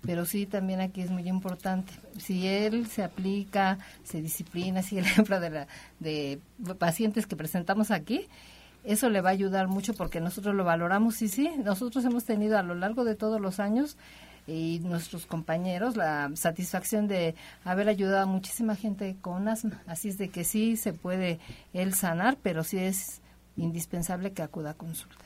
Pero 0.00 0.26
sí, 0.26 0.44
también 0.44 0.80
aquí 0.80 1.02
es 1.02 1.12
muy 1.12 1.28
importante. 1.28 1.92
Si 2.18 2.48
él 2.48 2.88
se 2.88 3.04
aplica, 3.04 3.78
se 4.02 4.20
disciplina, 4.20 4.82
si 4.82 4.98
el 4.98 5.04
ejemplo 5.06 5.38
de, 5.38 5.68
de 6.00 6.40
pacientes 6.80 7.28
que 7.28 7.36
presentamos 7.36 7.92
aquí, 7.92 8.26
eso 8.82 9.08
le 9.08 9.20
va 9.20 9.28
a 9.28 9.32
ayudar 9.32 9.68
mucho 9.68 9.94
porque 9.94 10.20
nosotros 10.20 10.56
lo 10.56 10.64
valoramos 10.64 11.22
y 11.22 11.28
sí, 11.28 11.48
nosotros 11.62 12.04
hemos 12.04 12.24
tenido 12.24 12.58
a 12.58 12.64
lo 12.64 12.74
largo 12.74 13.04
de 13.04 13.14
todos 13.14 13.40
los 13.40 13.60
años 13.60 13.96
y 14.46 14.80
nuestros 14.80 15.26
compañeros 15.26 15.96
la 15.96 16.30
satisfacción 16.34 17.06
de 17.06 17.34
haber 17.64 17.88
ayudado 17.88 18.22
a 18.22 18.26
muchísima 18.26 18.76
gente 18.76 19.16
con 19.20 19.48
asma. 19.48 19.82
Así 19.86 20.08
es 20.08 20.18
de 20.18 20.28
que 20.28 20.44
sí 20.44 20.76
se 20.76 20.92
puede 20.92 21.38
él 21.72 21.94
sanar, 21.94 22.38
pero 22.42 22.64
sí 22.64 22.78
es 22.78 23.20
indispensable 23.56 24.32
que 24.32 24.42
acuda 24.42 24.70
a 24.70 24.74
consulta. 24.74 25.16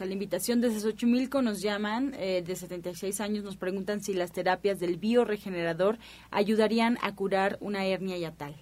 a 0.00 0.04
la 0.04 0.12
invitación 0.12 0.60
desde 0.60 0.80
Xochimilco 0.80 1.42
nos 1.42 1.60
llaman 1.60 2.14
eh, 2.18 2.42
de 2.44 2.56
76 2.56 3.20
años, 3.20 3.44
nos 3.44 3.56
preguntan 3.56 4.02
si 4.02 4.14
las 4.14 4.32
terapias 4.32 4.80
del 4.80 4.96
bioregenerador 4.96 5.98
ayudarían 6.30 6.98
a 7.02 7.14
curar 7.14 7.58
una 7.60 7.84
hernia 7.84 8.16
yatal. 8.18 8.56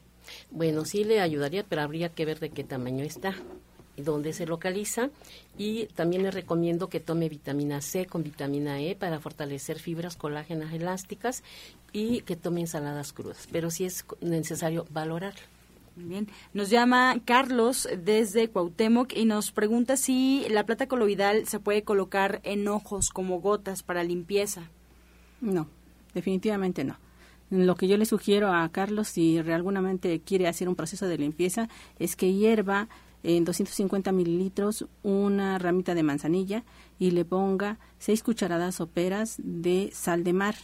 Bueno, 0.50 0.84
sí 0.84 1.04
le 1.04 1.20
ayudaría, 1.20 1.64
pero 1.64 1.82
habría 1.82 2.10
que 2.10 2.24
ver 2.24 2.38
de 2.38 2.50
qué 2.50 2.64
tamaño 2.64 3.04
está 3.04 3.34
dónde 4.00 4.32
se 4.32 4.46
localiza 4.46 5.10
y 5.58 5.86
también 5.86 6.22
le 6.22 6.30
recomiendo 6.30 6.88
que 6.88 7.00
tome 7.00 7.28
vitamina 7.28 7.80
C 7.80 8.06
con 8.06 8.22
vitamina 8.22 8.80
E 8.80 8.96
para 8.96 9.20
fortalecer 9.20 9.78
fibras 9.78 10.16
colágenas 10.16 10.72
elásticas 10.72 11.42
y 11.92 12.22
que 12.22 12.36
tome 12.36 12.60
ensaladas 12.60 13.12
crudas, 13.12 13.48
pero 13.50 13.70
sí 13.70 13.84
es 13.84 14.04
necesario 14.20 14.86
valorarlo. 14.90 15.42
Bien, 15.96 16.28
nos 16.54 16.70
llama 16.70 17.20
Carlos 17.24 17.88
desde 18.04 18.48
Cuauhtémoc 18.48 19.12
y 19.14 19.24
nos 19.24 19.50
pregunta 19.50 19.96
si 19.96 20.46
la 20.48 20.64
plata 20.64 20.86
coloidal 20.86 21.46
se 21.46 21.60
puede 21.60 21.82
colocar 21.82 22.40
en 22.44 22.66
ojos 22.68 23.10
como 23.10 23.40
gotas 23.40 23.82
para 23.82 24.04
limpieza. 24.04 24.70
No, 25.40 25.68
definitivamente 26.14 26.84
no. 26.84 26.96
Lo 27.50 27.74
que 27.74 27.88
yo 27.88 27.96
le 27.96 28.06
sugiero 28.06 28.52
a 28.52 28.68
Carlos, 28.68 29.08
si 29.08 29.42
realmente 29.42 30.20
quiere 30.20 30.46
hacer 30.46 30.68
un 30.68 30.76
proceso 30.76 31.08
de 31.08 31.18
limpieza, 31.18 31.68
es 31.98 32.14
que 32.14 32.32
hierva 32.32 32.88
en 33.22 33.44
250 33.44 34.12
mililitros 34.12 34.86
una 35.02 35.58
ramita 35.58 35.94
de 35.94 36.02
manzanilla 36.02 36.64
y 36.98 37.10
le 37.10 37.24
ponga 37.24 37.78
seis 37.98 38.22
cucharadas 38.22 38.76
soperas 38.76 39.36
de 39.38 39.90
sal 39.92 40.24
de 40.24 40.32
mar. 40.32 40.54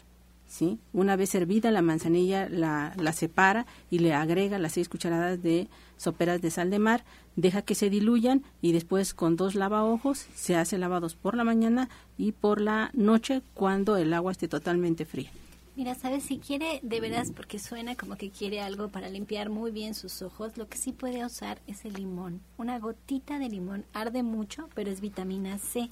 ¿sí? 0.48 0.78
Una 0.92 1.16
vez 1.16 1.34
hervida 1.34 1.70
la 1.70 1.82
manzanilla 1.82 2.48
la, 2.48 2.94
la 2.96 3.12
separa 3.12 3.66
y 3.90 3.98
le 3.98 4.14
agrega 4.14 4.58
las 4.58 4.72
seis 4.72 4.88
cucharadas 4.88 5.42
de 5.42 5.68
soperas 5.96 6.40
de 6.40 6.50
sal 6.50 6.70
de 6.70 6.78
mar, 6.78 7.04
deja 7.36 7.62
que 7.62 7.74
se 7.74 7.90
diluyan 7.90 8.42
y 8.60 8.72
después 8.72 9.14
con 9.14 9.36
dos 9.36 9.54
lavaojos 9.54 10.26
se 10.34 10.56
hace 10.56 10.78
lavados 10.78 11.14
por 11.14 11.36
la 11.36 11.44
mañana 11.44 11.88
y 12.18 12.32
por 12.32 12.60
la 12.60 12.90
noche 12.92 13.42
cuando 13.54 13.96
el 13.96 14.12
agua 14.12 14.32
esté 14.32 14.48
totalmente 14.48 15.04
fría. 15.04 15.30
Mira, 15.76 15.94
¿sabes? 15.94 16.24
Si 16.24 16.38
quiere, 16.38 16.80
de 16.82 17.00
veras, 17.00 17.30
porque 17.30 17.58
suena 17.58 17.96
como 17.96 18.16
que 18.16 18.30
quiere 18.30 18.62
algo 18.62 18.88
para 18.88 19.10
limpiar 19.10 19.50
muy 19.50 19.70
bien 19.70 19.92
sus 19.92 20.22
ojos, 20.22 20.56
lo 20.56 20.68
que 20.68 20.78
sí 20.78 20.92
puede 20.92 21.22
usar 21.22 21.60
es 21.66 21.84
el 21.84 21.92
limón. 21.92 22.40
Una 22.56 22.78
gotita 22.78 23.38
de 23.38 23.50
limón 23.50 23.84
arde 23.92 24.22
mucho, 24.22 24.70
pero 24.74 24.90
es 24.90 25.02
vitamina 25.02 25.58
C 25.58 25.90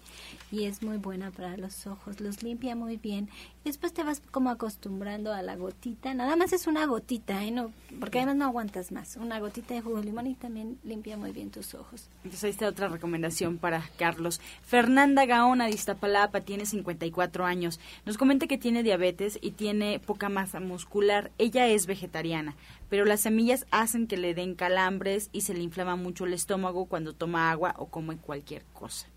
y 0.50 0.64
es 0.64 0.82
muy 0.82 0.96
buena 0.96 1.30
para 1.32 1.58
los 1.58 1.86
ojos. 1.86 2.18
Los 2.22 2.42
limpia 2.42 2.74
muy 2.74 2.96
bien. 2.96 3.28
Después 3.62 3.92
te 3.92 4.02
vas 4.02 4.22
como 4.30 4.48
acostumbrando 4.48 5.34
a 5.34 5.42
la 5.42 5.54
gotita. 5.54 6.14
Nada 6.14 6.34
más 6.34 6.54
es 6.54 6.66
una 6.66 6.86
gotita, 6.86 7.44
¿eh? 7.44 7.50
No, 7.50 7.70
porque 8.00 8.20
además 8.20 8.36
no 8.36 8.46
aguantas 8.46 8.90
más. 8.90 9.16
Una 9.16 9.38
gotita 9.38 9.74
de 9.74 9.82
jugo 9.82 9.98
de 9.98 10.04
limón 10.04 10.26
y 10.28 10.34
también 10.34 10.78
limpia 10.82 11.18
muy 11.18 11.32
bien 11.32 11.50
tus 11.50 11.74
ojos. 11.74 12.08
Entonces 12.24 12.44
ahí 12.44 12.50
está 12.50 12.68
otra 12.68 12.88
recomendación 12.88 13.58
para 13.58 13.84
Carlos. 13.98 14.40
Fernanda 14.62 15.26
Gaona 15.26 15.66
de 15.66 15.72
Iztapalapa 15.72 16.40
tiene 16.40 16.64
54 16.64 17.44
años. 17.44 17.80
Nos 18.06 18.16
comenta 18.16 18.46
que 18.46 18.56
tiene 18.56 18.82
diabetes 18.82 19.38
y 19.42 19.50
tiene 19.50 19.73
tiene 19.74 19.98
poca 19.98 20.28
masa 20.28 20.60
muscular. 20.60 21.32
Ella 21.36 21.66
es 21.66 21.86
vegetariana, 21.86 22.54
pero 22.88 23.04
las 23.04 23.20
semillas 23.22 23.66
hacen 23.72 24.06
que 24.06 24.16
le 24.16 24.32
den 24.32 24.54
calambres 24.54 25.30
y 25.32 25.40
se 25.40 25.52
le 25.52 25.62
inflama 25.62 25.96
mucho 25.96 26.26
el 26.26 26.32
estómago 26.32 26.86
cuando 26.86 27.12
toma 27.12 27.50
agua 27.50 27.74
o 27.78 27.86
come 27.86 28.16
cualquier 28.16 28.62
cosa. 28.72 29.08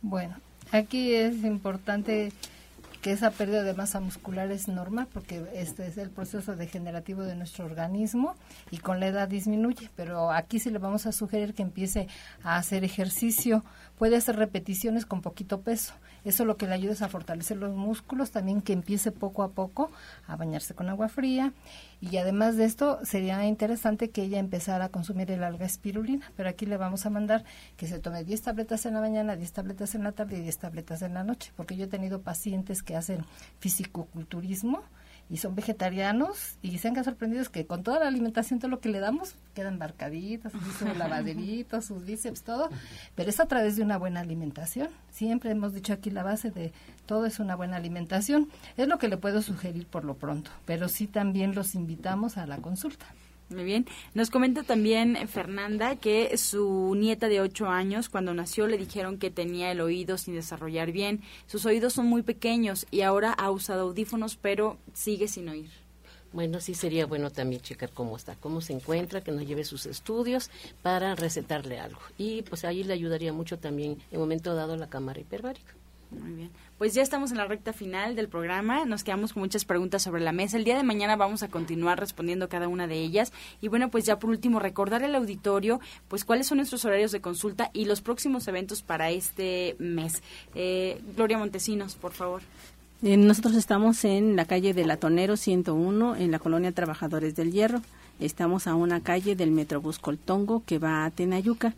Bueno, 0.00 0.36
aquí 0.70 1.12
es 1.12 1.42
importante 1.42 2.30
que 3.02 3.10
esa 3.10 3.32
pérdida 3.32 3.64
de 3.64 3.74
masa 3.74 3.98
muscular 3.98 4.52
es 4.52 4.68
normal 4.68 5.08
porque 5.12 5.44
este 5.54 5.86
es 5.88 5.98
el 5.98 6.08
proceso 6.08 6.54
degenerativo 6.54 7.22
de 7.22 7.34
nuestro 7.34 7.64
organismo 7.64 8.36
y 8.70 8.78
con 8.78 9.00
la 9.00 9.08
edad 9.08 9.28
disminuye, 9.28 9.90
pero 9.96 10.30
aquí 10.30 10.60
sí 10.60 10.70
le 10.70 10.78
vamos 10.78 11.04
a 11.06 11.12
sugerir 11.12 11.52
que 11.52 11.62
empiece 11.62 12.06
a 12.44 12.56
hacer 12.56 12.84
ejercicio, 12.84 13.64
puede 13.98 14.16
hacer 14.16 14.36
repeticiones 14.36 15.06
con 15.06 15.22
poquito 15.22 15.60
peso. 15.60 15.94
Eso 16.24 16.46
lo 16.46 16.56
que 16.56 16.66
le 16.66 16.74
ayuda 16.74 16.94
es 16.94 17.02
a 17.02 17.08
fortalecer 17.08 17.58
los 17.58 17.76
músculos, 17.76 18.30
también 18.30 18.62
que 18.62 18.72
empiece 18.72 19.12
poco 19.12 19.42
a 19.42 19.50
poco 19.50 19.90
a 20.26 20.36
bañarse 20.36 20.74
con 20.74 20.88
agua 20.88 21.08
fría 21.08 21.52
y 22.00 22.16
además 22.16 22.56
de 22.56 22.64
esto 22.64 22.98
sería 23.04 23.44
interesante 23.44 24.10
que 24.10 24.22
ella 24.22 24.38
empezara 24.38 24.86
a 24.86 24.88
consumir 24.88 25.30
el 25.30 25.44
alga 25.44 25.66
espirulina, 25.66 26.32
pero 26.36 26.48
aquí 26.48 26.66
le 26.66 26.76
vamos 26.76 27.04
a 27.04 27.10
mandar 27.10 27.44
que 27.76 27.86
se 27.86 27.98
tome 27.98 28.24
10 28.24 28.42
tabletas 28.42 28.86
en 28.86 28.94
la 28.94 29.00
mañana, 29.00 29.36
10 29.36 29.52
tabletas 29.52 29.94
en 29.94 30.04
la 30.04 30.12
tarde 30.12 30.38
y 30.38 30.40
10 30.40 30.58
tabletas 30.58 31.02
en 31.02 31.14
la 31.14 31.24
noche, 31.24 31.52
porque 31.56 31.76
yo 31.76 31.84
he 31.84 31.88
tenido 31.88 32.22
pacientes 32.22 32.82
que 32.82 32.96
hacen 32.96 33.24
fisicoculturismo 33.58 34.82
y 35.30 35.38
son 35.38 35.54
vegetarianos 35.54 36.58
y 36.62 36.78
se 36.78 36.88
han 36.88 36.94
quedado 36.94 37.10
sorprendidos 37.10 37.48
que 37.48 37.66
con 37.66 37.82
toda 37.82 38.00
la 38.00 38.08
alimentación, 38.08 38.58
todo 38.58 38.70
lo 38.70 38.80
que 38.80 38.88
le 38.88 39.00
damos, 39.00 39.36
quedan 39.54 39.78
barcaditas, 39.78 40.52
sus 40.52 40.82
lavaderitos, 40.98 41.86
sus 41.86 42.04
bíceps, 42.04 42.42
todo, 42.42 42.68
pero 43.14 43.30
es 43.30 43.40
a 43.40 43.46
través 43.46 43.76
de 43.76 43.82
una 43.82 43.98
buena 43.98 44.20
alimentación. 44.20 44.88
Siempre 45.10 45.50
hemos 45.50 45.74
dicho 45.74 45.92
aquí 45.92 46.10
la 46.10 46.22
base 46.22 46.50
de 46.50 46.72
todo 47.06 47.26
es 47.26 47.38
una 47.40 47.56
buena 47.56 47.76
alimentación. 47.76 48.48
Es 48.76 48.88
lo 48.88 48.98
que 48.98 49.08
le 49.08 49.16
puedo 49.16 49.42
sugerir 49.42 49.86
por 49.86 50.04
lo 50.04 50.14
pronto, 50.14 50.50
pero 50.66 50.88
sí 50.88 51.06
también 51.06 51.54
los 51.54 51.74
invitamos 51.74 52.36
a 52.36 52.46
la 52.46 52.58
consulta. 52.58 53.06
Muy 53.50 53.64
bien. 53.64 53.86
Nos 54.14 54.30
comenta 54.30 54.62
también 54.62 55.28
Fernanda 55.28 55.96
que 55.96 56.36
su 56.38 56.94
nieta 56.96 57.28
de 57.28 57.40
8 57.40 57.68
años, 57.68 58.08
cuando 58.08 58.32
nació, 58.32 58.66
le 58.66 58.78
dijeron 58.78 59.18
que 59.18 59.30
tenía 59.30 59.70
el 59.70 59.80
oído 59.80 60.16
sin 60.16 60.34
desarrollar 60.34 60.92
bien. 60.92 61.20
Sus 61.46 61.66
oídos 61.66 61.92
son 61.92 62.06
muy 62.06 62.22
pequeños 62.22 62.86
y 62.90 63.02
ahora 63.02 63.32
ha 63.32 63.50
usado 63.50 63.82
audífonos, 63.82 64.36
pero 64.36 64.78
sigue 64.94 65.28
sin 65.28 65.48
oír. 65.50 65.70
Bueno, 66.32 66.58
sí 66.58 66.74
sería 66.74 67.06
bueno 67.06 67.30
también 67.30 67.62
checar 67.62 67.90
cómo 67.92 68.16
está, 68.16 68.34
cómo 68.34 68.60
se 68.60 68.72
encuentra, 68.72 69.22
que 69.22 69.30
nos 69.30 69.46
lleve 69.46 69.62
sus 69.62 69.86
estudios 69.86 70.50
para 70.82 71.14
recetarle 71.14 71.78
algo. 71.78 72.00
Y 72.18 72.42
pues 72.42 72.64
ahí 72.64 72.82
le 72.82 72.92
ayudaría 72.94 73.32
mucho 73.32 73.58
también 73.58 73.98
en 74.10 74.18
momento 74.18 74.54
dado 74.54 74.76
la 74.76 74.88
cámara 74.88 75.20
hiperbárica. 75.20 75.74
Muy 76.20 76.32
bien. 76.32 76.50
Pues 76.78 76.94
ya 76.94 77.02
estamos 77.02 77.30
en 77.30 77.38
la 77.38 77.46
recta 77.46 77.72
final 77.72 78.16
del 78.16 78.28
programa. 78.28 78.84
Nos 78.84 79.04
quedamos 79.04 79.32
con 79.32 79.42
muchas 79.42 79.64
preguntas 79.64 80.02
sobre 80.02 80.22
la 80.22 80.32
mesa. 80.32 80.56
El 80.56 80.64
día 80.64 80.76
de 80.76 80.82
mañana 80.82 81.16
vamos 81.16 81.42
a 81.42 81.48
continuar 81.48 81.98
respondiendo 82.00 82.48
cada 82.48 82.68
una 82.68 82.86
de 82.86 83.00
ellas. 83.00 83.32
Y 83.60 83.68
bueno, 83.68 83.90
pues 83.90 84.04
ya 84.04 84.18
por 84.18 84.30
último, 84.30 84.58
recordar 84.58 85.02
al 85.04 85.14
auditorio, 85.14 85.80
pues 86.08 86.24
cuáles 86.24 86.46
son 86.46 86.58
nuestros 86.58 86.84
horarios 86.84 87.12
de 87.12 87.20
consulta 87.20 87.70
y 87.72 87.84
los 87.84 88.00
próximos 88.00 88.48
eventos 88.48 88.82
para 88.82 89.10
este 89.10 89.76
mes. 89.78 90.22
Eh, 90.54 91.00
Gloria 91.16 91.38
Montesinos, 91.38 91.94
por 91.94 92.12
favor. 92.12 92.42
Eh, 93.02 93.16
nosotros 93.16 93.54
estamos 93.54 94.04
en 94.04 94.34
la 94.34 94.46
calle 94.46 94.72
de 94.72 94.84
Latonero 94.84 95.36
101, 95.36 96.16
en 96.16 96.30
la 96.30 96.38
colonia 96.38 96.72
Trabajadores 96.72 97.36
del 97.36 97.52
Hierro. 97.52 97.82
Estamos 98.20 98.66
a 98.66 98.74
una 98.74 99.00
calle 99.00 99.36
del 99.36 99.50
Metrobús 99.50 99.98
Coltongo 99.98 100.62
que 100.64 100.78
va 100.78 101.04
a 101.04 101.10
Tenayuca. 101.10 101.74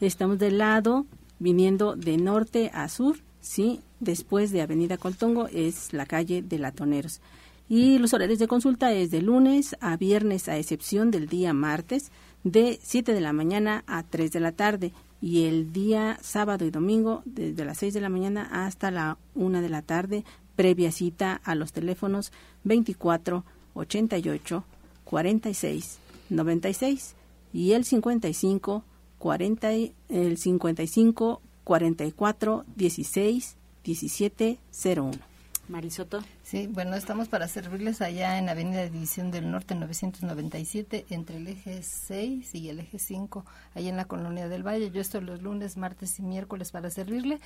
Estamos 0.00 0.38
del 0.38 0.58
lado, 0.58 1.06
viniendo 1.38 1.96
de 1.96 2.16
norte 2.18 2.70
a 2.74 2.88
sur, 2.88 3.16
sí, 3.40 3.80
después 4.00 4.50
de 4.50 4.62
Avenida 4.62 4.98
Coltongo 4.98 5.48
es 5.48 5.92
la 5.92 6.06
calle 6.06 6.42
de 6.42 6.58
Latoneros. 6.58 7.20
Y 7.68 7.98
los 7.98 8.14
horarios 8.14 8.38
de 8.38 8.48
consulta 8.48 8.92
es 8.92 9.10
de 9.10 9.20
lunes 9.20 9.76
a 9.80 9.96
viernes, 9.96 10.48
a 10.48 10.56
excepción 10.56 11.10
del 11.10 11.28
día 11.28 11.52
martes, 11.52 12.10
de 12.44 12.78
7 12.82 13.12
de 13.12 13.20
la 13.20 13.32
mañana 13.32 13.84
a 13.86 14.02
3 14.02 14.32
de 14.32 14.40
la 14.40 14.52
tarde. 14.52 14.92
Y 15.20 15.44
el 15.44 15.72
día 15.72 16.18
sábado 16.22 16.64
y 16.64 16.70
domingo, 16.70 17.22
desde 17.24 17.64
las 17.64 17.78
6 17.78 17.92
de 17.92 18.00
la 18.00 18.08
mañana 18.08 18.48
hasta 18.50 18.90
la 18.90 19.18
1 19.34 19.60
de 19.60 19.68
la 19.68 19.82
tarde, 19.82 20.24
previa 20.56 20.90
cita 20.92 21.40
a 21.44 21.54
los 21.54 21.72
teléfonos 21.72 22.32
24 22.64 23.44
88 23.74 24.64
46 25.04 25.98
96 26.30 27.14
y 27.52 27.72
el 27.72 27.84
55 27.84 28.84
40 29.18 29.70
el 30.08 30.36
55 30.36 31.42
44 31.68 32.64
16 32.76 33.56
17 33.84 34.58
01. 34.86 35.10
Marisoto. 35.68 36.24
Sí, 36.42 36.66
bueno, 36.66 36.96
estamos 36.96 37.28
para 37.28 37.46
servirles 37.46 38.00
allá 38.00 38.38
en 38.38 38.48
Avenida 38.48 38.88
División 38.88 39.30
del 39.30 39.50
Norte 39.50 39.74
997 39.74 41.04
entre 41.10 41.36
el 41.36 41.46
eje 41.46 41.82
6 41.82 42.54
y 42.54 42.70
el 42.70 42.80
eje 42.80 42.98
5, 42.98 43.44
ahí 43.74 43.86
en 43.86 43.98
la 43.98 44.06
Colonia 44.06 44.48
del 44.48 44.66
Valle. 44.66 44.90
Yo 44.90 45.02
estoy 45.02 45.20
los 45.20 45.42
lunes, 45.42 45.76
martes 45.76 46.18
y 46.18 46.22
miércoles 46.22 46.70
para 46.70 46.88
servirle. 46.88 47.38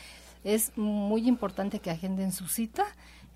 Es 0.45 0.71
muy 0.77 1.27
importante 1.27 1.81
que 1.81 1.91
agenden 1.91 2.31
su 2.31 2.47
cita. 2.47 2.85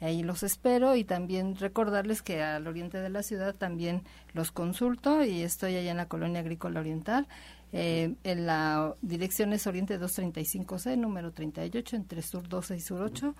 Ahí 0.00 0.22
los 0.22 0.44
espero 0.44 0.94
y 0.94 1.02
también 1.02 1.56
recordarles 1.56 2.22
que 2.22 2.44
al 2.44 2.68
oriente 2.68 2.98
de 2.98 3.08
la 3.08 3.24
ciudad 3.24 3.56
también 3.56 4.02
los 4.34 4.52
consulto 4.52 5.24
y 5.24 5.40
estoy 5.42 5.74
allá 5.74 5.90
en 5.90 5.96
la 5.96 6.06
Colonia 6.06 6.40
Agrícola 6.40 6.78
Oriental. 6.78 7.26
Eh, 7.72 8.14
en 8.24 8.46
la 8.46 8.94
dirección 9.02 9.52
es 9.52 9.66
Oriente 9.66 9.98
235C, 10.00 10.96
número 10.96 11.32
38, 11.32 11.96
entre 11.96 12.22
Sur 12.22 12.48
12 12.48 12.76
y 12.76 12.80
Sur 12.80 13.02
8 13.02 13.34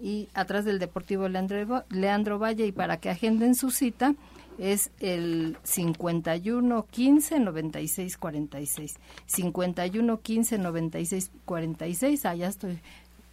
y 0.00 0.28
atrás 0.34 0.64
del 0.64 0.78
Deportivo 0.78 1.28
Leandro, 1.28 1.84
Leandro 1.90 2.38
Valle. 2.38 2.66
Y 2.66 2.72
para 2.72 2.98
que 2.98 3.10
agenden 3.10 3.54
su 3.54 3.70
cita 3.70 4.14
es 4.58 4.90
el 5.00 5.56
51 5.62 6.86
15 6.90 7.40
96 7.40 8.16
46 8.16 8.96
51 9.26 10.20
15 10.20 10.58
96 10.58 11.30
46 11.44 12.26
allá 12.26 12.48
estoy. 12.48 12.78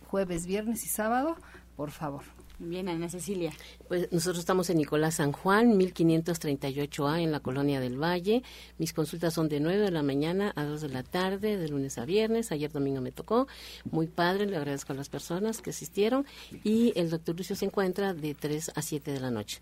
Jueves 0.08 0.46
viernes 0.46 0.86
y 0.86 0.88
sábado 0.88 1.36
por 1.76 1.92
favor 1.92 2.24
Bien, 2.58 2.88
Ana 2.88 3.10
Cecilia. 3.10 3.52
Pues 3.90 4.10
nosotros 4.14 4.40
estamos 4.40 4.70
en 4.70 4.78
Nicolás 4.78 5.16
San 5.16 5.34
Juan, 5.34 5.78
1538A, 5.78 7.22
en 7.22 7.34
la 7.34 7.42
Colonia 7.42 7.82
del 7.82 8.02
Valle. 8.02 8.44
Mis 8.78 8.94
consultas 8.94 9.34
son 9.34 9.50
de 9.50 9.60
9 9.60 9.82
de 9.82 9.92
la 9.92 10.04
mañana 10.04 10.54
a 10.56 10.64
2 10.64 10.82
de 10.82 10.90
la 10.90 11.04
tarde, 11.04 11.58
de 11.58 11.68
lunes 11.68 11.98
a 11.98 12.06
viernes. 12.06 12.54
Ayer 12.54 12.72
domingo 12.72 13.02
me 13.02 13.12
tocó. 13.12 13.48
Muy 13.92 14.08
padre, 14.08 14.46
le 14.46 14.56
agradezco 14.56 14.94
a 14.94 14.96
las 14.96 15.10
personas 15.10 15.62
que 15.62 15.72
asistieron. 15.72 16.26
Y 16.64 16.94
el 16.96 17.10
doctor 17.10 17.36
Lucio 17.36 17.58
se 17.58 17.66
encuentra 17.66 18.14
de 18.14 18.34
3 18.34 18.72
a 18.74 18.82
7 18.82 19.12
de 19.12 19.20
la 19.20 19.32
noche. 19.32 19.60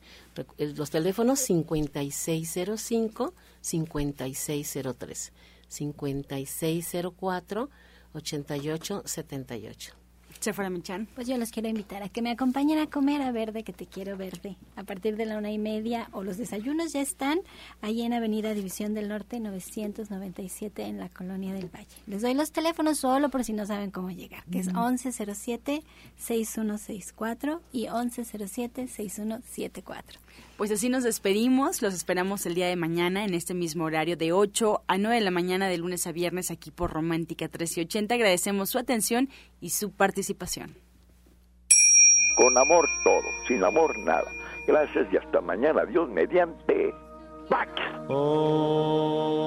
Los 0.59 0.91
teléfonos 0.91 1.39
5605 1.39 3.33
5603 3.61 5.33
5604 5.67 7.69
8878. 8.13 10.02
Sephora 10.39 10.69
Michan. 10.69 11.07
Pues 11.15 11.27
yo 11.27 11.37
los 11.37 11.51
quiero 11.51 11.69
invitar 11.69 12.03
a 12.03 12.09
que 12.09 12.21
me 12.21 12.31
acompañen 12.31 12.79
a 12.79 12.87
comer 12.87 13.21
a 13.21 13.31
Verde, 13.31 13.63
que 13.63 13.71
te 13.73 13.85
quiero 13.85 14.17
verde. 14.17 14.57
A 14.75 14.83
partir 14.83 15.15
de 15.15 15.25
la 15.25 15.37
una 15.37 15.51
y 15.51 15.57
media 15.57 16.09
o 16.11 16.23
los 16.23 16.37
desayunos 16.37 16.91
ya 16.93 17.01
están 17.01 17.39
ahí 17.81 18.01
en 18.01 18.13
Avenida 18.13 18.53
División 18.53 18.93
del 18.93 19.09
Norte 19.09 19.39
997 19.39 20.83
en 20.83 20.99
la 20.99 21.09
Colonia 21.09 21.53
del 21.53 21.69
Valle. 21.73 21.87
Les 22.07 22.21
doy 22.21 22.33
los 22.33 22.51
teléfonos 22.51 22.99
solo 22.99 23.29
por 23.29 23.43
si 23.43 23.53
no 23.53 23.65
saben 23.65 23.91
cómo 23.91 24.11
llegar, 24.11 24.43
que 24.45 24.59
es 24.59 24.71
1107-6164 24.73 27.59
y 27.71 27.87
1107-6174. 27.87 30.22
Pues 30.57 30.71
así 30.71 30.87
nos 30.89 31.03
despedimos, 31.03 31.81
los 31.81 31.93
esperamos 31.93 32.45
el 32.45 32.53
día 32.55 32.67
de 32.67 32.75
mañana 32.75 33.25
en 33.25 33.33
este 33.33 33.53
mismo 33.53 33.85
horario 33.85 34.15
de 34.17 34.31
8 34.31 34.83
a 34.87 34.97
9 34.97 35.15
de 35.15 35.21
la 35.21 35.31
mañana 35.31 35.67
de 35.67 35.77
lunes 35.77 36.05
a 36.05 36.11
viernes 36.11 36.51
aquí 36.51 36.69
por 36.71 36.91
Romántica 36.91 37.45
1380. 37.45 38.13
Agradecemos 38.15 38.69
su 38.69 38.77
atención 38.77 39.29
y 39.59 39.71
su 39.71 39.91
participación. 39.91 40.77
Con 42.35 42.57
amor 42.57 42.87
todo, 43.03 43.27
sin 43.47 43.63
amor 43.63 43.97
nada. 43.99 44.31
Gracias 44.67 45.07
y 45.11 45.17
hasta 45.17 45.41
mañana. 45.41 45.85
Dios 45.85 46.09
mediante. 46.09 46.93
Pax. 47.49 47.71
Oh. 48.09 49.43